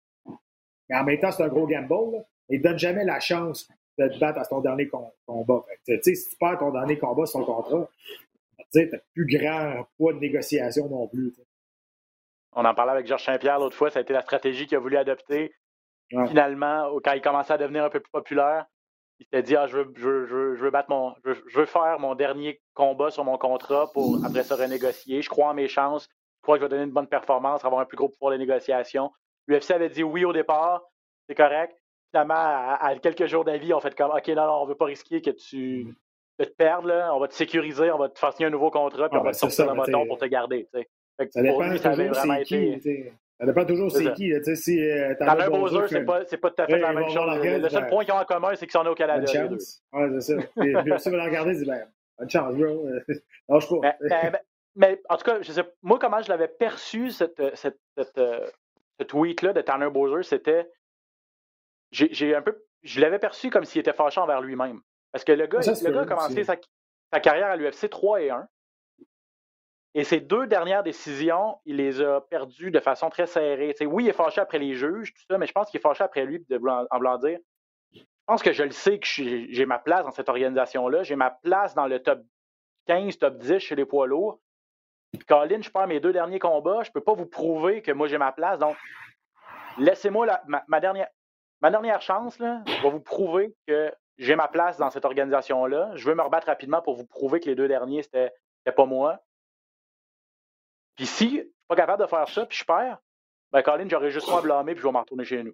Mais 0.90 0.98
en 0.98 1.06
même 1.06 1.20
temps, 1.20 1.32
c'est 1.32 1.44
un 1.44 1.48
gros 1.48 1.66
gamble. 1.66 2.18
Là. 2.18 2.24
Ils 2.50 2.60
ne 2.60 2.64
donnent 2.64 2.78
jamais 2.78 3.06
la 3.06 3.22
chance 3.22 3.70
de 3.98 4.10
te 4.10 4.20
battre 4.20 4.40
à 4.40 4.46
ton 4.46 4.60
dernier 4.60 4.90
com- 4.90 5.10
combat. 5.26 5.64
Fait 5.86 6.04
si 6.04 6.30
tu 6.30 6.36
perds 6.36 6.60
ton 6.60 6.72
dernier 6.72 7.00
combat 7.00 7.26
sur 7.26 7.46
ton 7.46 7.46
contrat, 7.46 7.90
tu 8.74 8.90
n'as 8.90 8.98
plus 9.14 9.38
grand 9.38 9.88
poids 9.98 10.12
de 10.12 10.20
négociation 10.20 10.90
non 10.90 11.08
plus. 11.08 11.34
On 12.52 12.66
en 12.66 12.74
parlait 12.76 12.92
avec 12.92 13.08
Georges 13.08 13.24
Saint-Pierre 13.24 13.60
l'autre 13.60 13.76
fois, 13.76 13.90
ça 13.90 14.00
a 14.00 14.02
été 14.02 14.12
la 14.12 14.22
stratégie 14.22 14.68
qu'il 14.68 14.76
a 14.76 14.82
voulu 14.82 14.98
adopter. 14.98 15.54
Ouais. 16.12 16.28
Finalement, 16.28 17.00
quand 17.04 17.14
il 17.14 17.22
commençait 17.22 17.54
à 17.54 17.58
devenir 17.58 17.86
un 17.86 17.90
peu 17.90 18.02
plus 18.02 18.12
populaire, 18.12 18.66
il 19.20 19.26
s'était 19.26 19.44
dit 19.44 19.56
ah, 19.56 19.68
je, 19.68 19.78
veux, 19.78 19.94
je, 19.96 20.08
veux, 20.08 20.26
je, 20.26 20.36
veux, 20.36 20.56
je 20.56 20.64
veux 20.66 20.72
battre 20.72 20.90
mon. 20.90 21.16
Je 21.24 21.30
veux, 21.30 21.44
je 21.48 21.60
veux 21.60 21.66
faire 21.66 22.00
mon 22.00 22.16
dernier 22.16 22.62
combat 22.74 23.12
sur 23.12 23.24
mon 23.24 23.38
contrat 23.38 23.90
pour 23.94 24.20
après 24.26 24.44
ça 24.44 24.58
renégocier. 24.58 25.22
Je 25.22 25.30
crois 25.30 25.52
en 25.52 25.54
mes 25.54 25.70
chances. 25.70 26.10
Je 26.46 26.48
crois 26.48 26.58
que 26.60 26.62
je 26.62 26.66
vais 26.66 26.70
donner 26.70 26.84
une 26.84 26.92
bonne 26.94 27.08
performance, 27.08 27.66
avoir 27.66 27.82
un 27.82 27.86
plus 27.86 27.98
gros 27.98 28.08
pouvoir 28.08 28.32
de 28.34 28.38
négociation. 28.38 29.10
L'UFC 29.48 29.72
avait 29.72 29.90
dit 29.90 30.04
oui 30.04 30.26
au 30.26 30.32
départ, 30.32 30.84
c'est 31.28 31.34
correct. 31.34 31.76
Finalement, 32.12 32.36
à, 32.36 32.78
à 32.80 32.96
quelques 33.00 33.26
jours 33.26 33.44
d'avis, 33.44 33.74
on 33.74 33.80
fait 33.80 33.96
comme 33.96 34.12
OK, 34.12 34.28
non, 34.28 34.46
non, 34.46 34.62
on 34.62 34.66
veut 34.68 34.76
pas 34.76 34.86
risquer 34.86 35.24
que 35.24 35.32
tu 35.32 35.88
de 36.38 36.46
te 36.46 36.54
perdre, 36.54 36.88
là. 36.88 37.16
on 37.16 37.20
va 37.20 37.28
te 37.30 37.34
sécuriser, 37.34 37.90
on 37.90 37.98
va 37.98 38.10
te 38.10 38.20
faire 38.20 38.32
signer 38.34 38.46
un 38.46 38.52
nouveau 38.52 38.70
contrat, 38.70 39.10
puis 39.10 39.18
Ah, 39.18 39.22
on 39.22 39.24
va 39.24 39.30
ben, 39.30 39.32
te 39.32 39.38
sortir 39.38 39.66
le 39.66 39.74
moton 39.74 40.02
t'sais- 40.02 40.08
pour 40.08 40.18
te 40.20 40.26
garder. 40.26 40.68
Fait 40.72 40.86
que 41.26 41.32
Ça 41.32 41.42
dépend 41.42 41.68
lui, 41.68 41.80
ça 41.80 41.96
qui. 42.44 42.80
Ça 43.40 43.46
dépend 43.48 43.66
toujours 43.66 43.92
C'est 43.92 44.14
qui. 44.14 44.30
là, 44.30 44.56
Si 44.56 44.80
euh, 44.80 45.16
Tanner 45.18 45.32
Tanner 45.46 45.50
Bowser, 45.50 45.88
c'est 45.90 46.06
pas, 46.06 46.20
pas 46.24 46.52
tout 46.52 46.62
à 46.62 46.66
fait 46.68 46.74
Ouais, 46.74 46.80
la 46.80 46.94
même 46.94 47.10
chose. 47.10 47.40
Le, 47.44 47.70
seul 47.70 47.82
ben, 47.86 47.90
point 47.90 48.06
qu'ils 48.06 48.14
ont 48.14 48.18
en 48.18 48.26
commun, 48.26 48.50
c'est 48.54 48.68
qu'ils 48.68 48.80
sont 48.80 48.86
au 48.86 48.94
Canada. 48.94 49.26
deux. 49.26 49.58
chance. 49.58 49.82
Ouais, 49.94 50.10
c'est 50.20 50.36
ça. 50.38 50.44
Puis, 50.58 50.74
si 51.00 51.10
vous 51.10 51.16
le 51.16 51.24
regardez, 51.24 51.54
il 51.54 51.60
dit, 51.60 51.66
ben, 51.66 51.88
Bonne 52.20 52.30
chance, 52.30 52.54
bro. 52.54 52.88
Lâche 53.50 53.68
pas. 53.70 53.96
Mais, 54.76 55.02
en 55.10 55.18
tout 55.18 55.24
cas, 55.24 55.42
je 55.42 55.52
sais, 55.52 55.64
moi, 55.82 56.00
comment 56.00 56.22
je 56.22 56.30
l'avais 56.30 56.48
perçu, 56.48 57.12
cette, 57.12 57.56
cette, 57.56 57.80
cette, 57.98 58.18
euh, 58.18 58.50
ce 59.00 59.06
tweet-là 59.06 59.54
de 59.54 59.62
Tanner 59.62 59.90
Bowser, 59.90 60.24
c'était. 60.24 60.70
J'ai 61.92 62.36
un 62.36 62.42
peu. 62.42 62.62
Je 62.84 63.00
l'avais 63.00 63.20
perçu 63.20 63.50
comme 63.50 63.66
s'il 63.66 63.80
était 63.80 63.94
fâché 63.94 64.20
envers 64.20 64.42
lui-même. 64.42 64.82
Parce 65.12 65.24
que 65.24 65.32
le 65.32 65.48
gars, 65.48 65.62
Ça, 65.62 65.72
le 65.88 65.94
gars 65.94 66.02
a 66.02 66.06
commencé 66.06 66.44
sa, 66.44 66.56
sa 67.14 67.20
carrière 67.20 67.48
à 67.48 67.56
l'UFC 67.56 67.90
3 67.90 68.22
et 68.22 68.30
1. 68.30 68.48
Et 69.98 70.04
ses 70.04 70.20
deux 70.20 70.46
dernières 70.46 70.84
décisions, 70.84 71.58
il 71.64 71.78
les 71.78 72.02
a 72.02 72.20
perdues 72.20 72.70
de 72.70 72.80
façon 72.82 73.10
très 73.10 73.28
serrée. 73.28 73.74
Oui, 73.86 74.04
il 74.04 74.10
est 74.10 74.14
fâché 74.14 74.42
après 74.42 74.60
les 74.60 74.74
juges, 74.76 75.14
tout 75.14 75.22
ça, 75.30 75.38
mais 75.38 75.48
je 75.48 75.54
pense 75.54 75.70
qu'il 75.72 75.78
est 75.80 75.82
fâché 75.82 76.04
après 76.04 76.26
lui 76.26 76.46
de 76.50 76.58
vouloir- 76.58 76.86
en 76.92 76.98
voulant 76.98 77.18
dire 77.18 77.40
Je 77.94 78.02
pense 78.28 78.44
que 78.44 78.52
je 78.52 78.64
le 78.64 78.72
sais 78.72 79.00
que 79.00 79.06
j'ai 79.08 79.66
ma 79.66 79.80
place 79.80 80.04
dans 80.04 80.12
cette 80.12 80.28
organisation-là. 80.28 81.04
J'ai 81.04 81.16
ma 81.16 81.32
place 81.32 81.76
dans 81.76 81.88
le 81.88 82.04
top 82.04 82.20
15, 82.88 83.18
top 83.20 83.38
10 83.38 83.60
chez 83.60 83.76
les 83.76 83.86
poids 83.86 84.06
lourds. 84.06 84.42
Puis, 85.18 85.26
Colin, 85.26 85.62
je 85.62 85.70
perds 85.70 85.88
mes 85.88 86.00
deux 86.00 86.14
derniers 86.14 86.40
combats. 86.40 86.84
Je 86.84 86.92
peux 86.92 87.02
pas 87.02 87.14
vous 87.14 87.26
prouver 87.26 87.82
que 87.82 87.92
moi 87.92 88.08
j'ai 88.08 88.18
ma 88.18 88.32
place. 88.32 88.60
Donc, 88.60 88.76
laissez-moi 89.78 90.26
la- 90.26 90.42
ma, 90.48 90.64
ma 90.68 90.80
dernière, 90.80 91.08
ma 91.62 91.70
dernière 91.72 92.02
chance. 92.02 92.40
Là, 92.40 92.62
je 92.66 92.82
vais 92.84 92.90
vous 92.90 93.00
prouver 93.02 93.54
que 93.68 93.94
j'ai 94.18 94.36
ma 94.36 94.48
place 94.48 94.78
dans 94.78 94.90
cette 94.90 95.06
organisation-là. 95.06 95.92
Je 95.96 96.08
veux 96.08 96.16
me 96.16 96.22
rebattre 96.22 96.48
rapidement 96.48 96.82
pour 96.82 96.96
vous 96.96 97.06
prouver 97.06 97.40
que 97.40 97.46
les 97.46 97.56
deux 97.56 97.68
derniers, 97.68 98.04
c'était 98.04 98.32
pas 98.76 98.86
moi. 98.86 99.20
Puis 100.96 101.06
si 101.06 101.26
je 101.30 101.36
suis 101.42 101.54
pas 101.68 101.76
capable 101.76 102.02
de 102.04 102.08
faire 102.08 102.28
ça, 102.30 102.46
puis 102.46 102.58
je 102.58 102.64
perds, 102.66 102.98
ben 103.52 103.62
Colin, 103.62 103.88
j'aurais 103.90 104.12
juste 104.12 104.28
moi 104.30 104.40
à 104.40 104.42
blâmer, 104.42 104.74
puis 104.74 104.82
je 104.82 104.88
vais 104.88 104.92
m'en 104.94 105.02
retourner 105.02 105.26
chez 105.26 105.44
nous. 105.44 105.54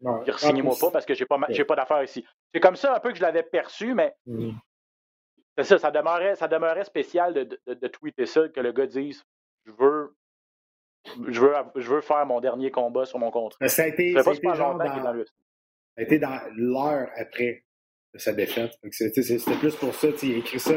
Ouais. 0.00 0.20
Puis 0.24 0.32
signez-moi 0.38 0.74
Ah, 0.76 0.80
pas 0.80 0.90
parce 0.90 1.06
que 1.06 1.14
j'ai 1.14 1.24
pas, 1.26 1.38
j'ai 1.48 1.64
pas 1.64 1.76
d'affaires 1.76 2.02
ici. 2.02 2.26
C'est 2.52 2.60
comme 2.60 2.76
ça 2.76 2.94
un 2.94 3.00
peu 3.00 3.10
que 3.10 3.16
je 3.16 3.22
l'avais 3.22 3.42
perçu, 3.44 3.94
mais 3.94 4.14
Mhm. 4.26 4.54
C'est 5.56 5.64
ça, 5.64 5.78
ça 5.78 5.90
demeurait, 5.90 6.34
ça 6.36 6.48
demeurait 6.48 6.84
spécial 6.84 7.32
de, 7.34 7.44
de, 7.66 7.74
de 7.74 7.88
tweeter 7.88 8.26
ça, 8.26 8.48
que 8.48 8.60
le 8.60 8.72
gars 8.72 8.86
dise 8.86 9.22
je 9.64 9.72
veux, 9.72 10.14
je 11.28 11.40
veux, 11.40 11.52
je 11.76 11.88
veux 11.94 12.00
faire 12.00 12.24
mon 12.26 12.40
dernier 12.40 12.70
combat 12.70 13.04
sur 13.04 13.18
mon 13.18 13.30
contrat. 13.30 13.66
Ça 13.68 13.84
a 13.84 13.86
été, 13.86 14.12
Ça 14.14 14.22
ça 14.22 14.30
a 14.30 14.34
été 14.34 14.54
genre 14.54 14.76
dans 14.76 14.84
dans, 15.02 15.12
le 15.12 15.24
ça 15.24 15.32
a 15.98 16.02
été 16.02 16.18
dans 16.18 16.40
l'heure 16.56 17.08
après 17.16 17.64
sa 18.14 18.32
défaite. 18.32 18.72
C'était 18.90 19.22
plus 19.58 19.74
pour 19.76 19.94
ça. 19.94 20.08
Il 20.22 20.34
a 20.34 20.36
écrit 20.38 20.60
ça 20.60 20.72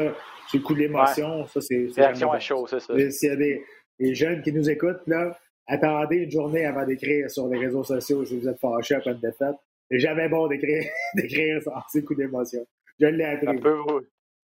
sur 0.48 0.58
le 0.58 0.64
coup 0.64 0.74
de 0.74 0.80
l'émotion. 0.80 1.46
Ça, 1.46 1.60
c'est 1.60 1.86
Réaction 1.96 2.32
à 2.32 2.38
chaud, 2.40 2.66
c'est 2.66 2.80
ça. 2.80 2.94
S'il 3.10 3.28
y 3.28 3.32
a 3.32 3.36
des, 3.36 3.64
des 3.98 4.14
jeunes 4.14 4.42
qui 4.42 4.52
nous 4.52 4.68
écoutent, 4.68 5.06
là, 5.06 5.38
attendez 5.66 6.16
une 6.18 6.30
journée 6.30 6.64
avant 6.66 6.84
d'écrire 6.84 7.30
sur 7.30 7.48
les 7.48 7.58
réseaux 7.58 7.84
sociaux 7.84 8.24
si 8.24 8.38
vous 8.38 8.48
êtes 8.48 8.58
fâché 8.58 8.94
après 8.96 9.12
une 9.12 9.20
défaite. 9.20 9.56
C'est 9.90 9.98
jamais 9.98 10.28
bon 10.28 10.46
d'écrire 10.48 10.84
d'écrire 11.14 11.62
sans 11.62 11.72
ces 11.88 12.04
coups 12.04 12.18
d'émotion. 12.18 12.64
Je 12.98 13.06
l'ai 13.06 13.24
Ça 13.24 13.30
appris. 13.50 13.60
peut 13.60 13.74
vous. 13.88 14.00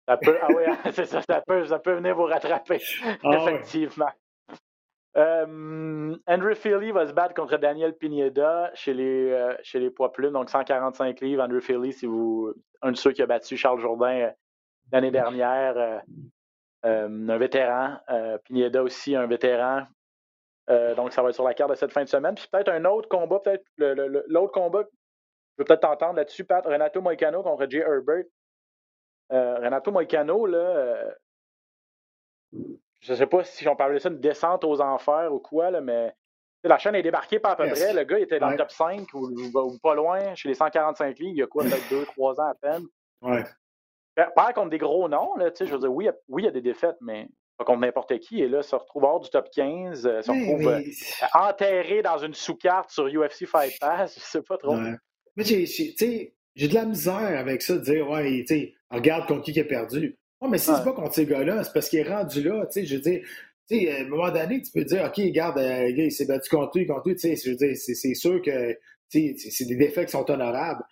Ça 0.09 0.17
peut, 0.17 0.39
ah 0.41 0.47
oui, 0.49 0.63
c'est 0.91 1.05
ça, 1.05 1.21
ça 1.21 1.39
peut, 1.45 1.65
ça 1.65 1.77
peut 1.77 1.93
venir 1.93 2.15
vous 2.15 2.23
rattraper. 2.23 2.81
Ah. 3.23 3.37
Effectivement. 3.43 4.09
Euh, 5.17 6.15
Andrew 6.25 6.55
Philly 6.55 6.91
va 6.91 7.05
se 7.05 7.13
battre 7.13 7.35
contre 7.35 7.57
Daniel 7.57 7.93
Pineda 7.93 8.71
chez 8.73 8.95
les, 8.95 9.31
euh, 9.31 9.55
chez 9.61 9.79
les 9.79 9.91
poids 9.91 10.11
plumes, 10.11 10.33
donc 10.33 10.49
145 10.49 11.21
livres. 11.21 11.43
Andrew 11.43 11.59
Philly, 11.59 11.93
si 11.93 12.07
vous, 12.07 12.55
un 12.81 12.91
de 12.91 12.97
ceux 12.97 13.11
qui 13.11 13.21
a 13.21 13.27
battu 13.27 13.55
Charles 13.55 13.79
Jourdain 13.81 14.19
euh, 14.19 14.31
l'année 14.91 15.11
dernière, 15.11 15.77
euh, 15.77 15.99
un 16.83 17.37
vétéran. 17.37 17.97
Pineda 18.45 18.81
aussi, 18.81 19.15
un 19.15 19.27
vétéran. 19.27 19.83
Euh, 20.71 20.95
donc, 20.95 21.13
ça 21.13 21.21
va 21.21 21.29
être 21.29 21.35
sur 21.35 21.43
la 21.43 21.53
carte 21.53 21.69
de 21.69 21.75
cette 21.75 21.91
fin 21.91 22.03
de 22.03 22.09
semaine. 22.09 22.33
Puis 22.33 22.47
peut-être 22.51 22.69
un 22.69 22.85
autre 22.85 23.09
combat, 23.09 23.39
peut-être 23.39 23.65
l'autre 23.77 24.53
combat, 24.53 24.83
je 24.83 25.61
veux 25.61 25.65
peut-être 25.65 25.81
t'entendre 25.81 26.15
là-dessus, 26.15 26.45
Pat. 26.45 26.65
Renato 26.65 26.99
Moicano 26.99 27.43
contre 27.43 27.67
Jay 27.69 27.79
Herbert. 27.79 28.23
Euh, 29.31 29.55
Renato 29.59 29.91
Moicano, 29.91 30.45
là, 30.45 30.57
euh, 30.57 31.11
je 33.01 33.13
sais 33.13 33.27
pas 33.27 33.43
si 33.43 33.67
on 33.67 33.75
parlait 33.75 33.99
ça 33.99 34.09
d'une 34.09 34.19
descente 34.19 34.63
aux 34.63 34.81
enfers 34.81 35.31
ou 35.33 35.39
quoi, 35.39 35.71
là, 35.71 35.81
mais 35.81 36.13
la 36.63 36.77
chaîne 36.77 36.95
est 36.95 37.03
débarquée 37.03 37.39
par 37.39 37.51
à 37.51 37.55
peu 37.55 37.67
Yes. 37.67 37.79
près. 37.79 37.93
Le 37.93 38.03
gars 38.03 38.19
était 38.19 38.39
dans 38.39 38.47
Ouais. 38.47 38.53
le 38.53 38.57
top 38.57 38.71
5 38.71 39.13
ou, 39.13 39.29
ou- 39.29 39.59
ou 39.59 39.77
pas 39.81 39.95
loin, 39.95 40.33
chez 40.35 40.49
les 40.49 40.55
145 40.55 41.17
livres, 41.19 41.31
il 41.35 41.39
y 41.39 41.43
a 41.43 41.47
quoi, 41.47 41.63
peut-être 41.63 41.89
2-3 41.89 42.39
ans 42.41 42.47
à 42.49 42.55
peine. 42.55 42.83
Ouais. 43.21 43.43
Perd 44.15 44.53
contre 44.55 44.69
des 44.69 44.77
gros 44.79 45.07
noms, 45.07 45.35
là, 45.35 45.49
je 45.57 45.63
veux 45.65 45.79
dire, 45.79 45.93
oui, 45.93 46.05
il 46.05 46.07
y 46.07 46.09
a- 46.09 46.15
oui, 46.27 46.41
il 46.41 46.45
y 46.45 46.49
a 46.49 46.51
des 46.51 46.61
défaites, 46.61 46.97
mais 46.99 47.27
pas 47.57 47.63
contre 47.65 47.79
n'importe 47.81 48.17
qui. 48.19 48.41
Et 48.41 48.49
là, 48.49 48.61
se 48.63 48.75
retrouve 48.75 49.03
hors 49.03 49.19
du 49.21 49.29
top 49.29 49.49
15, 49.51 50.05
euh, 50.05 50.21
se 50.21 50.31
Mais- 50.31 50.39
retrouve 50.53 50.67
euh, 50.67 50.81
enterré 51.33 52.01
dans 52.01 52.17
une 52.17 52.33
sous-carte 52.33 52.89
sur 52.89 53.05
UFC 53.07 53.45
Fight 53.45 53.79
Pass, 53.79 54.15
je 54.19 54.19
sais 54.23 54.41
pas 54.41 54.57
trop. 54.57 54.75
Ouais. 54.75 54.95
Mais 55.37 55.43
j'ai 55.45 56.67
de 56.67 56.73
la 56.73 56.85
misère 56.85 57.39
avec 57.39 57.61
ça, 57.61 57.75
de 57.75 57.79
dire, 57.79 58.09
ouais, 58.09 58.43
tu 58.45 58.47
sais, 58.47 58.73
regarde 58.89 59.27
contre 59.27 59.43
qui 59.43 59.51
il 59.51 59.59
a 59.59 59.63
perdu. 59.65 60.17
Ouais, 60.41 60.49
mais 60.49 60.57
si 60.57 60.69
Ouais. 60.69 60.77
c'est 60.77 60.83
pas 60.83 60.93
contre 60.93 61.13
ces 61.13 61.25
gars-là, 61.25 61.63
c'est 61.63 61.73
parce 61.73 61.89
qu'il 61.89 61.99
est 61.99 62.03
rendu 62.09 62.41
là, 62.43 62.65
tu 62.67 62.79
sais, 62.81 62.85
je 62.85 62.95
veux 62.95 63.01
dire, 63.01 63.21
tu 63.69 63.79
sais, 63.79 63.91
à 63.91 63.99
un 64.01 64.07
moment 64.07 64.31
donné, 64.31 64.61
tu 64.61 64.71
peux 64.71 64.83
dire, 64.85 65.03
OK, 65.05 65.17
regarde, 65.17 65.57
euh, 65.59 65.89
il 65.89 66.11
s'est 66.11 66.25
battu 66.25 66.49
contre 66.49 66.77
lui, 66.77 66.85
contre 66.87 67.07
lui, 67.09 67.15
tu 67.15 67.21
sais, 67.21 67.35
je 67.35 67.51
veux 67.51 67.55
dire, 67.57 67.75
c'est, 67.75 68.13
sûr 68.15 68.41
que, 68.41 68.71
tu 69.11 69.37
sais, 69.37 69.49
c'est- 69.51 69.65
des 69.65 69.75
défaits 69.75 70.05
qui 70.05 70.11
sont 70.13 70.29
honorables. 70.29 70.83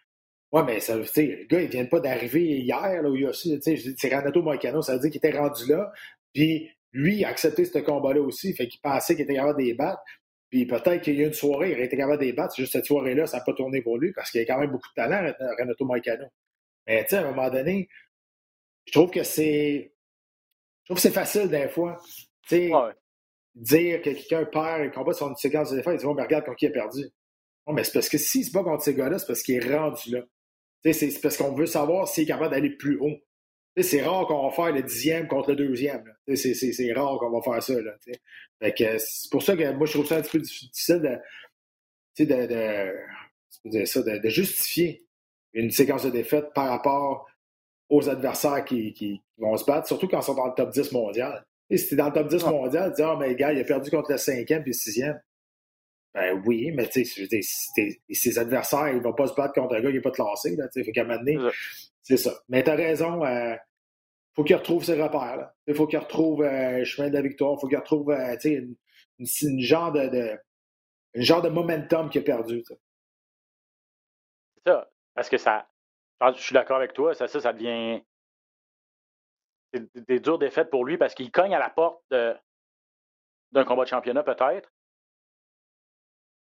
Ouais, 0.51 0.63
mais 0.65 0.79
ça, 0.79 0.97
tu 0.99 1.05
sais, 1.07 1.25
le 1.41 1.45
gars, 1.47 1.61
il 1.61 1.69
vient 1.69 1.85
pas 1.85 1.99
d'arriver 1.99 2.41
hier, 2.59 3.01
là, 3.01 3.09
où 3.09 3.15
il 3.15 3.23
y 3.23 3.25
a 3.25 3.29
aussi, 3.29 3.53
tu 3.55 3.61
sais, 3.61 3.75
je 3.77 3.89
dis, 3.89 3.95
c'est 3.97 4.15
Renato 4.15 4.41
Moicano, 4.41 4.81
ça 4.81 4.93
veut 4.93 4.99
dire 4.99 5.11
qu'il 5.11 5.17
était 5.25 5.37
rendu 5.37 5.65
là, 5.69 5.91
puis 6.33 6.69
lui, 6.93 7.17
il 7.17 7.25
a 7.25 7.29
accepté 7.29 7.65
ce 7.65 7.77
combat-là 7.79 8.21
aussi, 8.21 8.53
fait 8.53 8.67
qu'il 8.67 8.79
pensait 8.81 9.15
qu'il 9.15 9.23
était 9.23 9.35
capable 9.35 9.59
de 9.59 9.65
les 9.65 9.73
battre. 9.73 10.01
Puis 10.49 10.65
peut-être 10.65 11.01
qu'il 11.01 11.19
y 11.19 11.23
a 11.23 11.27
une 11.27 11.33
soirée, 11.33 11.69
il 11.71 11.73
aurait 11.75 11.85
été 11.85 11.97
capable 11.97 12.19
de 12.21 12.25
les 12.25 12.31
battre. 12.33 12.53
C'est 12.55 12.61
juste 12.61 12.71
cette 12.71 12.85
soirée-là, 12.85 13.27
ça 13.27 13.37
n'a 13.37 13.43
pas 13.43 13.53
tourné 13.53 13.81
pour 13.81 13.97
lui 13.97 14.13
parce 14.13 14.31
qu'il 14.31 14.39
y 14.39 14.43
a 14.43 14.47
quand 14.47 14.59
même 14.59 14.71
beaucoup 14.71 14.87
de 14.87 14.93
talent, 14.95 15.21
Ren- 15.21 15.55
Renato 15.59 15.83
Moicano. 15.85 16.25
Mais 16.87 17.03
tu 17.03 17.09
sais, 17.11 17.17
à 17.17 17.27
un 17.27 17.31
moment 17.31 17.49
donné, 17.49 17.87
je 18.85 18.91
trouve 18.93 19.11
que 19.11 19.23
c'est. 19.23 19.93
Je 20.83 20.85
trouve 20.85 20.95
que 20.97 21.01
c'est 21.01 21.11
facile 21.11 21.49
des 21.49 21.67
fois. 21.67 22.01
Tu 22.43 22.55
sais, 22.55 22.73
Ouais. 22.73 22.93
dire 23.55 24.01
que 24.01 24.09
quelqu'un 24.11 24.45
perd 24.45 24.85
et 24.85 24.91
combat 24.91 25.13
sur 25.13 25.27
une 25.27 25.35
séquence 25.35 25.71
de 25.71 25.77
défense, 25.77 25.95
il 25.95 25.99
dit, 25.99 26.05
oh, 26.05 26.13
mais 26.13 26.23
regarde 26.23 26.45
contre 26.45 26.57
qui 26.57 26.65
il 26.65 26.69
a 26.69 26.71
perdu. 26.71 27.01
Non, 27.67 27.73
mais 27.73 27.83
c'est 27.83 27.91
parce 27.93 28.07
que 28.09 28.17
si 28.17 28.43
c'est 28.45 28.51
pas 28.51 28.63
contre 28.63 28.83
ces 28.83 28.93
gars-là, 28.95 29.19
c'est 29.19 29.27
parce 29.27 29.43
qu'il 29.43 29.55
est 29.55 29.75
rendu 29.77 30.11
là. 30.11 30.21
Tu 30.83 30.93
sais, 30.93 31.09
c'est- 31.11 31.21
parce 31.21 31.35
qu'on 31.37 31.53
veut 31.53 31.65
savoir 31.65 32.07
s'il 32.07 32.23
est 32.23 32.27
capable 32.27 32.51
d'aller 32.51 32.69
plus 32.69 32.97
haut. 32.99 33.17
Tu 33.75 33.83
sais, 33.83 33.89
c'est 33.97 34.01
rare 34.03 34.25
qu'on 34.27 34.47
va 34.47 34.55
faire 34.55 34.71
le 34.73 34.81
dixième 34.83 35.27
contre 35.27 35.49
le 35.49 35.55
deuxième. 35.57 36.03
Tu 36.27 36.35
sais, 36.37 36.53
C'est 36.53 36.53
c'est- 36.53 36.71
c'est 36.73 36.93
rare 36.93 37.17
qu'on 37.19 37.31
va 37.31 37.41
faire 37.41 37.61
ça. 37.61 37.81
Là, 37.81 37.91
tu 38.03 38.13
sais. 38.13 38.19
Fait 38.61 38.73
que 38.73 38.97
c'est 38.99 39.29
pour 39.31 39.43
ça 39.43 39.55
que 39.57 39.71
moi, 39.73 39.85
je 39.87 39.91
trouve 39.93 40.05
ça 40.07 40.17
un 40.17 40.21
petit 40.21 40.31
peu 40.37 40.39
difficile 40.39 41.19
de, 42.17 42.25
dire 43.65 43.87
ça, 43.87 44.01
de, 44.03 44.17
de 44.19 44.29
justifier 44.29 45.05
une 45.61 45.71
séquence 45.71 46.03
de 46.03 46.09
défaites 46.09 46.53
par 46.53 46.69
rapport 46.69 47.27
aux 47.89 48.09
adversaires 48.09 48.63
qui, 48.65 49.21
vont 49.37 49.55
se 49.57 49.65
battre, 49.65 49.87
surtout 49.87 50.07
quand 50.07 50.19
ils 50.19 50.23
sont 50.23 50.33
dans 50.35 50.47
le 50.47 50.53
top 50.55 50.71
10 50.71 50.91
mondial. 50.91 51.45
Et 51.69 51.77
si 51.77 51.89
t'es 51.89 51.95
dans 51.95 52.07
le 52.07 52.13
top 52.13 52.27
10 52.27 52.43
Ouais. 52.43 52.49
mondial, 52.51 52.89
tu 52.91 52.95
dis, 52.97 53.01
ah, 53.03 53.15
mais 53.19 53.29
le 53.29 53.33
gars, 53.35 53.53
il 53.53 53.59
a 53.59 53.63
perdu 53.63 53.89
contre 53.91 54.11
le 54.11 54.17
cinquième 54.17 54.61
puis 54.63 54.71
le 54.71 54.77
sixième. 54.77 55.21
Ben 56.13 56.41
oui, 56.45 56.71
mais 56.71 56.87
tu 56.89 57.05
sais, 57.05 57.99
ses 58.09 58.39
adversaires, 58.39 58.89
ils 58.89 59.01
vont 59.01 59.13
pas 59.13 59.27
se 59.27 59.33
battre 59.35 59.53
contre 59.53 59.75
un 59.75 59.81
gars 59.81 59.89
qui 59.89 59.95
n'est 59.95 60.01
pas 60.01 60.11
classé, 60.11 60.55
là, 60.55 60.67
tu. 60.69 60.83
Fait 60.83 60.91
qu'à 60.91 61.01
un 61.01 61.05
moment 61.05 61.19
donné, 61.19 61.37
C'est 61.37 61.47
ça. 61.47 61.51
c'est 62.03 62.17
ça. 62.17 62.39
Mais 62.49 62.63
t'as 62.63 62.75
raison, 62.75 63.23
euh, 63.25 63.55
faut 64.35 64.43
qu'il 64.43 64.55
retrouve 64.55 64.83
ses 64.83 64.99
repères, 65.01 65.37
là. 65.37 65.55
Il 65.67 65.75
faut 65.75 65.85
qu'il 65.87 65.99
retrouve 65.99 66.41
euh, 66.43 66.79
le 66.79 66.83
chemin 66.85 67.09
de 67.09 67.13
la 67.13 67.21
victoire, 67.21 67.59
faut 67.59 67.67
qu'il 67.67 67.77
retrouve, 67.77 68.09
euh, 68.11 68.35
tu 68.37 68.49
une, 68.49 68.75
une, 69.19 69.27
une 69.43 69.59
genre 69.61 69.91
de, 69.91 70.07
de- 70.07 70.37
une 71.13 71.21
genre 71.23 71.41
de 71.41 71.49
momentum 71.49 72.09
qu'il 72.09 72.21
a 72.21 72.23
perdu, 72.23 72.63
tu 72.63 72.73
ça. 74.65 74.89
Parce 75.17 75.29
que 75.29 75.37
ça. 75.37 75.67
Je 76.21 76.39
suis 76.39 76.53
d'accord 76.53 76.77
avec 76.77 76.93
toi, 76.93 77.15
ça, 77.15 77.27
ça, 77.27 77.39
ça 77.39 77.51
devient. 77.51 78.03
C'est 79.73 80.07
des 80.07 80.19
dures 80.19 80.37
défaites 80.37 80.69
pour 80.69 80.85
lui 80.85 80.97
parce 80.97 81.15
qu'il 81.15 81.31
cogne 81.31 81.55
à 81.55 81.59
la 81.59 81.71
porte 81.71 82.01
d'un 82.11 83.65
combat 83.65 83.83
de 83.83 83.89
championnat, 83.89 84.21
peut-être. 84.21 84.71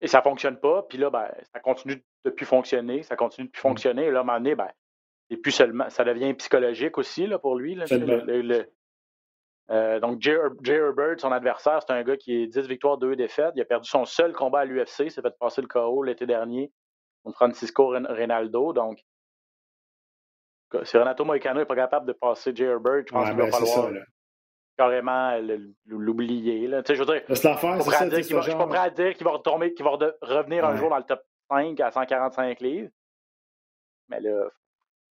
Et 0.03 0.07
ça 0.07 0.21
fonctionne 0.21 0.61
pas. 0.61 0.83
Puis 0.83 0.99
là, 0.99 1.09
ben, 1.09 1.33
ça 1.53 1.61
continue 1.61 2.05
de 2.25 2.31
plus 2.31 2.45
fonctionner. 2.47 3.03
Ça 3.03 3.17
continue 3.17 3.47
de 3.47 3.53
plus 3.53 3.61
fonctionner. 3.63 4.05
Et 4.05 4.11
là, 4.11 4.19
à 4.19 4.21
un 4.21 4.25
moment 4.25 4.39
donné, 4.39 4.55
ben, 4.55 4.71
seulement. 5.51 5.89
Ça 5.89 6.05
devient 6.05 6.35
psychologique 6.35 6.99
aussi 6.99 7.27
là, 7.27 7.39
pour 7.39 7.57
lui. 7.57 7.75
Là, 7.75 7.87
tu 7.87 7.95
sais, 7.97 8.03
Absolument. 8.03 8.25
le- 8.27 8.43
le- 8.43 8.59
le- 8.59 8.73
euh, 9.71 9.99
donc, 10.01 10.21
Jay, 10.21 10.33
Her- 10.33 10.53
Jay 10.63 10.75
Herbert, 10.77 11.19
son 11.19 11.33
adversaire, 11.33 11.81
c'est 11.83 11.93
un 11.95 12.03
gars 12.03 12.19
qui 12.19 12.35
est 12.43 12.47
10 12.47 12.69
victoires, 12.69 12.99
2 12.99 13.17
défaites. 13.17 13.53
Il 13.57 13.63
a 13.63 13.65
perdu 13.65 13.89
son 13.89 14.05
seul 14.05 14.35
combat 14.35 14.61
à 14.61 14.65
l'UFC. 14.67 15.09
S'est 15.11 15.23
fait 15.23 15.39
passer 15.39 15.63
le 15.63 15.69
KO 15.69 16.03
l'été 16.03 16.27
dernier 16.27 16.71
contre 17.29 17.37
Francisco 17.37 17.87
Ronaldo. 17.89 18.73
Donc, 18.73 18.99
si 20.85 20.97
Renato 20.99 21.25
Moicano 21.25 21.61
n'est 21.61 21.67
pas 21.67 21.77
capable 21.77 22.07
de 22.07 22.13
passer 22.13 22.53
Jay 22.55 22.65
Herbert, 22.65 23.05
je 23.07 23.13
pense 23.13 23.25
Ouais, 23.25 23.31
qu'il 23.31 23.39
va 23.39 23.45
ben, 23.45 23.53
c'est 23.53 23.59
falloir 23.67 23.91
ça, 23.91 24.01
carrément 24.77 25.39
l'oublier. 25.87 26.67
Tu 26.67 26.83
sais, 26.87 26.95
Je 26.95 27.03
veux 27.03 27.07
dire, 27.07 27.25
que 27.25 27.33
l'affaire, 27.33 27.77
je 27.79 27.83
c'est 27.83 27.83
suis 27.83 27.91
pas 27.91 27.91
prêt 27.91 27.99
ça, 27.99 28.05
à 28.05 28.09
dire 28.09 28.27
qu'il 28.27 28.37
va- 28.37 28.43
ce 28.43 28.47
je 28.47 28.51
suis 28.51 28.53
pas 28.53 28.59
genre- 28.59 28.69
prêt 28.69 28.79
à 28.79 28.91
dire 28.91 29.15
qu'il 29.15 29.25
va 29.25 29.31
retomber, 29.33 29.75
qu'il 29.75 29.85
va 29.85 29.91
revenir 30.23 30.65
un 30.65 30.77
jour 30.77 30.91
dans 30.91 30.99
le 30.99 31.05
top 31.05 31.21
5 31.51 31.81
à 31.81 31.91
145 31.91 32.61
livres. 32.61 32.91
Mais 34.11 34.21
là, 34.21 34.49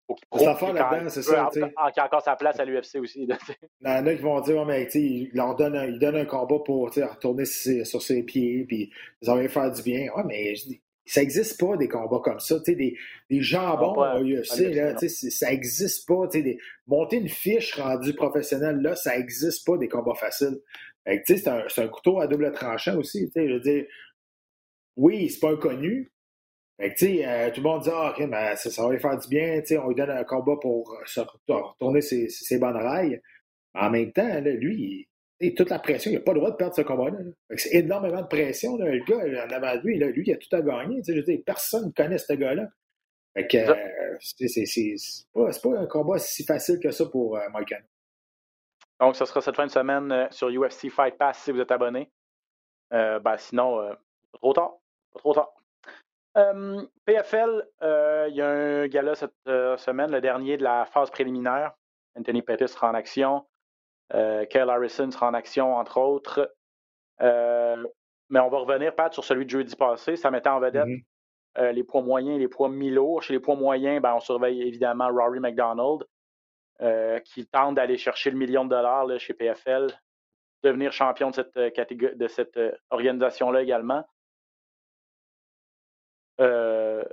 faut 0.07 0.15
qu'il 0.15 0.27
prouve 0.29 0.57
qu'il 0.57 0.67
a- 0.69 0.73
là-dedans, 0.73 1.09
c'est 1.09 1.21
ça, 1.23 1.47
a- 1.47 1.91
qu'il 1.91 2.03
encore 2.03 2.21
sa 2.21 2.35
place 2.35 2.59
à 2.59 2.65
l'UFC 2.65 2.99
aussi. 2.99 3.25
là. 3.25 3.37
Il 3.81 3.87
y 3.87 3.91
en 3.91 4.05
a 4.07 4.15
qui 4.15 4.21
vont 4.21 4.39
dire, 4.41 4.57
ouais, 4.57 4.65
mais 4.65 4.83
il 4.93 5.31
leur 5.33 5.55
donne 5.55 5.75
un, 5.75 5.85
il 5.85 5.99
donne 5.99 6.15
un 6.15 6.25
combat 6.25 6.59
pour 6.63 6.85
retourner 6.91 7.45
sur 7.45 7.61
ses, 7.63 7.83
sur 7.83 8.01
ses 8.01 8.23
pieds, 8.23 8.63
puis 8.65 8.91
ça 9.23 9.33
va 9.35 9.41
lui 9.41 9.49
faire 9.49 9.71
du 9.71 9.81
bien. 9.81 10.11
Ouais, 10.15 10.23
mais 10.23 10.55
je 10.55 10.67
dis, 10.67 10.81
ça 11.07 11.21
n'existe 11.21 11.59
pas 11.59 11.77
des 11.77 11.87
combats 11.87 12.19
comme 12.23 12.39
ça. 12.39 12.59
Des, 12.59 12.97
des 13.29 13.41
jambons 13.41 13.93
pas, 13.93 14.19
au 14.19 14.23
UFC, 14.23 14.73
là, 14.73 14.95
ça 14.97 15.49
n'existe 15.49 16.07
pas. 16.07 16.27
Des, 16.27 16.59
monter 16.85 17.17
une 17.17 17.29
fiche 17.29 17.75
rendue 17.75 18.13
professionnelle, 18.13 18.81
là, 18.81 18.95
ça 18.95 19.17
n'existe 19.17 19.65
pas 19.65 19.77
des 19.77 19.87
combats 19.87 20.15
faciles. 20.15 20.59
C'est 21.25 21.47
un, 21.47 21.63
un, 21.77 21.87
couteau 21.87 22.19
à 22.19 22.27
double 22.27 22.51
tranchant 22.51 22.97
aussi. 22.97 23.31
Je 23.33 23.41
veux 23.41 23.59
dire, 23.61 23.85
oui, 24.97 25.29
c'est 25.29 25.39
pas 25.39 25.51
inconnu. 25.51 26.11
Fait 26.79 26.93
que, 26.93 27.05
euh, 27.05 27.49
tout 27.51 27.61
le 27.61 27.69
monde 27.69 27.83
dit 27.83 27.89
ah, 27.91 28.11
OK, 28.11 28.29
ben, 28.29 28.55
ça, 28.55 28.69
ça, 28.69 28.83
va 28.83 28.91
lui 28.91 28.99
faire 28.99 29.17
du 29.17 29.27
bien. 29.29 29.61
On 29.81 29.87
lui 29.87 29.95
donne 29.95 30.11
un 30.11 30.23
combat 30.25 30.57
pour 30.61 30.95
se 31.05 31.21
retourner 31.21 32.01
ses, 32.01 32.27
ses 32.29 32.59
bonnes 32.59 32.75
rails. 32.75 33.21
En 33.73 33.89
même 33.89 34.11
temps, 34.11 34.27
là, 34.27 34.51
lui, 34.51 35.07
il, 35.39 35.53
toute 35.53 35.69
la 35.69 35.79
pression, 35.79 36.11
il 36.11 36.15
n'a 36.15 36.21
pas 36.21 36.33
le 36.33 36.39
droit 36.39 36.51
de 36.51 36.55
perdre 36.55 36.75
ce 36.75 36.81
combat-là. 36.81 37.17
C'est 37.55 37.75
énormément 37.75 38.21
de 38.21 38.27
pression. 38.27 38.75
Là. 38.77 38.89
Le 38.89 39.03
gars, 39.03 39.45
en 39.45 39.51
avant 39.51 39.75
de 39.75 39.81
lui, 39.81 39.99
là, 39.99 40.07
lui, 40.07 40.23
il 40.25 40.33
a 40.33 40.37
tout 40.37 40.55
à 40.55 40.61
gagner. 40.61 41.01
Je 41.07 41.13
veux 41.13 41.23
dire, 41.23 41.39
personne 41.45 41.87
ne 41.87 41.91
connaît 41.91 42.17
ce 42.17 42.33
gars-là. 42.33 42.67
Euh, 43.37 44.17
c'est 44.19 44.95
pas, 45.31 45.49
pas, 45.51 45.79
un 45.79 45.85
combat 45.85 46.17
si 46.17 46.43
facile 46.43 46.79
que 46.81 46.89
ça 46.89 47.05
pour 47.05 47.37
euh, 47.37 47.41
Mike 47.53 47.75
Donc, 48.99 49.15
ce 49.15 49.25
sera 49.25 49.41
cette 49.41 49.55
fin 49.55 49.67
de 49.67 49.71
semaine 49.71 50.11
euh, 50.11 50.27
sur 50.31 50.49
UFC 50.49 50.89
Fight 50.89 51.17
Pass 51.17 51.43
si 51.43 51.51
vous 51.51 51.59
êtes 51.59 51.71
abonné. 51.71 52.11
Euh, 52.93 53.19
ben, 53.19 53.37
sinon, 53.37 53.79
euh, 53.79 53.93
trop 54.33 54.53
tard. 54.53 54.73
Pas 55.13 55.19
trop 55.19 55.33
tard. 55.33 55.53
PFL, 57.05 57.67
il 57.81 58.35
y 58.35 58.41
a 58.41 58.47
un 58.47 58.87
gala 58.87 59.15
cette 59.15 59.33
semaine, 59.45 60.11
le 60.11 60.21
dernier 60.21 60.57
de 60.57 60.63
la 60.63 60.85
phase 60.85 61.09
préliminaire. 61.09 61.73
Anthony 62.15 62.43
Pettis 62.43 62.67
sera 62.67 62.91
en 62.91 62.93
action. 62.93 63.43
Euh, 64.13 64.45
Kyle 64.45 64.69
Harrison 64.69 65.11
sera 65.11 65.27
en 65.27 65.33
action, 65.33 65.75
entre 65.75 65.99
autres. 65.99 66.53
Euh, 67.21 67.85
mais 68.29 68.39
on 68.39 68.49
va 68.49 68.59
revenir, 68.59 68.95
Pat, 68.95 69.13
sur 69.13 69.23
celui 69.23 69.45
de 69.45 69.49
jeudi 69.49 69.75
passé. 69.75 70.15
Ça 70.15 70.31
mettait 70.31 70.49
en 70.49 70.59
vedette 70.59 70.85
mm-hmm. 70.85 71.03
euh, 71.59 71.71
les 71.71 71.83
poids 71.83 72.01
moyens 72.01 72.35
et 72.35 72.39
les 72.39 72.47
poids 72.47 72.69
mi-lourds. 72.69 73.23
Chez 73.23 73.33
les 73.33 73.39
poids 73.39 73.55
moyens, 73.55 74.01
ben, 74.01 74.13
on 74.13 74.19
surveille 74.19 74.61
évidemment 74.61 75.09
Rory 75.09 75.39
McDonald, 75.39 76.03
qui 77.25 77.47
tente 77.47 77.75
d'aller 77.75 77.97
chercher 77.97 78.31
le 78.31 78.37
million 78.37 78.63
de 78.63 78.69
dollars 78.69 79.07
chez 79.19 79.33
PFL, 79.33 79.87
devenir 80.63 80.91
champion 80.91 81.31
de 81.31 81.35
cette, 81.35 81.73
catégorie, 81.73 82.15
de 82.15 82.27
cette 82.27 82.59
organisation-là 82.91 83.63
également. 83.63 84.03
je 86.37 86.99
ne 86.99 87.03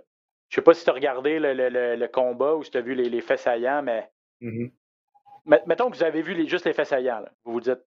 sais 0.50 0.62
pas 0.62 0.74
si 0.74 0.84
tu 0.84 0.90
as 0.90 0.92
regardé 0.92 1.38
le, 1.38 2.06
combat 2.08 2.54
ou 2.56 2.62
si 2.62 2.70
tu 2.70 2.76
as 2.76 2.82
vu 2.82 2.94
les, 2.94 3.20
faits 3.22 3.38
saillants, 3.38 3.82
mais 3.82 4.10
mm-hmm 4.42 4.70
mettons 5.44 5.90
que 5.90 5.96
vous 5.96 6.02
avez 6.02 6.22
vu 6.22 6.48
juste 6.48 6.64
les 6.64 6.72
faits 6.72 6.88
saillants. 6.88 7.24
Vous 7.44 7.52
vous 7.52 7.60
dites, 7.60 7.80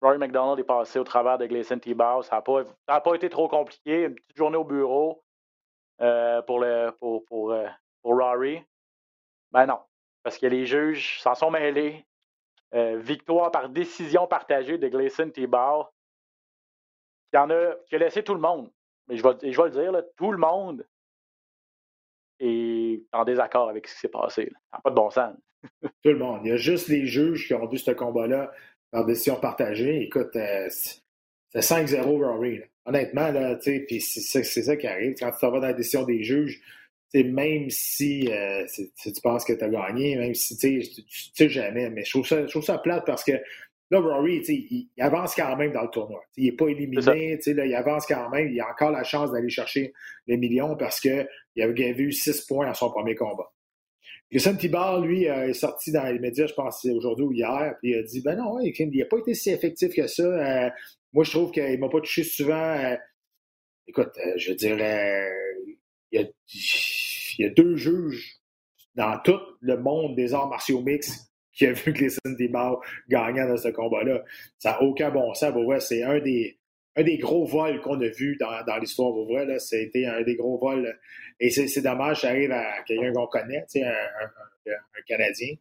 Rory 0.00 0.18
McDonald 0.18 0.58
est 0.58 0.64
passé 0.64 0.98
au 0.98 1.04
travers 1.04 1.38
de 1.38 1.46
Gleason 1.46 1.78
t 1.78 1.94
Ça 2.22 2.42
n'a 2.88 3.00
pas, 3.00 3.14
été 3.14 3.28
trop 3.30 3.48
compliqué. 3.48 4.04
Une 4.04 4.14
petite 4.14 4.36
journée 4.36 4.56
au 4.56 4.64
bureau 4.64 5.24
euh, 6.00 6.42
euh, 6.48 6.90
pour, 7.00 7.54
Rory. 8.02 8.62
Ben 9.52 9.66
non, 9.66 9.80
parce 10.22 10.38
que 10.38 10.46
les 10.46 10.66
juges 10.66 11.20
s'en 11.20 11.34
sont 11.34 11.50
mêlés. 11.50 12.04
Euh, 12.74 12.98
victoire 12.98 13.52
par 13.52 13.68
décision 13.68 14.26
partagée 14.26 14.78
de 14.78 14.88
Gleason 14.88 15.30
t 15.30 15.46
qui, 15.46 15.46
en 17.38 17.50
a, 17.50 17.74
qui 17.86 17.94
a 17.94 17.98
laissé 17.98 18.24
tout 18.24 18.34
le 18.34 18.40
monde. 18.40 18.68
Mais 19.06 19.16
je 19.16 19.22
vais, 19.22 19.32
le 19.32 19.70
dire, 19.70 20.02
tout 20.16 20.32
le 20.32 20.38
monde 20.38 20.84
est 22.40 23.02
en 23.12 23.24
désaccord 23.24 23.68
avec 23.68 23.86
ce 23.88 23.94
qui 23.94 24.00
s'est 24.00 24.08
passé. 24.08 24.50
N'a 24.72 24.80
pas 24.82 24.90
de 24.90 24.94
bon 24.94 25.10
sens. 25.10 25.34
Tout 25.82 26.10
le 26.10 26.18
monde. 26.18 26.40
Il 26.44 26.50
y 26.50 26.52
a 26.52 26.56
juste 26.56 26.88
les 26.88 27.06
juges 27.06 27.46
qui 27.46 27.54
ont 27.54 27.66
vu 27.66 27.78
ce 27.78 27.90
combat-là 27.90 28.52
par 28.90 29.04
décision 29.06 29.36
partagée. 29.36 30.02
Écoute, 30.02 30.36
euh, 30.36 30.68
c'est 30.68 31.60
5-0 31.60 32.02
Rory. 32.02 32.60
Honnêtement, 32.86 33.30
là, 33.30 33.58
c'est 33.60 34.42
ça 34.44 34.76
qui 34.76 34.86
arrive. 34.86 35.14
Quand 35.18 35.30
tu 35.30 35.46
vas 35.46 35.52
dans 35.52 35.60
la 35.60 35.72
décision 35.72 36.04
des 36.04 36.22
juges, 36.22 36.60
même 37.22 37.70
si 37.70 38.28
euh, 38.30 38.66
tu 38.66 39.12
penses 39.22 39.44
que 39.44 39.52
tu 39.52 39.62
as 39.62 39.68
gagné, 39.68 40.16
même 40.16 40.34
si 40.34 40.56
tu 40.56 40.82
sais 41.32 41.48
jamais, 41.48 41.88
mais 41.90 42.04
je 42.04 42.10
trouve 42.10 42.26
ça, 42.26 42.42
je 42.44 42.50
trouve 42.50 42.64
ça 42.64 42.78
plate 42.78 43.04
parce 43.06 43.22
que 43.22 43.32
là, 43.90 44.00
Rory, 44.00 44.42
il, 44.48 44.88
il, 44.96 45.02
avance 45.02 45.34
quand 45.34 45.56
même 45.56 45.72
dans 45.72 45.82
le 45.82 45.90
tournoi. 45.90 46.22
il 46.36 46.46
n'est 46.46 46.52
pas 46.52 46.68
éliminé, 46.68 47.38
là, 47.46 47.66
il 47.66 47.74
avance 47.74 48.06
quand 48.06 48.28
même. 48.30 48.48
Il 48.48 48.60
a 48.60 48.68
encore 48.70 48.90
la 48.90 49.04
chance 49.04 49.30
d'aller 49.32 49.50
chercher 49.50 49.92
les 50.26 50.36
millions 50.36 50.76
parce 50.76 51.00
qu'il 51.00 51.26
avait 51.60 51.94
eu 51.98 52.12
6 52.12 52.42
points 52.46 52.66
dans 52.66 52.74
son 52.74 52.90
premier 52.90 53.14
combat. 53.14 53.50
Gleason 54.30 54.56
Tibar, 54.56 55.00
lui, 55.00 55.28
euh, 55.28 55.48
est 55.48 55.54
sorti 55.54 55.92
dans 55.92 56.04
les 56.04 56.18
médias, 56.18 56.46
je 56.46 56.54
pense, 56.54 56.84
aujourd'hui 56.86 57.24
ou 57.24 57.32
hier, 57.32 57.76
puis 57.80 57.92
il 57.92 57.98
a 57.98 58.02
dit 58.02 58.20
Ben 58.20 58.36
non, 58.36 58.58
il 58.60 58.98
n'a 58.98 59.04
pas 59.04 59.18
été 59.18 59.34
si 59.34 59.50
effectif 59.50 59.94
que 59.94 60.06
ça. 60.06 60.22
Euh, 60.22 60.70
moi, 61.12 61.24
je 61.24 61.30
trouve 61.30 61.52
qu'il 61.52 61.62
ne 61.62 61.76
m'a 61.76 61.88
pas 61.88 62.00
touché 62.00 62.24
souvent. 62.24 62.74
Euh, 62.74 62.96
écoute, 63.86 64.10
je 64.36 64.50
veux 64.50 64.56
dire, 64.56 64.76
il 66.10 66.32
y, 67.38 67.44
a, 67.44 67.48
deux 67.50 67.76
juges 67.76 68.40
dans 68.94 69.18
tout 69.20 69.38
le 69.60 69.76
monde 69.76 70.16
des 70.16 70.34
arts 70.34 70.48
martiaux 70.48 70.82
mixtes 70.82 71.32
qui 71.54 71.66
a 71.66 71.72
vu 71.72 71.92
Gleason 71.92 72.34
Tibar 72.36 72.80
gagnant 73.08 73.48
dans 73.48 73.56
ce 73.56 73.68
combat-là. 73.68 74.24
Ça 74.58 74.72
n'a 74.72 74.82
aucun 74.82 75.10
bon 75.10 75.32
sens. 75.34 75.54
c'est 75.80 76.02
un 76.02 76.18
des, 76.18 76.58
un 76.96 77.02
des 77.02 77.18
gros 77.18 77.44
vols 77.44 77.80
qu'on 77.80 78.00
a 78.00 78.08
vu 78.08 78.36
dans, 78.36 78.64
dans 78.64 78.76
l'histoire, 78.78 79.12
voyez, 79.12 79.46
là, 79.46 79.58
c'était 79.58 80.06
un 80.06 80.22
des 80.22 80.36
gros 80.36 80.58
vols. 80.58 80.98
Et 81.40 81.50
c'est 81.50 81.82
dommage, 81.82 82.20
ça 82.20 82.28
arrive 82.28 82.52
à 82.52 82.82
quelqu'un 82.86 83.12
qu'on 83.12 83.26
connaît, 83.26 83.64
un, 83.76 83.88
un, 83.88 84.72
un, 84.72 85.02
Canadien. 85.06 85.54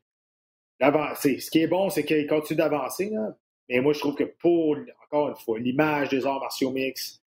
Ce 0.79 1.49
qui 1.49 1.61
est 1.61 1.67
bon, 1.67 1.89
c'est 1.89 2.03
qu'il 2.03 2.27
continue 2.27 2.57
d'avancer, 2.57 3.11
mais 3.69 3.79
moi, 3.79 3.93
je 3.93 3.99
trouve 3.99 4.15
que 4.15 4.25
pour, 4.25 4.77
encore 5.05 5.29
une 5.29 5.35
fois, 5.35 5.59
l'image 5.59 6.09
des 6.09 6.25
arts 6.25 6.39
martiaux 6.39 6.71
mix, 6.71 7.21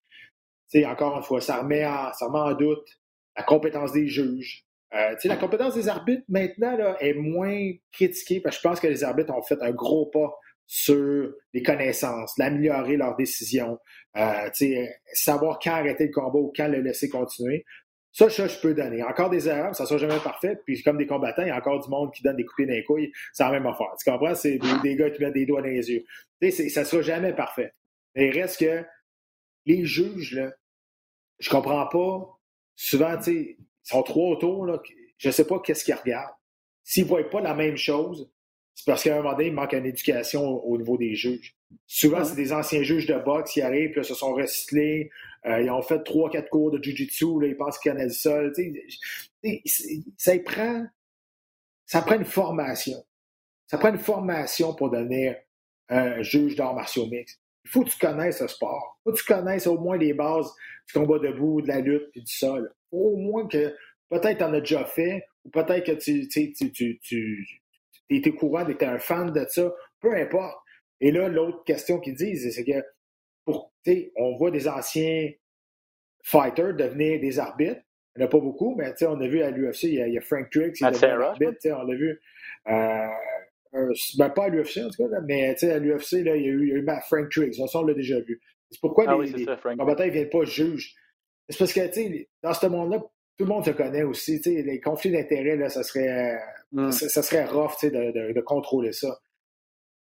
encore 0.87 1.17
une 1.17 1.23
fois, 1.23 1.41
ça 1.41 1.59
remet, 1.62 1.87
en, 1.87 2.12
ça 2.12 2.27
remet 2.27 2.39
en 2.39 2.55
doute 2.55 3.01
la 3.37 3.43
compétence 3.43 3.93
des 3.93 4.07
juges. 4.07 4.66
Euh, 4.95 5.14
la 5.24 5.37
compétence 5.37 5.74
des 5.74 5.89
arbitres, 5.89 6.24
maintenant, 6.28 6.76
là, 6.76 6.97
est 7.01 7.14
moins 7.14 7.72
critiquée 7.93 8.41
parce 8.41 8.57
que 8.57 8.62
je 8.62 8.68
pense 8.68 8.80
que 8.80 8.87
les 8.87 9.05
arbitres 9.05 9.34
ont 9.34 9.43
fait 9.43 9.61
un 9.61 9.72
gros 9.72 10.07
pas 10.07 10.32
sur 10.66 11.32
les 11.53 11.62
connaissances, 11.62 12.37
l'améliorer 12.39 12.97
leurs 12.97 13.16
décisions, 13.16 13.78
euh, 14.16 14.49
savoir 15.12 15.59
quand 15.62 15.72
arrêter 15.72 16.07
le 16.07 16.12
combat 16.12 16.39
ou 16.39 16.53
quand 16.55 16.68
le 16.68 16.80
laisser 16.80 17.09
continuer. 17.09 17.64
Ça, 18.12 18.28
je 18.28 18.61
peux 18.61 18.72
donner. 18.72 19.03
Encore 19.03 19.28
des 19.28 19.47
erreurs, 19.47 19.76
ça 19.76 19.82
ne 19.82 19.89
sera 19.89 19.99
jamais 19.99 20.18
parfait. 20.20 20.59
Puis 20.64 20.82
comme 20.82 20.97
des 20.97 21.07
combattants, 21.07 21.43
il 21.43 21.49
y 21.49 21.51
a 21.51 21.57
encore 21.57 21.80
du 21.80 21.91
monde 21.91 22.14
qui 22.14 22.22
donne 22.22 22.37
des 22.37 22.47
coupées 22.47 22.64
dans 22.64 22.72
les 22.72 22.82
couilles. 22.82 23.12
C'est 23.34 23.45
la 23.45 23.51
même 23.51 23.66
affaire. 23.66 23.89
Tu 24.03 24.11
comprends? 24.11 24.34
C'est 24.34 24.59
des, 24.82 24.97
gars 24.97 25.11
qui 25.11 25.20
mettent 25.22 25.34
des 25.34 25.45
doigts 25.45 25.61
dans 25.61 25.68
les 25.68 25.91
yeux. 25.91 26.05
ça 26.51 26.80
ne 26.80 26.87
sera 26.87 27.03
jamais 27.03 27.34
parfait. 27.34 27.74
Il 28.14 28.30
reste 28.30 28.61
que 28.61 28.84
les 29.66 29.84
juges, 29.84 30.34
là, 30.34 30.51
je 31.41 31.51
comprends 31.51 31.87
pas. 31.89 32.41
Souvent, 32.74 33.18
ils 33.87 33.91
sont 33.91 34.03
trop 34.03 34.32
autour. 34.32 34.66
Là, 34.66 34.80
je 35.18 35.28
ne 35.28 35.32
sais 35.32 35.47
pas 35.47 35.61
qu'est-ce 35.61 35.84
qu'ils 35.84 35.95
regardent. 35.95 36.34
S'ils 36.82 37.05
ne 37.05 37.09
voient 37.09 37.30
pas 37.30 37.41
la 37.41 37.55
même 37.55 37.76
chose, 37.76 38.30
c'est 38.74 38.84
parce 38.84 39.03
qu'à 39.03 39.14
un 39.14 39.22
moment 39.22 39.32
donné, 39.32 39.47
il 39.47 39.55
manque 39.55 39.72
une 39.72 39.87
éducation 39.87 40.43
au, 40.64 40.76
niveau 40.76 40.99
des 40.99 41.14
juges. 41.14 41.57
Souvent, 41.87 42.24
c'est 42.24 42.37
des 42.37 42.53
anciens 42.53 42.82
juges 42.82 43.07
de 43.07 43.14
boxe 43.14 43.53
qui 43.53 43.62
arrivent, 43.62 43.91
puis 43.91 44.01
là, 44.01 44.03
se 44.05 44.14
sont 44.14 44.34
recyclés, 44.34 45.11
euh, 45.47 45.62
ils 45.62 45.70
ont 45.70 45.82
fait 45.82 46.03
trois, 46.05 46.30
quatre 46.30 46.51
cours 46.51 46.70
de 46.70 46.82
Jiu-Jitsu, 46.82 47.26
ils 47.43 47.57
pensent 47.57 47.78
qu'ils 47.78 47.93
connaissent 47.93 48.20
ça. 48.20 48.41
Ça 50.18 50.39
prend, 50.45 50.87
ça 51.87 52.03
prend 52.03 52.16
une 52.16 52.24
formation. 52.24 53.05
Ça 53.66 53.78
prend 53.78 53.89
une 53.89 53.99
formation 53.99 54.74
pour 54.74 54.91
devenir 54.91 55.37
un 55.89 56.22
juge 56.22 56.55
d'arts 56.55 56.74
martiaux 56.74 57.07
mix. 57.07 57.41
Il 57.64 57.70
faut 57.70 57.82
que 57.82 57.91
tu 57.91 57.99
connaisses 57.99 58.39
ce 58.39 58.47
sport. 58.47 58.99
Il 59.01 59.11
faut 59.11 59.16
que 59.16 59.20
tu 59.20 59.24
connaisses 59.24 59.66
au 59.66 59.78
moins 59.78 59.97
les 59.97 60.12
bases 60.12 60.53
du 60.87 60.93
combat 60.93 61.18
debout, 61.18 61.62
de 61.62 61.68
la 61.68 61.80
lutte 61.80 62.11
et 62.14 62.20
du 62.20 62.32
sol. 62.32 62.72
Au 62.93 63.16
moins 63.16 63.47
que 63.49 63.74
peut-être 64.11 64.39
tu 64.39 64.45
en 64.45 64.53
as 64.55 64.61
déjà 64.61 64.84
fait, 64.84 65.24
ou 65.45 65.51
peut-être 65.51 65.84
que 65.84 65.93
tu, 65.93 66.28
tu, 66.28 66.53
tu, 66.53 66.99
tu 67.01 67.47
tu 68.09 68.16
étais 68.16 68.32
courant, 68.32 68.64
tu 68.64 68.72
étais 68.72 68.87
un 68.87 68.99
fan 68.99 69.32
de 69.32 69.45
ça, 69.49 69.72
peu 70.01 70.14
importe. 70.14 70.59
Et 71.01 71.11
là, 71.11 71.28
l'autre 71.28 71.64
question 71.64 71.99
qu'ils 72.01 72.14
disent, 72.14 72.55
c'est 72.55 72.64
que 72.64 72.84
pour, 73.45 73.72
on 74.16 74.37
voit 74.37 74.51
des 74.51 74.68
anciens 74.68 75.30
fighters 76.22 76.74
devenir 76.74 77.20
des 77.20 77.39
arbitres. 77.39 77.80
Il 78.16 78.20
n'y 78.20 78.24
en 78.24 78.28
a 78.28 78.30
pas 78.30 78.41
beaucoup, 78.41 78.74
mais 78.76 78.93
on 79.03 79.20
a 79.20 79.28
vu 79.28 79.43
à 79.43 79.51
l'UFC, 79.51 79.84
il, 79.84 79.95
y 79.95 80.18
a 80.18 80.20
Frank 80.22 80.49
Triggs, 80.51 80.74
il 80.80 80.87
est 80.87 81.05
arbitre. 81.05 81.59
On 81.66 81.82
l'a 81.82 81.95
vu. 81.95 82.20
Euh, 82.68 83.07
euh, 83.74 83.93
ben 84.16 84.30
pas 84.30 84.45
à 84.45 84.49
l'UFC 84.49 84.78
en 84.78 84.89
tout 84.89 85.07
cas, 85.07 85.20
mais 85.26 85.55
à 85.62 85.78
l'UFC, 85.78 86.12
il 86.12 86.26
y 86.26 86.30
a 86.30 86.37
eu, 86.37 86.62
il 86.62 86.68
y 86.68 86.72
a 86.72 86.76
eu 86.76 86.87
Frank 87.03 87.30
Triggs. 87.30 87.53
Ça, 87.53 87.78
on 87.78 87.84
l'a 87.84 87.93
déjà 87.93 88.18
vu. 88.20 88.41
C'est 88.70 88.80
pourquoi 88.80 89.05
ah 89.07 89.16
les, 89.22 89.45
combattants 89.76 90.07
ne 90.07 90.11
viennent 90.11 90.30
pas 90.30 90.45
juge. 90.45 90.95
C'est 91.49 91.59
parce 91.59 91.73
que 91.73 92.27
dans 92.43 92.55
ce 92.55 92.67
monde-là, 92.67 92.99
tout 93.37 93.45
le 93.45 93.47
monde 93.47 93.65
se 93.65 93.71
connaît 93.71 94.03
aussi. 94.03 94.41
Les 94.45 94.81
conflits 94.81 95.13
d'intérêts, 95.13 95.69
ça 95.69 95.83
serait, 95.83 96.39
mm. 96.73 96.91
ça, 96.91 97.23
serait 97.23 97.45
rough 97.45 97.83
de, 97.83 98.33
de, 98.33 98.41
contrôler 98.41 98.93
ça. 98.93 99.19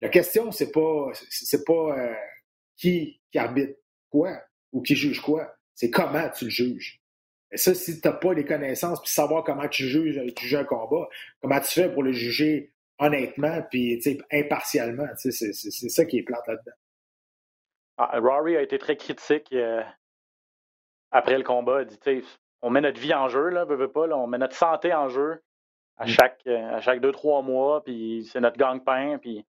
La 0.00 0.08
question, 0.08 0.52
c'est 0.52 0.70
pas, 0.70 1.10
c'est 1.30 1.64
pas 1.64 1.98
euh, 1.98 2.14
qui, 2.76 3.20
qui 3.30 3.38
arbitre 3.38 3.78
quoi 4.10 4.40
ou 4.72 4.82
qui 4.82 4.94
juge 4.94 5.20
quoi. 5.20 5.54
C'est 5.74 5.90
comment 5.90 6.28
tu 6.30 6.44
le 6.44 6.50
juges. 6.50 7.00
Et 7.50 7.56
ça, 7.56 7.74
si 7.74 8.00
tu 8.00 8.08
n'as 8.08 8.14
pas 8.14 8.34
les 8.34 8.44
connaissances 8.44 9.00
puis 9.00 9.10
savoir 9.10 9.44
comment 9.44 9.68
tu 9.68 9.84
juges, 9.88 10.20
tu 10.34 10.46
juges 10.46 10.54
un 10.54 10.64
combat, 10.64 11.08
comment 11.40 11.60
tu 11.60 11.68
fais 11.68 11.92
pour 11.92 12.02
le 12.02 12.12
juger 12.12 12.72
honnêtement 12.98 13.62
puis 13.70 14.00
impartialement, 14.32 15.06
c'est 15.16 15.30
ça 15.30 16.04
qui 16.04 16.18
est 16.18 16.22
plate 16.22 16.46
là-dedans. 16.46 16.76
Ah, 17.96 18.18
Rory 18.18 18.56
a 18.56 18.62
été 18.62 18.78
très 18.78 18.96
critique 18.96 19.52
euh, 19.52 19.82
après 21.14 21.38
le 21.38 21.44
combat, 21.44 21.84
dit, 21.84 21.98
on 22.60 22.70
met 22.70 22.80
notre 22.80 23.00
vie 23.00 23.14
en 23.14 23.28
jeu, 23.28 23.48
là, 23.50 23.64
veut, 23.64 23.76
veut 23.76 23.90
pas, 23.92 24.06
là, 24.06 24.18
on 24.18 24.26
met 24.26 24.38
notre 24.38 24.56
santé 24.56 24.92
en 24.92 25.08
jeu 25.08 25.40
à 25.96 26.04
Mm. 26.06 26.08
chaque, 26.08 26.40
euh, 26.48 26.74
à 26.76 26.80
chaque 26.80 27.00
deux, 27.00 27.12
trois 27.12 27.40
mois, 27.42 27.84
puis 27.84 28.24
c'est 28.30 28.40
notre 28.40 28.58
gang-pain, 28.58 29.18
puis 29.18 29.46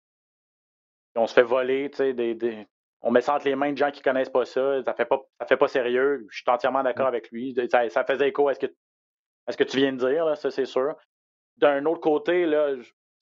on 1.16 1.26
se 1.26 1.34
fait 1.34 1.42
voler, 1.42 1.90
tu 1.90 1.96
sais, 1.98 2.12
des, 2.12 2.34
des- 2.34 2.66
on 3.00 3.10
met 3.10 3.22
ça 3.22 3.34
entre 3.36 3.46
les 3.46 3.56
mains 3.56 3.72
de 3.72 3.78
gens 3.78 3.90
qui 3.90 4.02
connaissent 4.02 4.30
pas 4.30 4.44
ça, 4.44 4.82
ça 4.82 4.94
fait 4.94 5.06
pas, 5.06 5.22
ça 5.40 5.46
fait 5.46 5.56
pas 5.56 5.68
sérieux. 5.68 6.26
Je 6.30 6.36
suis 6.42 6.50
entièrement 6.50 6.82
d'accord 6.82 7.06
avec 7.06 7.30
lui. 7.30 7.54
Ça, 7.70 7.88
ça 7.90 8.04
faisait 8.04 8.28
écho 8.28 8.48
à 8.48 8.54
ce 8.54 8.60
que, 8.60 8.66
à 9.46 9.52
ce 9.52 9.56
que 9.56 9.64
tu 9.64 9.76
viens 9.78 9.92
de 9.92 9.98
dire, 9.98 10.24
là, 10.24 10.36
ça 10.36 10.50
c'est 10.50 10.64
sûr. 10.66 10.96
D'un 11.58 11.84
autre 11.86 12.00
côté, 12.00 12.46
là, 12.46 12.74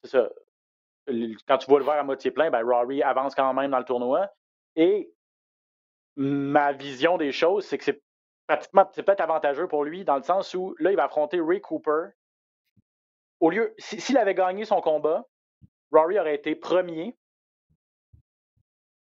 c'est 0.04 0.10
ça. 0.10 0.30
Quand 1.48 1.58
tu 1.58 1.66
vois 1.68 1.80
le 1.80 1.84
verre 1.84 1.94
à 2.00 2.02
moitié 2.04 2.30
plein, 2.30 2.50
ben 2.50 2.64
Rory 2.64 3.02
avance 3.02 3.34
quand 3.34 3.52
même 3.54 3.70
dans 3.72 3.78
le 3.78 3.84
tournoi. 3.84 4.28
Et 4.76 5.12
ma 6.16 6.72
vision 6.72 7.18
des 7.18 7.32
choses, 7.32 7.66
c'est 7.66 7.78
que 7.78 7.84
c'est 7.84 8.02
pratiquement, 8.46 8.88
c'est 8.94 9.02
peut-être 9.02 9.20
avantageux 9.20 9.68
pour 9.68 9.84
lui 9.84 10.04
dans 10.04 10.16
le 10.16 10.22
sens 10.22 10.54
où 10.54 10.74
là, 10.78 10.90
il 10.90 10.96
va 10.96 11.04
affronter 11.04 11.40
Ray 11.40 11.60
Cooper. 11.60 12.08
Au 13.40 13.50
lieu, 13.50 13.74
si- 13.78 14.00
s'il 14.00 14.18
avait 14.18 14.34
gagné 14.34 14.64
son 14.64 14.80
combat, 14.80 15.26
Rory 15.90 16.18
aurait 16.18 16.34
été 16.34 16.54
premier 16.54 17.16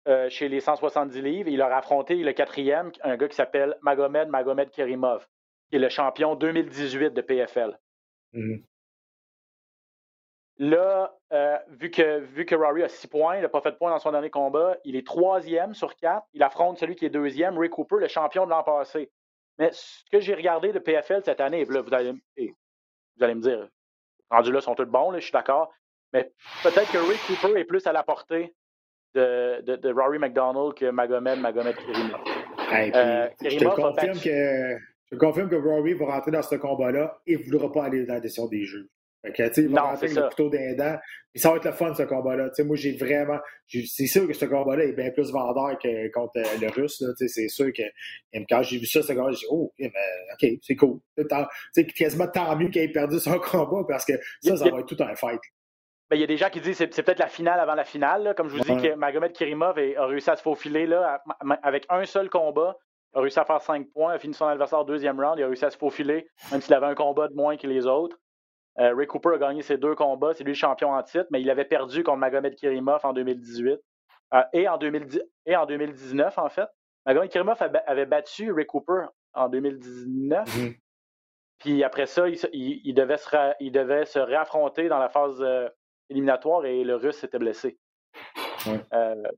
euh, 0.09 0.28
chez 0.30 0.49
les 0.49 0.61
170 0.61 1.20
livres. 1.22 1.49
Il 1.51 1.61
aurait 1.62 1.74
affronté 1.74 2.16
le 2.16 2.32
quatrième, 2.32 2.91
un 3.03 3.16
gars 3.16 3.28
qui 3.28 3.36
s'appelle 3.36 3.76
Magomed 3.82 4.28
Magomed 4.28 4.70
Kerimov, 4.70 5.26
qui 5.68 5.76
est 5.76 5.78
le 5.80 5.88
champion 5.91 6.34
2018 6.36 7.11
de 7.11 7.20
PFL. 7.20 7.78
Mhm. 8.32 8.64
Là, 10.59 11.16
euh, 11.32 11.59
vu, 11.68 11.91
que, 11.91 12.18
vu 12.18 12.45
que 12.45 12.55
Rory 12.55 12.82
a 12.82 12.88
6 12.88 13.07
points, 13.07 13.36
il 13.36 13.43
n'a 13.43 13.49
pas 13.49 13.61
fait 13.62 13.72
de 13.72 13.76
points 13.76 13.91
dans 13.91 13.99
son 13.99 14.12
dernier 14.12 14.30
combat, 14.30 14.76
il 14.84 14.95
est 14.97 15.07
troisième 15.07 15.74
sur 15.74 15.97
4. 15.97 16.26
Il 16.34 16.43
affronte 16.43 16.78
celui 16.78 16.97
qui 16.97 17.07
est 17.07 17.11
deuxième, 17.11 17.57
Ray 17.59 17.70
Cooper, 17.70 17.97
le 17.99 18.09
champion 18.09 18.45
de 18.45 18.51
l'an 18.51 18.62
passé. 18.62 19.11
Mais 19.61 19.68
ce 19.72 20.02
que 20.11 20.20
j'ai 20.20 20.34
regardé 20.34 20.72
de 20.72 20.78
PFL 20.78 21.20
cette 21.22 21.40
année, 21.40 21.66
là, 21.66 21.82
vous, 21.82 21.92
allez, 21.92 22.14
et 22.38 22.48
vous 23.16 23.24
allez 23.24 23.34
me 23.34 23.42
dire, 23.42 23.68
rendus 24.30 24.50
là, 24.50 24.62
sont 24.62 24.74
tous 24.74 24.86
bons, 24.86 25.11
là, 25.11 25.18
je 25.18 25.24
suis 25.24 25.32
d'accord. 25.32 25.70
Mais 26.14 26.32
peut-être 26.62 26.90
que 26.90 26.96
Ray 26.96 27.18
Cooper 27.26 27.61
est 27.61 27.64
plus 27.64 27.86
à 27.86 27.92
la 27.92 28.02
portée 28.02 28.54
de, 29.14 29.61
de, 29.61 29.76
de 29.76 29.92
Rory 29.92 30.18
McDonald 30.18 30.72
que 30.74 30.90
Magomed 30.90 31.40
Magomed. 31.40 31.76
Hey, 32.70 32.90
Euh, 32.94 33.28
je, 33.42 33.58
te 33.58 33.64
confirme 33.64 34.18
que, 34.18 34.78
je 35.04 35.14
te 35.14 35.16
confirme 35.16 35.50
que 35.50 35.56
Rory 35.56 35.92
va 35.92 36.06
rentrer 36.06 36.30
dans 36.30 36.42
ce 36.42 36.54
combat-là 36.54 37.20
et 37.26 37.36
ne 37.36 37.42
voudra 37.42 37.70
pas 37.70 37.84
aller 37.84 38.06
dans 38.06 38.14
la 38.14 38.20
décision 38.20 38.46
des 38.46 38.64
jeux. 38.64 38.88
Fait 39.23 39.33
que, 39.33 39.49
tu 39.49 39.55
sais, 39.55 39.62
le 39.62 40.09
ça. 40.09 40.29
couteau 40.29 40.49
d'un 40.49 40.75
dent. 40.75 40.97
Puis 41.33 41.41
ça 41.41 41.51
va 41.51 41.57
être 41.57 41.66
le 41.66 41.73
fun, 41.73 41.95
ce 41.95 42.03
combat-là. 42.03 42.49
Tu 42.49 42.57
sais, 42.57 42.64
moi, 42.64 42.77
j'ai 42.77 42.97
vraiment. 42.97 43.39
C'est 43.68 44.07
sûr 44.07 44.27
que 44.27 44.33
ce 44.33 44.47
combat-là 44.47 44.85
est 44.85 44.93
bien 44.93 45.11
plus 45.11 45.31
vendeur 45.31 45.79
que 45.79 46.09
contre 46.11 46.39
euh, 46.39 46.59
le 46.61 46.68
Russe. 46.68 47.01
là. 47.01 47.09
Tu 47.18 47.29
sais, 47.29 47.43
C'est 47.43 47.49
sûr 47.49 47.73
que 47.73 47.83
quand 48.49 48.62
j'ai 48.62 48.79
vu 48.79 48.87
ça, 48.87 49.03
ce 49.03 49.12
combat, 49.12 49.31
j'ai 49.31 49.41
dit 49.41 49.47
Oh, 49.51 49.64
ok, 49.64 49.73
mais, 49.79 49.91
ok, 50.33 50.59
c'est 50.62 50.77
cool. 50.77 50.99
Tu 51.16 51.25
sais, 51.73 51.87
quasiment 51.87 52.29
tant 52.29 52.57
mieux 52.57 52.68
qu'il 52.68 52.83
ait 52.83 52.89
perdu 52.89 53.21
son 53.21 53.39
combat 53.39 53.85
parce 53.87 54.05
que 54.05 54.14
ça, 54.43 54.57
ça 54.57 54.71
va 54.71 54.81
être 54.81 54.87
tout 54.87 55.03
un 55.03 55.14
fight. 55.14 55.41
Ben, 56.11 56.16
il 56.16 56.21
y 56.21 56.25
a 56.25 56.27
des 56.27 56.37
gens 56.37 56.51
qui 56.51 56.61
disent 56.61 56.79
que 56.79 56.89
c'est, 56.91 57.03
peut-être 57.05 57.21
la 57.21 57.29
finale 57.29 57.61
avant 57.61 57.77
la 57.77 57.85
finale. 57.85 58.25
là. 58.25 58.35
Comme 58.35 58.49
je 58.49 58.57
vous 58.57 58.64
dis, 58.64 58.83
que 58.83 58.95
Magomed 58.97 59.33
Kirimov 59.33 59.79
a 59.79 60.07
réussi 60.07 60.29
à 60.31 60.37
se 60.37 60.43
faufiler 60.43 60.87
là, 60.87 61.23
avec 61.62 61.87
un 61.89 62.05
seul 62.05 62.29
combat. 62.29 62.77
Il 63.14 63.18
a 63.18 63.21
réussi 63.23 63.39
à 63.39 63.45
faire 63.45 63.61
5 63.61 63.89
points, 63.93 64.14
a 64.14 64.18
fini 64.18 64.35
son 64.35 64.47
adversaire 64.47 64.81
au 64.81 64.85
deuxième 64.85 65.21
round. 65.21 65.39
Il 65.39 65.45
a 65.45 65.47
réussi 65.47 65.64
à 65.64 65.71
se 65.71 65.77
faufiler, 65.77 66.27
même 66.51 66.61
s'il 66.61 66.75
avait 66.75 66.87
un 66.87 66.95
combat 66.95 67.29
de 67.29 67.35
moins 67.35 67.57
que 67.57 67.66
les 67.66 67.87
autres. 67.87 68.16
Euh, 68.79 68.95
Ray 68.95 69.07
Cooper 69.07 69.31
a 69.35 69.39
gagné 69.39 69.62
ses 69.62 69.77
deux 69.77 69.95
combats. 69.95 70.33
C'est 70.35 70.45
lui 70.45 70.53
le 70.53 70.57
champion 70.57 70.93
en 70.93 71.03
titre, 71.03 71.27
mais 71.31 71.41
il 71.41 71.51
avait 71.51 71.64
perdu 71.64 72.03
contre 72.05 72.18
Magomed 72.18 72.55
Kirimov 72.55 73.01
en 73.05 73.12
2018 73.12 73.79
euh, 74.35 74.43
et, 74.53 74.68
en 74.68 74.79
2010, 74.79 75.21
et 75.47 75.57
en 75.57 75.66
2019, 75.66 76.39
en 76.39 76.49
fait. 76.49 76.68
Magomed 77.07 77.29
Kirimov 77.31 77.59
avait 77.87 78.07
battu 78.07 78.53
Ray 78.53 78.66
Cooper 78.66 79.07
en 79.35 79.49
2019. 79.49 80.57
Mhm. 80.57 80.75
Puis 81.59 81.85
après 81.85 82.07
ça, 82.07 82.29
il, 82.29 82.39
se- 82.39 82.47
il- 82.53 82.81
il 82.85 82.95
devait 82.95 83.16
se 83.18 83.29
il 83.61 83.73
devait 83.73 84.07
se 84.07 84.18
réaffronter 84.18 84.89
dans 84.89 84.99
la 84.99 85.09
phase 85.11 85.43
euh, 85.43 85.68
éliminatoire 86.09 86.64
et 86.64 86.85
le 86.85 86.97
Russe 86.97 87.18
s'était 87.18 87.39
blessé. 87.39 87.79
Ouais. 88.66 88.81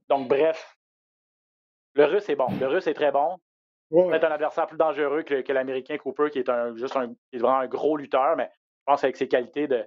Donc, 0.09 0.27
bref, 0.27 0.77
le 1.95 2.05
Russe 2.05 2.27
est 2.29 2.35
bon. 2.35 2.47
Le 2.59 2.67
Russe 2.67 2.87
est 2.87 2.93
très 2.93 3.11
bon. 3.11 3.37
Ouais, 3.91 4.09
Peut-être 4.09 4.23
un 4.25 4.31
adversaire 4.31 4.67
plus 4.67 4.77
dangereux 4.77 5.21
que, 5.23 5.41
que 5.41 5.53
l'Américain 5.53 5.97
Cooper, 5.97 6.29
qui 6.31 6.39
est 6.39 6.49
un, 6.49 6.75
juste 6.75 6.95
un, 6.95 7.09
qui 7.09 7.15
est 7.33 7.37
vraiment 7.37 7.59
un 7.59 7.67
gros 7.67 7.95
lutteur, 7.97 8.35
mais 8.35 8.49
je 8.87 8.91
pense 8.91 9.03
avec 9.03 9.15
ses 9.17 9.27
qualités 9.29 9.67
de, 9.67 9.85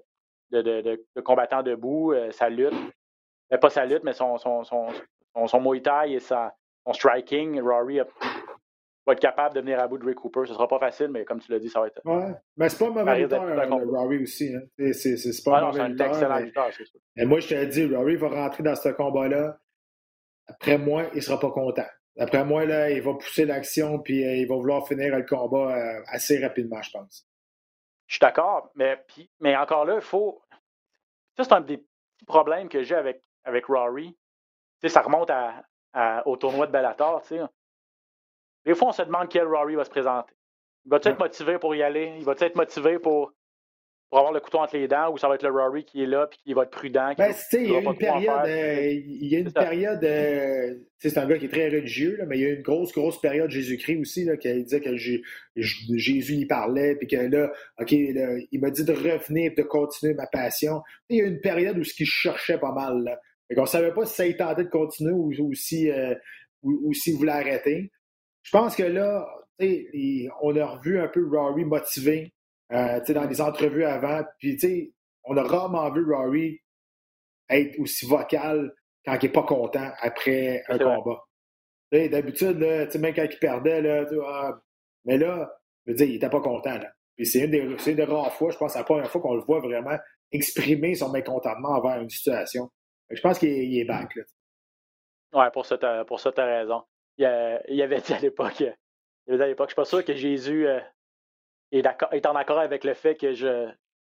de, 0.51 0.63
de- 0.63 0.81
de- 0.81 1.07
de 1.15 1.21
combattant 1.21 1.63
debout, 1.63 2.13
euh, 2.13 2.31
sa 2.31 2.49
lutte, 2.49 2.73
euh, 3.53 3.59
pas 3.59 3.69
sa 3.71 3.85
lutte, 3.85 4.03
mais 4.05 4.15
son, 4.15 4.39
son, 4.39 4.65
son, 4.65 4.87
son, 5.35 5.47
son 5.47 5.61
Muay 5.61 5.83
Thai 5.83 6.15
et 6.15 6.21
sa, 6.21 6.55
son 6.87 6.93
striking, 6.95 7.61
Rory 7.61 8.01
a- 8.01 8.07
va 9.07 9.13
être 9.13 9.21
capable 9.21 9.55
de 9.55 9.61
venir 9.61 9.79
à 9.79 9.87
bout 9.87 9.99
de 9.99 10.05
Ray 10.07 10.15
Cooper. 10.15 10.41
Ce 10.47 10.55
sera 10.55 10.67
pas 10.67 10.79
facile, 10.79 11.09
mais 11.09 11.25
comme 11.25 11.41
tu 11.41 11.53
l'as 11.53 11.59
dit, 11.59 11.69
ça 11.69 11.81
va 11.81 11.89
être. 11.89 12.01
Ouais. 12.05 12.33
Mais 12.57 12.69
c'est 12.71 12.79
pas 12.79 12.87
un 12.87 12.91
mauvais 12.91 13.19
lutteur, 13.21 13.43
euh. 13.43 13.85
Rory 13.85 14.23
aussi. 14.23 14.55
Hein. 14.55 14.63
C'est- 14.93 15.45
pas 15.45 15.59
Ah 15.59 15.59
un 15.59 15.67
mauvais 15.67 15.77
c'est 15.79 15.81
un 15.85 15.89
lutteur. 15.89 16.07
excellent 16.09 16.35
mais- 16.37 16.43
lutteur, 16.43 16.69
c'est 16.73 16.85
sûr. 16.87 17.01
Et 17.17 17.25
moi, 17.27 17.39
je 17.41 17.49
te 17.49 17.65
dis, 17.67 17.95
Rory 17.95 18.17
va 18.17 18.29
rentrer 18.29 18.63
dans 18.63 18.75
ce 18.75 18.89
combat-là. 18.89 19.59
Après 20.49 20.79
moi, 20.79 21.05
il 21.15 21.23
sera 21.23 21.39
pas 21.39 21.51
content. 21.51 21.87
Après 22.19 22.45
moi, 22.45 22.65
là, 22.65 22.91
il 22.91 23.03
va 23.03 23.13
pousser 23.15 23.45
l'action 23.45 23.99
puis 23.99 24.25
euh, 24.25 24.37
il 24.37 24.49
va 24.49 24.55
vouloir 24.55 24.87
finir 24.89 25.15
le 25.17 25.23
combat 25.25 25.77
euh, 25.77 26.01
assez 26.07 26.39
rapidement, 26.43 26.81
je 26.83 26.91
pense. 26.93 27.27
Je 28.07 28.15
suis 28.15 28.21
d'accord, 28.21 28.71
mais, 28.75 28.97
puis- 29.09 29.31
mais 29.41 29.57
encore 29.57 29.85
là, 29.85 29.97
il 29.97 30.01
faut. 30.01 30.43
Ça, 31.37 31.45
c'est 31.45 31.53
un 31.53 31.61
des 31.61 31.79
petits 31.79 32.25
problèmes 32.27 32.69
que 32.69 32.83
j'ai 32.83 32.95
avec, 32.95 33.23
avec 33.45 33.67
Rory. 33.67 34.15
Tu 34.15 34.19
sais, 34.83 34.89
ça 34.89 35.03
remonte 35.03 35.31
à, 35.31 35.65
à- 35.93 36.27
au 36.27 36.37
tournoi 36.37 36.67
de 36.67 36.73
Bellator. 36.73 37.23
tu 37.23 37.29
sais. 37.37 37.43
Des 38.65 38.75
fois, 38.75 38.89
on 38.89 38.93
se 38.93 39.03
demande 39.03 39.29
quel 39.29 39.47
Rory 39.47 39.75
va 39.75 39.85
se 39.85 39.91
présenter. 39.91 40.35
Il 40.85 40.91
va-tu 40.91 41.09
être 41.09 41.19
motivé 41.19 41.59
pour 41.59 41.75
y 41.75 41.83
aller? 41.83 42.15
Il 42.19 42.25
va-tu 42.25 42.45
être 42.45 42.57
motivé 42.57 42.99
pour, 42.99 43.33
pour 44.09 44.19
avoir 44.19 44.33
le 44.33 44.41
couteau 44.41 44.59
entre 44.59 44.77
les 44.77 44.87
dents 44.89 45.13
ou 45.13 45.19
ça 45.19 45.29
va 45.29 45.35
être 45.35 45.43
le 45.43 45.51
Rory 45.51 45.85
qui 45.85 46.03
est 46.03 46.07
là 46.07 46.27
puis 46.29 46.39
qui 46.45 46.53
va 46.55 46.63
être 46.63 46.71
prudent? 46.71 47.13
Ben, 47.19 47.33
il 47.53 47.67
y 47.71 47.75
a 47.77 47.81
une 47.81 47.97
période, 47.99 48.47
euh, 48.47 48.91
il 48.93 49.27
y 49.29 49.37
a 49.37 49.39
une 49.41 49.51
ça. 49.51 49.61
période, 49.61 50.05
euh, 50.05 50.75
c'est 50.99 51.19
un 51.19 51.27
gars 51.27 51.39
qui 51.39 51.47
est 51.47 51.49
très 51.49 51.69
religieux, 51.69 52.17
là, 52.17 52.25
mais 52.27 52.39
il 52.39 52.43
y 52.43 52.47
a 52.47 52.51
une 52.51 52.63
grosse, 52.63 52.93
grosse 52.93 53.21
période 53.21 53.51
Jésus-Christ 53.51 53.99
aussi, 54.01 54.25
là, 54.25 54.37
qui 54.37 54.63
disait 54.63 54.81
que 54.81 54.97
J- 54.97 55.23
Jésus 55.57 56.35
y 56.35 56.47
parlait, 56.47 56.95
puis 56.97 57.09
que 57.09 57.17
là, 57.17 57.51
OK, 57.81 57.91
là, 57.91 58.37
il 58.53 58.61
m'a 58.61 58.71
dit 58.71 58.85
de 58.85 58.93
revenir 58.93 59.53
et 59.53 59.55
de 59.55 59.63
continuer 59.63 60.15
ma 60.15 60.27
passion. 60.27 60.83
Il 61.09 61.19
y 61.19 61.23
a 61.23 61.27
une 61.27 61.41
période 61.41 61.77
où 61.79 61.85
ce 61.85 61.95
qu'il 61.95 62.07
cherchait 62.07 62.59
pas 62.59 62.73
mal, 62.73 63.03
là. 63.03 63.19
Fait 63.49 63.55
qu'on 63.55 63.67
savait 63.67 63.93
pas 63.93 64.07
si 64.07 64.15
ça 64.15 64.27
y 64.27 64.37
tentait 64.37 64.65
de 64.65 64.69
continuer 64.71 65.13
ou, 65.13 65.33
ou 65.39 65.55
si, 65.55 65.91
euh, 65.91 66.15
ou, 66.63 66.81
ou 66.89 66.93
s'il 66.95 67.15
voulait 67.17 67.33
arrêter. 67.33 67.91
Je 68.43 68.51
pense 68.51 68.75
que 68.77 68.83
là, 68.85 69.27
il- 69.59 70.31
on 70.43 70.55
a 70.57 70.65
revu 70.67 70.99
un 71.01 71.09
peu 71.09 71.27
Rory 71.29 71.65
motivé, 71.65 72.33
euh, 72.73 73.01
tu 73.05 73.15
dans 73.15 73.25
les 73.25 73.41
entrevues 73.41 73.85
avant, 73.85 74.23
puis 74.39 74.57
tu 74.57 74.67
sais, 74.67 74.93
on 75.25 75.37
a 75.37 75.43
rarement 75.43 75.91
vu 75.91 76.05
Rory 76.13 76.61
être 77.49 77.79
aussi 77.79 78.07
vocal 78.07 78.73
quand 79.05 79.17
il 79.21 79.27
n'est 79.27 79.33
pas 79.33 79.45
content 79.45 79.91
après 80.01 80.63
un 80.69 80.79
combat. 80.79 81.23
Tu 81.93 82.09
D'habitude, 82.09 82.89
tu 82.91 82.99
même 82.99 83.15
quand 83.15 83.27
il 83.31 83.39
perdait, 83.39 83.81
là, 83.81 84.05
tu 84.07 84.17
ah, 84.25 84.61
mais 85.05 85.17
là, 85.19 85.49
je 85.87 85.93
veux 85.93 85.97
dire, 85.97 86.07
il 86.07 86.13
n'était 86.15 86.29
pas 86.29 86.41
content. 86.41 86.75
Là. 86.75 86.91
Puis 87.17 87.27
c'est 87.27 87.45
une, 87.45 87.51
des, 87.51 87.77
c'est 87.79 87.93
une 87.93 87.97
des 87.97 88.05
rares 88.05 88.33
fois, 88.33 88.51
je 88.51 88.59
pense, 88.59 88.73
c'est 88.73 88.79
la 88.79 88.85
première 88.85 89.11
fois 89.11 89.21
qu'on 89.21 89.35
le 89.35 89.43
voit 89.43 89.61
vraiment 89.61 89.97
exprimer 90.33 90.95
son 90.95 91.11
mécontentement 91.11 91.71
envers 91.71 92.01
une 92.01 92.11
situation. 92.11 92.71
Je 93.11 93.21
pense 93.21 93.39
qu'il 93.39 93.79
est, 93.79 93.85
back. 93.85 94.15
Là. 94.17 94.23
Ouais, 95.33 95.51
pour 95.53 95.65
ça, 95.65 95.79
ça, 95.81 96.33
t'as 96.33 96.45
raison. 96.45 96.83
Il, 97.19 97.61
il 97.69 97.83
avait 97.83 98.01
dit 98.01 98.13
à 98.13 98.19
l'époque, 98.19 98.61
il 98.61 98.75
avait 99.29 99.37
dit 99.39 99.43
à 99.43 99.47
l'époque, 99.47 99.69
je 99.69 99.73
suis 99.73 99.77
pas 99.77 99.85
sûr 99.85 100.05
que 100.05 100.15
Jésus 100.15 100.67
euh, 100.67 100.81
est, 101.79 101.87
est 102.13 102.27
en 102.27 102.35
accord 102.37 102.59
avec 102.59 102.85
le 102.85 102.95
fait 102.95 103.15
que 103.17 103.33
je 103.33 103.69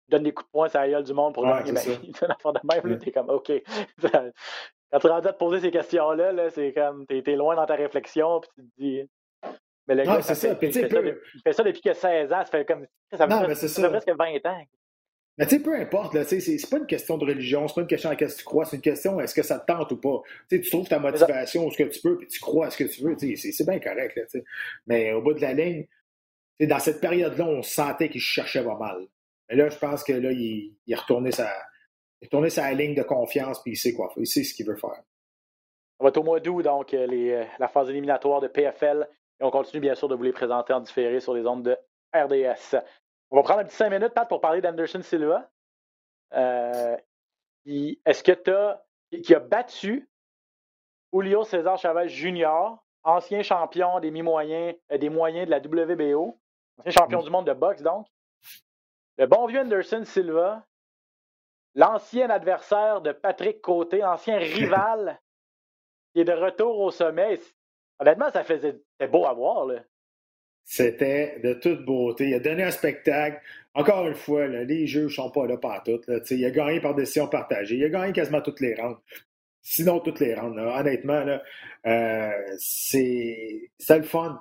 donne 0.10 0.24
des 0.24 0.34
coups 0.34 0.48
de 0.48 0.52
poing 0.52 0.70
sur 0.70 0.80
la 0.80 0.90
gueule 0.90 1.04
du 1.04 1.14
monde 1.14 1.34
pour 1.34 1.46
gagner. 1.46 1.76
c'est 1.76 1.92
ça. 1.94 2.00
il 2.04 2.16
fait 2.16 2.26
une 2.26 2.32
affaire 2.32 2.54
de 2.54 2.60
même, 2.64 2.92
Ouais. 2.94 3.00
t'es 3.00 3.12
comme, 3.12 3.30
OK. 3.30 3.52
Quand 4.92 5.00
tu 5.00 5.08
es 5.08 5.10
rendu 5.10 5.28
à 5.28 5.34
te 5.34 5.38
poser 5.38 5.60
ces 5.60 5.72
questions-là, 5.72 6.32
là, 6.32 6.50
c'est 6.52 6.72
comme, 6.74 7.06
t'es, 7.08 7.22
t'es 7.22 7.36
loin 7.36 7.56
dans 7.56 7.66
ta 7.66 7.76
réflexion, 7.76 8.40
puis 8.40 8.50
tu 8.56 8.62
te 8.62 8.82
dis... 8.82 9.10
Mais 9.88 9.96
le 9.96 10.04
Non, 10.04 10.16
gars, 10.16 10.22
c'est 10.22 10.36
fait, 10.36 10.48
ça. 10.50 10.56
Puis 10.56 10.68
il, 10.68 10.74
fait 10.74 10.84
ça 10.90 11.02
depuis, 11.02 11.20
il 11.36 11.42
fait 11.42 11.54
ça 11.54 11.64
depuis 11.64 11.82
que 11.82 11.94
16 11.94 12.34
ans, 12.34 12.40
ça 12.40 12.46
fait 12.46 12.66
comme... 12.66 12.88
Ça 13.16 13.28
Non, 13.28 13.46
fait, 13.48 13.56
c'est 13.56 13.68
ça 13.68 13.82
ça. 13.82 13.90
fait 13.90 13.90
presque 13.90 14.18
20 14.44 14.50
ans. 14.52 14.62
Mais 15.38 15.46
tu 15.48 15.58
sais, 15.58 15.62
peu 15.62 15.76
importe, 15.76 16.24
c'est, 16.24 16.40
c'est 16.40 16.70
pas 16.70 16.78
une 16.78 16.86
question 16.88 17.18
de 17.18 17.26
religion, 17.26 17.68
c'est 17.68 17.76
pas 17.76 17.82
une 17.82 17.88
question 17.88 18.10
à 18.10 18.14
laquelle 18.14 18.34
tu 18.34 18.44
crois, 18.46 18.64
c'est 18.66 18.78
une 18.78 18.82
question 18.82 19.20
est-ce 19.20 19.36
que 19.36 19.44
ça 19.44 19.60
te 19.60 19.66
tente 19.66 19.92
ou 19.92 19.98
pas? 19.98 20.22
Tu 20.50 20.62
trouves 20.62 20.88
ta 20.88 20.98
motivation, 20.98 21.70
ce 21.70 21.78
que 21.78 21.84
tu 21.90 22.00
peux, 22.00 22.18
puis 22.18 22.28
tu 22.28 22.40
crois 22.40 22.68
à 22.68 22.70
ce 22.70 22.78
que 22.78 22.86
tu 22.86 23.04
veux, 23.04 23.16
c'est, 23.20 23.36
c'est 23.36 23.66
bien 23.68 23.80
correct, 23.80 24.16
là. 24.16 24.40
Mais 24.88 25.12
au 25.12 25.22
bout 25.22 25.34
de 25.34 25.42
la 25.42 25.52
ligne, 25.54 25.86
dans 26.62 26.80
cette 26.80 27.02
période-là, 27.02 27.46
on 27.46 27.62
sentait 27.62 28.10
qu'il 28.10 28.22
cherchait 28.22 28.64
pas 28.64 28.78
mal. 28.78 29.08
Mais 29.50 29.56
là, 29.56 29.70
je 29.70 29.78
pense 29.78 30.04
que 30.04 30.14
là, 30.14 30.32
il, 30.32 30.76
est 30.88 30.96
retourné 30.96 31.32
sa, 31.32 31.52
sa 32.50 32.72
ligne 32.74 32.96
de 32.96 33.04
confiance, 33.04 33.62
puis 33.62 33.74
il 33.74 33.78
sait 33.78 33.94
quoi 33.94 34.10
faire, 34.10 34.24
il 34.24 34.28
sait 34.28 34.44
ce 34.44 34.54
qu'il 34.54 34.66
veut 34.66 34.76
faire. 34.76 35.04
On 36.00 36.04
va 36.04 36.10
être 36.10 36.18
au 36.18 36.24
mois 36.24 36.40
d'août, 36.40 36.62
donc, 36.62 36.94
euh, 36.94 37.08
euh, 37.10 37.46
la 37.60 37.68
phase 37.68 37.90
éliminatoire 37.90 38.42
de 38.42 38.48
PFL. 38.48 39.08
Et 39.40 39.44
on 39.44 39.52
continue, 39.52 39.82
bien 39.82 39.96
sûr, 39.96 40.08
de 40.08 40.16
vous 40.16 40.24
les 40.24 40.34
présenter 40.34 40.74
en 40.74 40.80
différé 40.82 41.20
sur 41.20 41.34
les 41.34 41.46
ondes 41.46 41.64
de 41.64 41.78
RDS. 42.14 42.78
On 43.32 43.38
va 43.38 43.44
prendre 43.44 43.60
un 43.62 43.66
petit 43.66 43.76
5 43.76 43.90
minutes, 43.90 44.14
Pat, 44.14 44.28
pour 44.28 44.42
parler 44.42 44.62
d'Anderson 44.62 45.02
Silva. 45.02 45.50
Euh, 46.34 46.98
Est-ce 47.66 48.24
que 48.24 48.32
tu 48.32 48.52
as. 48.52 48.84
qui 49.24 49.36
a 49.36 49.40
battu 49.40 50.10
Julio 51.14 51.44
César 51.44 51.78
Chavez 51.78 52.10
Jr. 52.10 52.76
ancien 53.04 53.42
champion 53.42 54.00
des 54.00 54.12
mi-moyens, 54.12 54.76
des 54.90 55.10
moyens 55.10 55.46
de 55.46 55.52
la 55.52 55.60
WBO, 55.60 56.38
champion 56.88 57.22
du 57.22 57.30
monde 57.30 57.48
de 57.48 57.54
boxe 57.54 57.82
donc. 57.82 58.08
Le 59.18 59.28
bon 59.28 59.48
vieux 59.48 59.62
Anderson 59.62 60.04
Silva, 60.04 60.66
l'ancien 61.74 62.30
adversaire 62.30 63.02
de 63.02 63.12
Patrick 63.12 63.62
Côté, 63.62 64.04
ancien 64.04 64.38
rival, 64.38 65.20
qui 66.14 66.22
est 66.22 66.26
de 66.26 66.34
retour 66.34 66.80
au 66.80 66.92
sommet. 66.92 67.40
Honnêtement, 68.00 68.30
ça 68.32 68.44
faisait 68.44 68.82
c'était 69.00 69.12
beau 69.12 69.26
à 69.26 69.34
voir. 69.34 69.66
Là. 69.66 69.84
C'était 70.64 71.40
de 71.44 71.54
toute 71.54 71.86
beauté. 71.86 72.30
Il 72.30 72.34
a 72.34 72.40
donné 72.40 72.64
un 72.64 72.72
spectacle. 72.72 73.42
Encore 73.74 74.08
une 74.08 74.16
fois, 74.16 74.48
là, 74.48 74.64
les 74.64 74.88
jeux 74.88 75.04
ne 75.04 75.10
sont 75.10 75.30
pas 75.30 75.46
là 75.46 75.58
par 75.58 75.84
toutes. 75.84 76.08
Là, 76.08 76.20
il 76.32 76.46
a 76.46 76.50
gagné 76.50 76.80
par 76.80 76.96
décision 76.96 77.28
partagée. 77.28 77.76
Il 77.76 77.84
a 77.86 77.90
gagné 77.90 78.14
quasiment 78.14 78.42
toutes 78.42 78.62
les 78.62 78.74
rounds. 78.74 79.00
Sinon, 79.62 80.00
toutes 80.00 80.20
les 80.20 80.34
rounds. 80.34 80.56
Là. 80.56 80.80
Honnêtement, 80.80 81.24
là, 81.24 81.44
euh, 81.86 82.56
c'est 82.58 83.70
le 83.90 84.04
fun. 84.04 84.40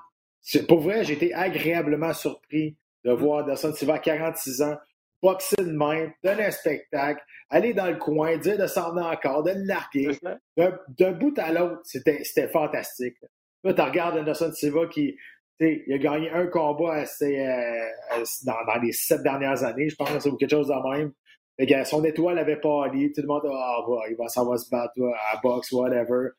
Pour 0.68 0.80
vrai, 0.80 1.04
j'ai 1.04 1.14
été 1.14 1.34
agréablement 1.34 2.12
surpris 2.12 2.76
de 3.04 3.12
mm. 3.12 3.16
voir 3.16 3.44
Anderson 3.44 3.72
Silva 3.72 3.94
à 3.94 3.98
46 3.98 4.62
ans 4.62 4.76
boxer 5.24 5.56
de 5.56 5.72
même, 5.72 6.12
donner 6.22 6.44
un 6.44 6.50
spectacle, 6.50 7.24
aller 7.48 7.72
dans 7.72 7.86
le 7.86 7.96
coin, 7.96 8.36
dire 8.36 8.58
de 8.58 8.66
s'en 8.66 8.94
encore, 8.96 9.42
de 9.42 9.52
le 9.52 9.64
larguer. 9.64 10.18
D'un 10.56 11.12
bout 11.12 11.38
à 11.38 11.50
l'autre, 11.50 11.80
c'était 11.84 12.48
fantastique. 12.48 13.16
Là, 13.62 13.72
tu 13.72 13.80
regardes 13.80 14.18
Anderson 14.18 14.52
Silva 14.52 14.86
qui 14.86 15.16
il 15.60 15.92
a 15.94 15.98
gagné 15.98 16.30
un 16.30 16.46
combat 16.48 16.94
assez, 16.94 17.38
euh, 17.38 18.24
dans, 18.44 18.80
les 18.82 18.92
sept 18.92 19.22
dernières 19.22 19.62
années, 19.62 19.88
je 19.88 19.96
pense, 19.96 20.26
ou 20.26 20.36
quelque 20.36 20.50
chose 20.50 20.68
de 20.68 20.90
même. 20.90 21.84
Son 21.84 22.04
étoile 22.04 22.34
n'avait 22.34 22.60
pas 22.60 22.86
allé. 22.86 23.12
Tout 23.12 23.22
le 23.22 23.28
monde 23.28 23.42
ah, 23.46 23.78
il 24.10 24.16
va, 24.16 24.28
ça 24.28 24.44
va 24.44 24.58
se 24.58 24.68
battre 24.68 25.00
à 25.30 25.40
boxe, 25.42 25.70
whatever. 25.72 26.30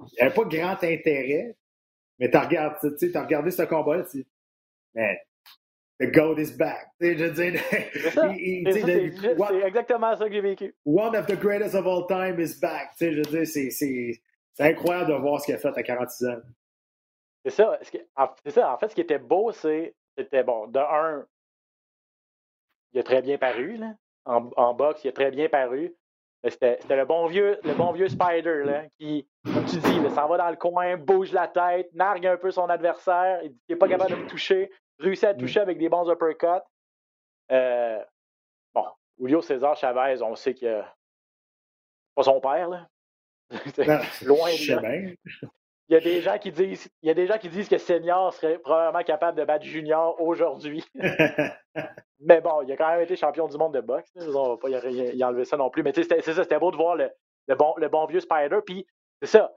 Il 0.00 0.06
n'y 0.14 0.20
avait 0.22 0.34
pas 0.34 0.44
grand 0.44 0.82
intérêt, 0.82 1.56
mais 2.18 2.30
tu 2.30 2.36
regardes, 2.36 2.76
as 2.82 3.22
regardé 3.22 3.50
ce 3.50 3.62
combat-là, 3.62 4.04
tu 4.04 4.24
man, 4.94 5.16
the 6.00 6.06
gold 6.12 6.38
is 6.38 6.52
back. 6.56 6.88
Je 7.00 7.32
c'est 8.72 9.66
exactement 9.66 10.16
ça 10.16 10.26
que 10.26 10.32
j'ai 10.32 10.40
vécu. 10.40 10.74
One 10.84 11.16
of 11.16 11.26
the 11.26 11.36
greatest 11.36 11.74
of 11.74 11.86
all 11.86 12.06
time 12.06 12.40
is 12.40 12.58
back. 12.60 12.92
Je 13.00 13.06
veux 13.06 13.22
dire, 13.22 13.46
c'est 13.46 14.20
incroyable 14.58 15.12
de 15.12 15.16
voir 15.16 15.40
ce 15.40 15.46
qu'il 15.46 15.54
a 15.54 15.58
fait 15.58 15.76
à 15.76 15.82
46 15.82 16.26
ans. 16.26 16.40
C'est 17.44 17.50
ça. 17.50 17.78
C'est 17.82 18.50
ça. 18.50 18.72
En 18.72 18.78
fait, 18.78 18.88
ce 18.88 18.94
qui 18.94 19.00
était 19.00 19.18
beau, 19.18 19.52
c'est. 19.52 19.94
C'était 20.16 20.44
bon. 20.44 20.68
De 20.68 20.78
un, 20.78 21.26
il 22.92 23.00
a 23.00 23.02
très 23.02 23.20
bien 23.20 23.36
paru, 23.36 23.76
là. 23.76 23.94
En, 24.26 24.72
boxe, 24.74 25.04
il 25.04 25.08
a 25.08 25.12
très 25.12 25.30
bien 25.30 25.48
paru. 25.48 25.94
C'était 26.46 26.78
le 26.90 27.04
bon 27.06 27.26
vieux, 27.26 27.58
le 27.64 27.74
bon 27.74 27.92
vieux 27.92 28.08
Spider, 28.08 28.64
là, 28.64 28.84
qui, 28.98 29.26
comme 29.44 29.64
tu 29.64 29.76
dis, 29.76 30.14
s'en 30.14 30.28
va 30.28 30.36
dans 30.36 30.50
le 30.50 30.56
coin, 30.56 30.96
bouge 30.96 31.32
la 31.32 31.48
tête, 31.48 31.88
nargue 31.94 32.26
un 32.26 32.36
peu 32.36 32.50
son 32.50 32.68
adversaire, 32.68 33.40
il 33.42 33.54
n'est 33.68 33.76
pas 33.76 33.88
capable 33.88 34.10
de 34.10 34.16
le 34.16 34.26
toucher, 34.26 34.70
réussit 34.98 35.24
à 35.24 35.32
le 35.32 35.38
toucher 35.38 35.60
avec 35.60 35.78
des 35.78 35.88
bons 35.88 36.10
uppercuts. 36.10 36.62
Euh, 37.50 38.02
bon, 38.74 38.84
Julio 39.18 39.40
César 39.40 39.76
Chavez, 39.76 40.22
on 40.22 40.34
sait 40.36 40.54
que 40.54 40.82
pas 42.14 42.22
son 42.22 42.40
père, 42.40 42.68
là. 42.68 42.88
Ben, 43.76 44.00
Loin 44.22 44.50
de 44.50 44.80
là. 44.80 45.10
Il 45.88 45.94
y 45.94 45.96
a 45.96 46.00
des 46.00 46.22
gens 46.22 46.38
qui 46.38 46.50
disent, 46.50 46.90
il 47.02 47.08
y 47.08 47.10
a 47.10 47.14
des 47.14 47.26
gens 47.26 47.36
qui 47.36 47.50
disent 47.50 47.68
que 47.68 47.76
Senior 47.76 48.32
serait 48.32 48.58
probablement 48.58 49.04
capable 49.04 49.38
de 49.38 49.44
battre 49.44 49.66
Junior 49.66 50.18
aujourd'hui. 50.20 50.82
mais 52.20 52.40
bon, 52.40 52.62
il 52.62 52.72
a 52.72 52.76
quand 52.76 52.88
même 52.88 53.02
été 53.02 53.16
champion 53.16 53.48
du 53.48 53.58
monde 53.58 53.74
de 53.74 53.82
boxe. 53.82 54.10
On 54.16 54.50
va 54.50 54.56
pas 54.56 54.70
y, 54.70 55.24
enlever 55.24 55.44
ça 55.44 55.58
non 55.58 55.68
plus. 55.68 55.82
Mais 55.82 55.92
c'est 55.94 56.04
ça, 56.04 56.42
c'était 56.42 56.58
beau 56.58 56.70
de 56.70 56.76
voir 56.76 56.96
le, 56.96 57.10
bon, 57.54 57.74
le 57.76 57.88
bon 57.88 58.06
vieux 58.06 58.20
Spider. 58.20 58.60
Puis 58.64 58.86
c'est 59.20 59.28
ça. 59.28 59.52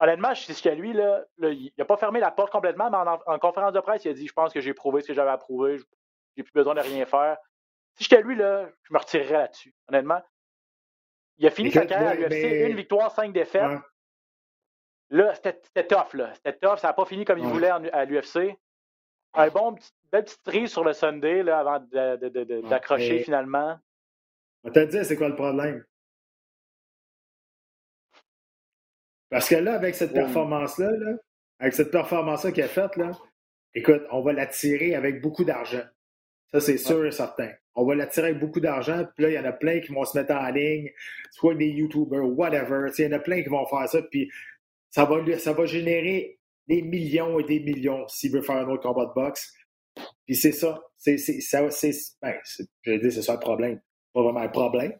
honnêtement, 0.00 0.34
je 0.34 0.52
suis 0.52 0.70
lui, 0.70 0.92
là, 0.92 1.24
il 1.42 1.72
n'a 1.78 1.84
pas 1.84 1.96
fermé 1.96 2.18
la 2.18 2.32
porte 2.32 2.50
complètement, 2.50 2.90
mais 2.90 2.96
en, 3.26 3.38
conférence 3.38 3.72
de 3.72 3.80
presse, 3.80 4.04
il 4.04 4.10
a 4.10 4.14
dit 4.14 4.26
Je 4.26 4.32
pense 4.32 4.52
que 4.52 4.60
j'ai 4.60 4.74
prouvé 4.74 5.00
ce 5.00 5.06
que 5.06 5.14
j'avais 5.14 5.30
à 5.30 5.38
prouver, 5.38 5.78
j'ai 6.36 6.42
plus 6.42 6.52
besoin 6.52 6.74
de 6.74 6.80
rien 6.80 7.06
faire. 7.06 7.36
Si 7.94 8.04
j'étais 8.04 8.20
lui, 8.20 8.34
là, 8.34 8.68
je 8.82 8.92
me 8.92 8.98
retirerais 8.98 9.32
là-dessus, 9.32 9.72
honnêtement. 9.88 10.20
Il 11.38 11.46
a 11.46 11.50
fini 11.50 11.70
sa 11.70 11.86
carrière 11.86 12.10
à 12.10 12.14
l'UFC, 12.14 12.68
une 12.68 12.76
victoire, 12.76 13.12
cinq 13.12 13.32
défaites. 13.32 13.78
Là, 15.10 15.34
c'était 15.34 15.86
tough, 15.86 16.14
là. 16.14 16.32
C'était 16.34 16.58
tough. 16.58 16.78
Ça 16.78 16.88
n'a 16.88 16.94
pas 16.94 17.04
fini 17.04 17.24
comme 17.24 17.38
il 17.38 17.46
voulait 17.46 17.70
à 17.70 18.04
l'UFC. 18.04 18.56
Un 19.34 19.48
bon 19.48 19.74
petit, 19.74 19.92
belle 20.10 20.24
petite 20.24 20.42
tri 20.42 20.68
sur 20.68 20.82
le 20.82 20.92
Sunday 20.94 21.42
là, 21.42 21.58
avant 21.58 21.78
d'accrocher 22.70 23.20
finalement. 23.20 23.78
On 24.64 24.70
t'a 24.70 24.86
dit, 24.86 25.04
c'est 25.04 25.16
quoi 25.16 25.28
le 25.28 25.36
problème? 25.36 25.84
Parce 29.28 29.48
que 29.48 29.56
là, 29.56 29.74
avec 29.74 29.94
cette 29.94 30.12
performance-là, 30.12 30.90
là, 30.90 31.16
avec 31.58 31.74
cette 31.74 31.90
performance-là 31.90 32.52
qu'il 32.52 32.62
a 32.62 32.68
faite, 32.68 32.96
là, 32.96 33.12
écoute, 33.74 34.02
on 34.10 34.22
va 34.22 34.32
l'attirer 34.32 34.94
avec 34.94 35.20
beaucoup 35.20 35.44
d'argent. 35.44 35.82
Ça, 36.52 36.60
c'est 36.60 36.78
sûr 36.78 37.04
et 37.04 37.10
certain. 37.10 37.50
On 37.74 37.84
va 37.84 37.94
l'attirer 37.94 38.28
avec 38.28 38.40
beaucoup 38.40 38.60
d'argent, 38.60 39.04
puis 39.14 39.24
là, 39.24 39.30
il 39.30 39.34
y 39.34 39.38
en 39.38 39.44
a 39.44 39.52
plein 39.52 39.80
qui 39.80 39.92
vont 39.92 40.04
se 40.04 40.16
mettre 40.16 40.34
en 40.34 40.48
ligne, 40.48 40.90
soit 41.30 41.54
des 41.54 41.68
YouTubers, 41.68 42.24
whatever. 42.24 42.90
Il 42.96 43.04
y 43.04 43.08
en 43.08 43.12
a 43.12 43.18
plein 43.18 43.42
qui 43.42 43.48
vont 43.48 43.66
faire 43.66 43.86
ça, 43.88 44.00
puis 44.02 44.30
ça 44.96 45.04
va, 45.04 45.38
ça 45.38 45.52
va 45.52 45.66
générer 45.66 46.38
des 46.68 46.80
millions 46.80 47.38
et 47.38 47.44
des 47.44 47.60
millions 47.60 48.08
s'il 48.08 48.32
veut 48.32 48.40
faire 48.40 48.56
un 48.56 48.68
autre 48.70 48.82
combat 48.82 49.04
de 49.04 49.12
boxe. 49.12 49.52
Puis 50.24 50.34
c'est 50.34 50.52
ça. 50.52 50.82
C'est, 50.96 51.18
ça 51.18 51.70
c'est, 51.70 51.92
ben, 52.22 52.34
je 52.80 52.92
veux 52.92 52.98
dire, 53.00 53.12
c'est 53.12 53.20
ça 53.20 53.34
le 53.34 53.40
problème. 53.40 53.78
Pas 54.14 54.22
vraiment 54.22 54.40
un 54.40 54.48
problème 54.48 54.94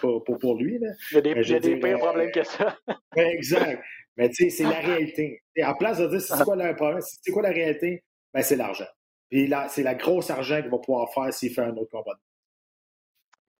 pour, 0.00 0.22
pour, 0.22 0.54
lui. 0.54 0.78
Là. 0.78 0.92
Il 1.10 1.14
y 1.16 1.18
a 1.18 1.20
des, 1.20 1.30
il 1.30 1.48
y 1.48 1.54
a 1.54 1.58
des 1.58 1.80
pires 1.80 1.98
problèmes 1.98 2.30
que 2.30 2.44
ça. 2.44 2.78
exact. 3.16 3.82
Mais 4.16 4.28
tu 4.28 4.44
sais, 4.44 4.50
c'est 4.50 4.70
la 4.70 4.78
réalité. 4.78 5.42
Et 5.56 5.64
en 5.64 5.74
place 5.74 5.98
de 5.98 6.06
dire 6.06 6.20
c'est 6.20 6.44
quoi 6.44 6.54
le 6.54 6.76
problème, 6.76 7.00
c'est 7.02 7.32
quoi 7.32 7.42
la 7.42 7.50
réalité, 7.50 8.04
ben, 8.32 8.42
c'est 8.42 8.54
l'argent. 8.54 8.86
Puis 9.30 9.48
là, 9.48 9.66
c'est 9.68 9.82
la 9.82 9.96
grosse 9.96 10.30
argent 10.30 10.62
qu'il 10.62 10.70
va 10.70 10.78
pouvoir 10.78 11.12
faire 11.12 11.34
s'il 11.34 11.52
fait 11.52 11.62
un 11.62 11.76
autre 11.76 11.90
combat. 11.90 12.16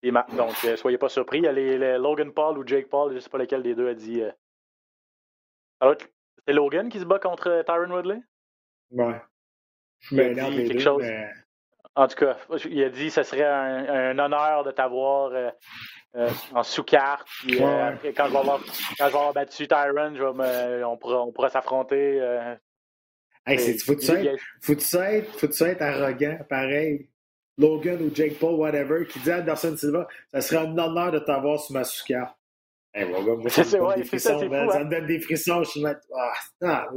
Et 0.04 0.12
donc, 0.12 0.54
euh, 0.64 0.76
soyez 0.76 0.98
pas 0.98 1.08
surpris. 1.08 1.38
Il 1.38 1.44
y 1.44 1.48
a 1.48 1.52
les, 1.52 1.98
Logan 1.98 2.32
Paul 2.32 2.58
ou 2.58 2.64
Jake 2.64 2.88
Paul, 2.88 3.10
je 3.10 3.16
ne 3.16 3.20
sais 3.20 3.28
pas 3.28 3.38
lequel 3.38 3.64
des 3.64 3.74
deux 3.74 3.88
a 3.88 3.94
dit 3.94 4.22
euh, 4.22 4.30
c'est 6.46 6.52
Logan 6.52 6.88
qui 6.88 6.98
se 6.98 7.04
bat 7.04 7.18
contre 7.18 7.48
euh, 7.48 7.62
Tyron 7.62 7.90
Woodley? 7.90 8.20
Ouais. 8.90 9.20
Je 10.00 10.14
me 10.14 10.34
dit 10.34 10.68
quelque 10.68 10.82
chose. 10.82 11.04
En 11.96 12.06
tout 12.06 12.16
cas, 12.16 12.36
il 12.66 12.82
a 12.84 12.88
dit 12.88 13.06
que 13.06 13.12
ce 13.12 13.22
serait 13.24 13.44
un, 13.44 14.18
honneur 14.18 14.64
de 14.64 14.70
t'avoir 14.70 15.32
euh, 15.32 15.50
euh, 16.16 16.30
en 16.54 16.62
sous-carte. 16.62 17.26
quand, 17.42 17.96
je 18.06 18.12
vais 18.12 19.04
avoir, 19.04 19.32
battu 19.32 19.66
Tyron, 19.66 20.14
je 20.14 20.22
vais 20.22 20.84
on 20.84 20.96
pourra, 20.96 21.22
on 21.22 21.32
pourra 21.32 21.50
s'affronter. 21.50 22.18
hey, 23.46 23.78
faut-tu 23.78 24.12
être, 24.12 25.62
être 25.62 25.82
arrogant, 25.82 26.38
pareil? 26.48 27.10
Logan 27.58 28.00
ou 28.00 28.14
Jake 28.14 28.38
Paul, 28.38 28.54
whatever, 28.54 29.04
qui 29.06 29.18
dit 29.18 29.30
à 29.30 29.40
Anderson 29.40 29.76
Silva, 29.76 30.08
ça 30.32 30.40
serait 30.40 30.66
un 30.66 30.78
honneur 30.78 31.12
de 31.12 31.18
t'avoir 31.18 31.60
sur 31.60 31.74
ma 31.74 31.84
sous-carte. 31.84 32.39
Hey, 32.92 33.08
moi, 33.08 33.48
ça, 33.50 33.62
me 33.62 33.70
donne 33.70 33.96
des 33.96 34.04
frissons, 34.04 34.38
ça, 34.38 34.44
me 34.84 34.90
donne 34.90 35.06
des 35.06 35.20
frissons. 35.20 35.62
Je 35.62 35.70
suis 35.70 35.80
là, 35.80 35.94
ah, 36.62 36.88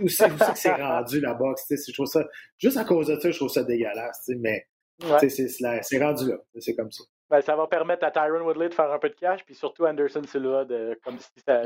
où 0.00 0.08
c'est 0.08 0.28
que 0.30 0.56
c'est 0.56 0.72
rendu 0.72 1.20
la 1.20 1.34
boxe? 1.34 1.66
Je 1.68 1.92
trouve 1.92 2.06
ça, 2.06 2.24
juste 2.58 2.78
à 2.78 2.84
cause 2.84 3.08
de 3.08 3.20
ça, 3.20 3.30
je 3.30 3.36
trouve 3.36 3.50
ça 3.50 3.62
dégueulasse. 3.62 4.30
Mais 4.38 4.66
c'est 4.98 6.02
rendu 6.02 6.30
là. 6.30 6.36
C'est 6.58 6.74
comme 6.74 6.90
ça. 6.90 7.04
Ben, 7.28 7.40
ça 7.40 7.56
va 7.56 7.66
permettre 7.66 8.04
à 8.04 8.10
Tyron 8.10 8.44
Woodley 8.44 8.68
de 8.68 8.74
faire 8.74 8.92
un 8.92 8.98
peu 8.98 9.08
de 9.08 9.14
cash, 9.14 9.42
puis 9.44 9.54
surtout 9.54 9.86
Anderson 9.86 10.22
Silva, 10.24 10.66
de, 10.66 11.00
comme 11.02 11.18
si 11.18 11.40
ça, 11.40 11.62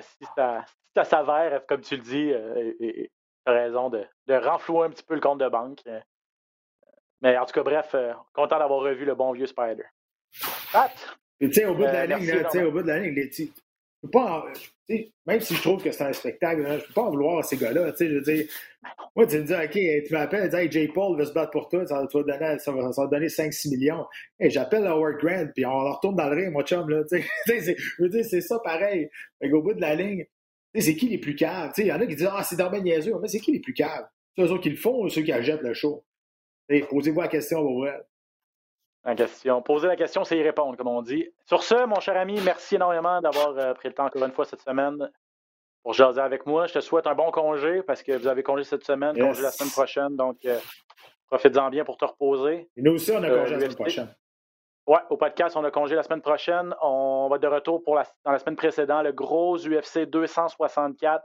si 0.00 0.26
ça, 0.36 0.64
si 0.66 1.08
s'avère, 1.08 1.64
comme 1.66 1.80
tu 1.80 1.96
le 1.96 2.02
dis, 2.02 2.30
euh, 2.30 2.74
et, 2.78 3.10
tu 3.46 3.52
as 3.52 3.54
raison, 3.54 3.88
de, 3.88 4.04
de 4.26 4.34
renflouer 4.34 4.86
un 4.86 4.90
petit 4.90 5.04
peu 5.04 5.14
le 5.14 5.20
compte 5.20 5.40
de 5.40 5.48
banque. 5.48 5.80
Euh. 5.86 5.98
Mais 7.22 7.38
en 7.38 7.46
tout 7.46 7.54
cas, 7.54 7.62
bref, 7.62 7.94
euh, 7.94 8.12
content 8.34 8.58
d'avoir 8.58 8.80
revu 8.80 9.06
le 9.06 9.14
bon 9.14 9.32
vieux 9.32 9.46
Spider. 9.46 9.86
Pat, 10.72 11.17
tu 11.40 11.52
sais, 11.52 11.64
au 11.66 11.74
bout 11.74 11.82
de 11.82 11.86
la 11.86 12.06
ligne, 12.06 12.26
tu 12.26 12.50
sais, 12.50 12.62
au 12.64 12.72
bout 12.72 12.82
de 12.82 12.88
la 12.88 12.98
ligne, 12.98 13.28
tu 13.30 13.48
peux 14.02 14.10
pas, 14.10 14.46
même 15.26 15.40
si 15.40 15.54
je 15.54 15.60
trouve 15.60 15.82
que 15.82 15.90
c'est 15.90 16.04
un 16.04 16.12
spectacle, 16.12 16.64
je 16.80 16.86
peux 16.86 16.92
pas 16.94 17.02
en 17.02 17.10
vouloir 17.10 17.38
à 17.38 17.42
ces 17.42 17.56
gars-là. 17.56 17.92
Tu 17.92 17.98
sais, 17.98 18.08
je 18.08 18.14
veux 18.14 18.22
dire, 18.22 18.46
moi, 19.14 19.26
tu 19.26 19.38
me 19.38 19.42
dis, 19.42 19.52
OK, 19.52 20.06
tu 20.06 20.12
m'appelles, 20.12 20.44
tu 20.44 20.50
dis, 20.50 20.56
hey, 20.56 20.70
J. 20.70 20.88
Paul 20.88 21.18
veut 21.18 21.24
se 21.24 21.32
battre 21.32 21.50
pour 21.50 21.68
toi, 21.68 21.86
ça 21.86 22.00
va, 22.00 22.06
te 22.06 22.18
donner, 22.18 22.58
ça 22.58 22.72
va, 22.72 23.06
donner 23.06 23.26
5-6 23.26 23.70
millions. 23.70 24.06
Hey, 24.38 24.50
j'appelle 24.50 24.86
Howard 24.86 25.18
Grant, 25.18 25.48
puis 25.54 25.66
on 25.66 25.92
retourne 25.92 26.16
dans 26.16 26.28
le 26.28 26.36
ring, 26.36 26.52
mon 26.52 26.62
chum, 26.62 26.88
là. 26.88 27.02
Tu 27.10 27.20
sais, 27.46 27.76
je 27.76 28.02
veux 28.02 28.08
dire, 28.08 28.24
c'est 28.24 28.40
ça 28.40 28.58
pareil. 28.60 29.10
Fait 29.40 29.52
au 29.52 29.62
bout 29.62 29.74
de 29.74 29.80
la 29.80 29.94
ligne, 29.94 30.26
c'est 30.74 30.94
qui 30.94 31.08
les 31.08 31.18
plus 31.18 31.34
caves? 31.34 31.72
Il 31.78 31.86
y 31.86 31.92
en 31.92 32.00
a 32.00 32.06
qui 32.06 32.14
disent, 32.14 32.30
ah, 32.30 32.42
c'est 32.42 32.56
Darben 32.56 32.82
niaiseux, 32.82 33.14
mais 33.20 33.28
c'est 33.28 33.40
qui 33.40 33.52
les 33.52 33.60
plus 33.60 33.74
caves? 33.74 34.06
C'est 34.36 34.44
eux 34.44 34.58
qui 34.58 34.70
le 34.70 34.76
font 34.76 35.02
ou 35.02 35.08
ceux 35.08 35.22
qui 35.22 35.32
achètent 35.32 35.62
le 35.62 35.74
show? 35.74 36.04
Posez-vous 36.90 37.20
la 37.20 37.28
question, 37.28 37.60
on 37.60 37.82
va 37.82 38.00
question. 39.14 39.62
Poser 39.62 39.88
la 39.88 39.96
question, 39.96 40.24
c'est 40.24 40.36
y 40.36 40.42
répondre, 40.42 40.76
comme 40.76 40.88
on 40.88 41.02
dit. 41.02 41.28
Sur 41.46 41.62
ce, 41.62 41.86
mon 41.86 42.00
cher 42.00 42.16
ami, 42.16 42.40
merci 42.44 42.76
énormément 42.76 43.20
d'avoir 43.20 43.56
euh, 43.58 43.74
pris 43.74 43.88
le 43.88 43.94
temps 43.94 44.06
encore 44.06 44.24
une 44.24 44.32
fois 44.32 44.44
cette 44.44 44.60
semaine 44.60 45.10
pour 45.82 45.92
jaser 45.92 46.20
avec 46.20 46.46
moi. 46.46 46.66
Je 46.66 46.74
te 46.74 46.80
souhaite 46.80 47.06
un 47.06 47.14
bon 47.14 47.30
congé 47.30 47.82
parce 47.82 48.02
que 48.02 48.12
vous 48.12 48.26
avez 48.26 48.42
congé 48.42 48.64
cette 48.64 48.84
semaine, 48.84 49.18
congé 49.18 49.42
la 49.42 49.50
semaine 49.50 49.70
prochaine. 49.70 50.16
Donc, 50.16 50.36
euh, 50.44 50.58
profite-en 51.26 51.70
bien 51.70 51.84
pour 51.84 51.96
te 51.96 52.04
reposer. 52.04 52.68
Et 52.76 52.82
nous 52.82 52.92
aussi, 52.92 53.12
on 53.12 53.22
a 53.22 53.28
congé 53.28 53.54
la 53.54 53.60
semaine 53.60 53.74
prochaine. 53.74 54.14
Ouais, 54.86 55.00
au 55.10 55.16
podcast, 55.18 55.54
on 55.56 55.64
a 55.64 55.70
congé 55.70 55.94
la 55.94 56.02
semaine 56.02 56.22
prochaine. 56.22 56.74
On 56.80 57.28
va 57.28 57.36
être 57.36 57.42
de 57.42 57.48
retour 57.48 57.82
pour 57.82 57.94
la, 57.94 58.04
dans 58.24 58.32
la 58.32 58.38
semaine 58.38 58.56
précédente, 58.56 59.04
le 59.04 59.12
gros 59.12 59.58
UFC 59.58 60.06
264. 60.06 61.24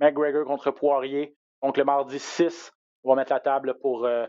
McGregor 0.00 0.44
contre 0.44 0.70
Poirier. 0.70 1.36
Donc 1.62 1.76
le 1.76 1.84
mardi 1.84 2.18
6, 2.18 2.72
on 3.04 3.10
va 3.10 3.16
mettre 3.16 3.32
la 3.32 3.40
table 3.40 3.78
pour 3.80 4.04
euh, 4.04 4.26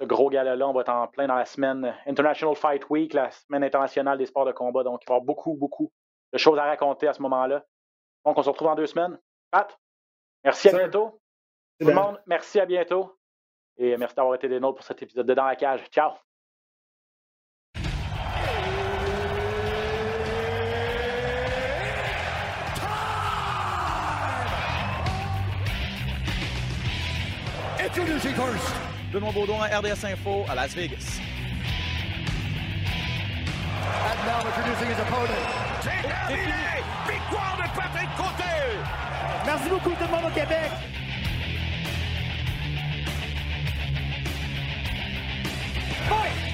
ce 0.00 0.04
gros 0.04 0.28
gala-là. 0.30 0.68
On 0.68 0.72
va 0.72 0.82
être 0.82 0.90
en 0.90 1.06
plein 1.06 1.26
dans 1.26 1.36
la 1.36 1.44
semaine 1.44 1.94
International 2.06 2.54
Fight 2.56 2.88
Week, 2.90 3.12
la 3.12 3.30
semaine 3.30 3.64
internationale 3.64 4.18
des 4.18 4.26
sports 4.26 4.44
de 4.44 4.52
combat. 4.52 4.82
Donc 4.82 5.02
il 5.02 5.08
va 5.08 5.14
y 5.14 5.16
avoir 5.16 5.24
beaucoup, 5.24 5.54
beaucoup 5.54 5.92
de 6.32 6.38
choses 6.38 6.58
à 6.58 6.64
raconter 6.64 7.08
à 7.08 7.12
ce 7.12 7.22
moment-là. 7.22 7.64
Donc 8.24 8.38
on 8.38 8.42
se 8.42 8.50
retrouve 8.50 8.68
dans 8.68 8.74
deux 8.74 8.86
semaines. 8.86 9.18
Pat, 9.50 9.78
merci, 10.42 10.68
à 10.68 10.70
Sir. 10.72 10.80
bientôt. 10.80 11.20
Tout 11.80 11.88
le 11.88 11.94
monde, 11.94 12.20
merci, 12.26 12.60
à 12.60 12.66
bientôt. 12.66 13.18
Et 13.76 13.96
merci 13.96 14.14
d'avoir 14.14 14.36
été 14.36 14.48
des 14.48 14.60
nôtres 14.60 14.76
pour 14.76 14.86
cet 14.86 15.02
épisode 15.02 15.26
de 15.26 15.34
Dans 15.34 15.44
la 15.44 15.56
cage. 15.56 15.84
Ciao! 15.90 16.12
Introducing 27.80 28.34
first, 28.34 28.83
Benoît 29.14 29.30
Baudouin, 29.30 29.66
RDS 29.66 30.04
Info 30.06 30.44
à 30.48 30.56
Las 30.56 30.74
Vegas. 30.74 31.20
And 34.10 34.26
now 34.26 34.40
introducing 34.44 34.88
his 34.88 34.98
opponent. 34.98 35.30
C'est 35.82 36.02
terminé! 36.02 36.82
Victoire 37.06 37.56
de 37.58 37.62
Patrick 37.78 38.08
Côté! 38.16 38.54
Merci 39.46 39.68
beaucoup 39.68 39.90
tout 39.90 40.04
le 40.04 40.10
monde 40.10 40.24
au 40.26 40.34
Québec! 40.34 40.70
Fight! 46.08 46.53